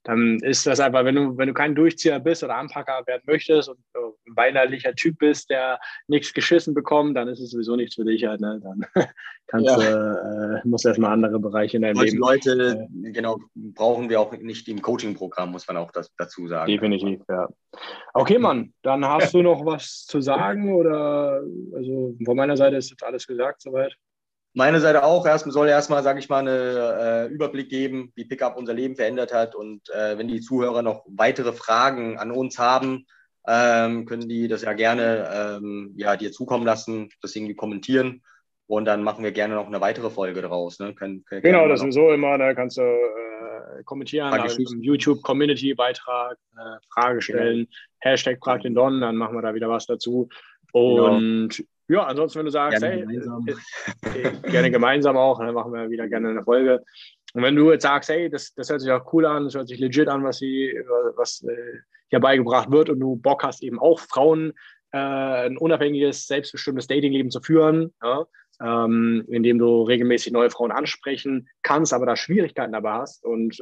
dann 0.04 0.40
ist 0.40 0.68
das 0.68 0.80
einfach, 0.80 1.06
wenn 1.06 1.16
du, 1.16 1.38
wenn 1.38 1.48
du 1.48 1.54
kein 1.54 1.76
Durchzieher 1.76 2.20
bist 2.20 2.44
oder 2.44 2.56
Anpacker 2.56 3.04
werden 3.08 3.24
möchtest 3.26 3.70
und 3.70 3.80
ein 3.96 4.36
weinerlicher 4.36 4.94
Typ 4.96 5.18
bist, 5.20 5.50
der 5.50 5.80
nichts 6.08 6.34
geschissen 6.34 6.74
bekommt, 6.74 7.16
dann 7.16 7.28
ist 7.28 7.40
es 7.40 7.52
sowieso 7.52 7.76
nichts 7.76 7.96
für 7.96 8.04
dich 8.04 8.26
halt. 8.26 8.42
Ne? 8.42 8.62
Dann 8.62 8.86
kannst 9.48 9.68
ja. 9.68 9.78
du, 9.78 10.58
äh, 10.58 10.68
musst 10.68 10.86
erstmal 10.86 11.14
andere 11.14 11.40
Bereiche 11.40 11.78
in 11.78 11.84
deinem 11.84 11.96
Solche 11.96 12.12
Leben. 12.12 12.22
Leute, 12.22 12.88
äh, 13.06 13.12
genau, 13.12 13.40
brauchen 13.56 14.10
wir 14.10 14.20
auch 14.20 14.34
nicht 14.34 14.68
im 14.68 14.82
Coaching-Programm, 14.82 15.52
muss 15.52 15.68
man 15.68 15.78
auch 15.78 15.92
das, 15.92 16.12
dazu 16.18 16.48
sagen. 16.48 16.72
Definitiv, 16.72 17.22
ja. 17.30 17.48
Okay, 18.14 18.38
Mann, 18.38 18.74
dann 18.82 19.06
hast 19.06 19.34
du 19.34 19.42
noch 19.42 19.66
was 19.66 20.06
zu 20.06 20.22
sagen 20.22 20.74
oder, 20.74 21.42
also 21.76 22.16
von 22.26 22.36
meiner 22.36 22.58
Seite 22.58 22.76
ist 22.76 22.90
jetzt 22.90 23.04
alles 23.04 23.26
gesagt 23.26 23.62
soweit 23.62 23.96
meine 24.54 24.80
Seite 24.80 25.04
auch. 25.04 25.26
Erst, 25.26 25.46
soll 25.52 25.68
erstmal, 25.68 26.04
sage 26.04 26.20
ich 26.20 26.30
mal, 26.30 26.40
einen 26.40 26.48
äh, 26.48 27.26
Überblick 27.28 27.70
geben, 27.70 28.12
wie 28.16 28.26
Pickup 28.26 28.58
unser 28.58 28.74
Leben 28.74 28.96
verändert 28.96 29.34
hat. 29.34 29.56
Und 29.56 29.90
äh, 29.90 30.18
wenn 30.18 30.28
die 30.28 30.42
Zuhörer 30.42 30.82
noch 30.82 31.04
weitere 31.08 31.54
Fragen 31.54 32.18
an 32.18 32.32
uns 32.32 32.60
haben, 32.60 33.06
ähm, 33.48 34.06
können 34.06 34.30
die 34.30 34.48
das 34.48 34.62
ja 34.62 34.74
gerne 34.74 35.60
ähm, 35.62 35.94
ja, 35.98 36.16
dir 36.16 36.32
zukommen 36.32 36.66
lassen, 36.66 37.10
das 37.22 37.36
irgendwie 37.36 37.56
kommentieren. 37.56 38.22
Und 38.68 38.86
dann 38.86 39.04
machen 39.04 39.24
wir 39.24 39.32
gerne 39.32 39.56
noch 39.56 39.68
eine 39.68 39.82
weitere 39.82 40.10
Folge 40.10 40.42
draus. 40.42 40.80
Ne? 40.80 40.94
Können, 40.96 41.26
können 41.26 41.42
genau, 41.42 41.68
das 41.68 41.84
ist 41.84 41.94
so 41.94 42.12
immer. 42.12 42.38
Da 42.38 42.54
kannst 42.54 42.78
du 42.78 42.82
äh, 42.82 43.84
kommentieren, 43.84 44.34
also 44.34 44.62
YouTube-Community-Beitrag, 44.80 46.38
äh, 46.56 46.80
Frage 46.94 47.22
stellen, 47.22 47.66
genau. 47.66 47.70
Hashtag 48.00 48.40
frag 48.42 48.62
den 48.62 48.74
Don, 48.74 49.02
dann 49.02 49.18
machen 49.18 49.36
wir 49.36 49.42
da 49.42 49.54
wieder 49.54 49.70
was 49.70 49.86
dazu. 49.86 50.30
Genau. 50.72 51.06
Und 51.06 51.58
genau. 51.58 51.70
Ja, 51.88 52.04
ansonsten, 52.06 52.40
wenn 52.40 52.46
du 52.46 52.52
sagst, 52.52 52.80
gerne 52.80 52.96
hey, 52.96 53.02
gemeinsam. 53.02 53.46
Äh, 53.48 54.22
äh, 54.22 54.52
gerne 54.52 54.72
gemeinsam 54.72 55.18
auch, 55.18 55.40
dann 55.40 55.54
machen 55.54 55.74
wir 55.74 55.90
wieder 55.90 56.08
gerne 56.08 56.30
eine 56.30 56.44
Folge. 56.44 56.84
Und 57.34 57.44
wenn 57.44 57.56
du 57.56 57.72
jetzt 57.72 57.84
sagst, 57.84 58.10
hey, 58.10 58.30
das, 58.30 58.54
das 58.54 58.70
hört 58.70 58.82
sich 58.82 58.92
auch 58.92 59.12
cool 59.12 59.26
an, 59.26 59.46
das 59.46 59.56
hört 59.56 59.68
sich 59.68 59.80
legit 59.80 60.08
an, 60.08 60.24
was, 60.24 60.38
sie, 60.38 60.74
was 61.16 61.44
äh, 61.44 61.80
hier 62.10 62.20
beigebracht 62.20 62.72
wird 62.72 62.90
und 62.90 63.00
du 63.00 63.16
Bock 63.16 63.44
hast, 63.44 63.64
eben 63.64 63.80
auch 63.80 64.00
Frauen 64.00 64.54
äh, 64.92 64.98
ein 64.98 65.58
unabhängiges, 65.58 66.28
selbstbestimmtes 66.28 66.88
Datingleben 66.88 67.32
zu 67.32 67.42
führen, 67.42 67.94
ja, 68.02 68.26
ähm, 68.62 69.26
indem 69.30 69.58
du 69.58 69.82
regelmäßig 69.82 70.32
neue 70.32 70.52
Frauen 70.52 70.72
ansprechen 70.72 71.50
kannst, 71.64 71.92
aber 71.92 72.06
da 72.06 72.16
Schwierigkeiten 72.16 72.72
dabei 72.72 72.94
hast 72.94 73.26
und 73.26 73.60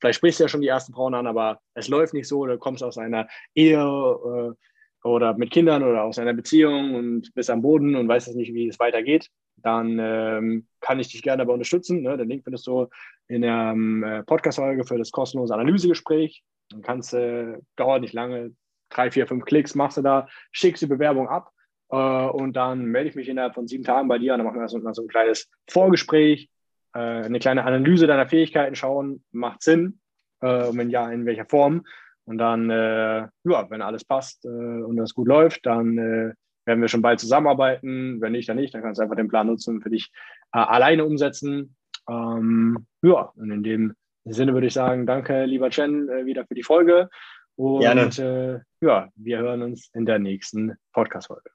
vielleicht 0.00 0.16
sprichst 0.16 0.40
du 0.40 0.44
ja 0.44 0.48
schon 0.48 0.62
die 0.62 0.68
ersten 0.68 0.94
Frauen 0.94 1.14
an, 1.14 1.26
aber 1.26 1.60
es 1.74 1.88
läuft 1.88 2.14
nicht 2.14 2.26
so, 2.26 2.46
du 2.46 2.56
kommst 2.56 2.82
aus 2.82 2.96
einer 2.96 3.28
Ehe, 3.54 4.56
oder 5.04 5.34
mit 5.34 5.50
Kindern 5.50 5.82
oder 5.82 6.04
aus 6.04 6.18
einer 6.18 6.34
Beziehung 6.34 6.94
und 6.94 7.34
bist 7.34 7.50
am 7.50 7.62
Boden 7.62 7.96
und 7.96 8.08
weißt 8.08 8.34
nicht, 8.34 8.54
wie 8.54 8.68
es 8.68 8.78
weitergeht, 8.78 9.28
dann 9.56 9.98
ähm, 10.00 10.66
kann 10.80 11.00
ich 11.00 11.08
dich 11.08 11.22
gerne 11.22 11.42
dabei 11.42 11.54
unterstützen. 11.54 12.02
Ne? 12.02 12.16
Den 12.16 12.28
Link 12.28 12.44
findest 12.44 12.66
du 12.66 12.88
in 13.28 13.42
der 13.42 13.72
ähm, 13.72 14.22
Podcast-Folge 14.26 14.84
für 14.84 14.98
das 14.98 15.10
kostenlose 15.10 15.54
Analysegespräch. 15.54 16.42
Dann 16.70 16.82
kannst 16.82 17.14
äh, 17.14 17.58
dauert 17.76 18.02
nicht 18.02 18.14
lange, 18.14 18.52
drei, 18.90 19.10
vier, 19.10 19.26
fünf 19.26 19.44
Klicks 19.44 19.74
machst 19.74 19.96
du 19.96 20.02
da, 20.02 20.28
schickst 20.52 20.82
die 20.82 20.86
Bewerbung 20.86 21.28
ab 21.28 21.50
äh, 21.90 21.96
und 21.96 22.54
dann 22.54 22.84
melde 22.86 23.10
ich 23.10 23.16
mich 23.16 23.28
innerhalb 23.28 23.54
von 23.54 23.66
sieben 23.66 23.84
Tagen 23.84 24.08
bei 24.08 24.18
dir 24.18 24.32
und 24.32 24.38
dann 24.38 24.46
machen 24.46 24.60
wir 24.60 24.68
so, 24.68 24.80
so 24.92 25.02
ein 25.02 25.08
kleines 25.08 25.48
Vorgespräch, 25.68 26.48
äh, 26.94 26.98
eine 26.98 27.38
kleine 27.38 27.64
Analyse 27.64 28.06
deiner 28.06 28.28
Fähigkeiten 28.28 28.74
schauen, 28.74 29.24
macht 29.30 29.62
Sinn 29.62 30.00
äh, 30.40 30.66
und 30.66 30.76
wenn 30.78 30.90
ja, 30.90 31.10
in 31.10 31.26
welcher 31.26 31.46
Form. 31.46 31.84
Und 32.24 32.38
dann, 32.38 32.70
äh, 32.70 33.28
ja, 33.44 33.70
wenn 33.70 33.82
alles 33.82 34.04
passt 34.04 34.44
äh, 34.44 34.48
und 34.48 34.96
das 34.96 35.14
gut 35.14 35.28
läuft, 35.28 35.66
dann 35.66 35.98
äh, 35.98 36.32
werden 36.64 36.80
wir 36.80 36.88
schon 36.88 37.02
bald 37.02 37.20
zusammenarbeiten. 37.20 38.20
Wenn 38.20 38.32
nicht, 38.32 38.48
dann 38.48 38.56
nicht. 38.56 38.74
Dann 38.74 38.82
kannst 38.82 38.98
du 38.98 39.02
einfach 39.02 39.16
den 39.16 39.28
Plan 39.28 39.48
nutzen 39.48 39.76
und 39.76 39.82
für 39.82 39.90
dich 39.90 40.10
äh, 40.52 40.58
alleine 40.58 41.04
umsetzen. 41.04 41.76
Ähm, 42.08 42.86
ja, 43.02 43.32
und 43.34 43.50
in 43.50 43.62
dem 43.62 43.94
Sinne 44.24 44.54
würde 44.54 44.68
ich 44.68 44.74
sagen, 44.74 45.06
danke, 45.06 45.44
lieber 45.44 45.70
Chen, 45.70 46.08
äh, 46.08 46.24
wieder 46.26 46.46
für 46.46 46.54
die 46.54 46.62
Folge. 46.62 47.08
Und. 47.56 47.82
Äh, 48.18 48.60
ja, 48.80 49.08
wir 49.14 49.38
hören 49.38 49.62
uns 49.62 49.90
in 49.94 50.06
der 50.06 50.18
nächsten 50.18 50.76
Podcast-Folge. 50.92 51.50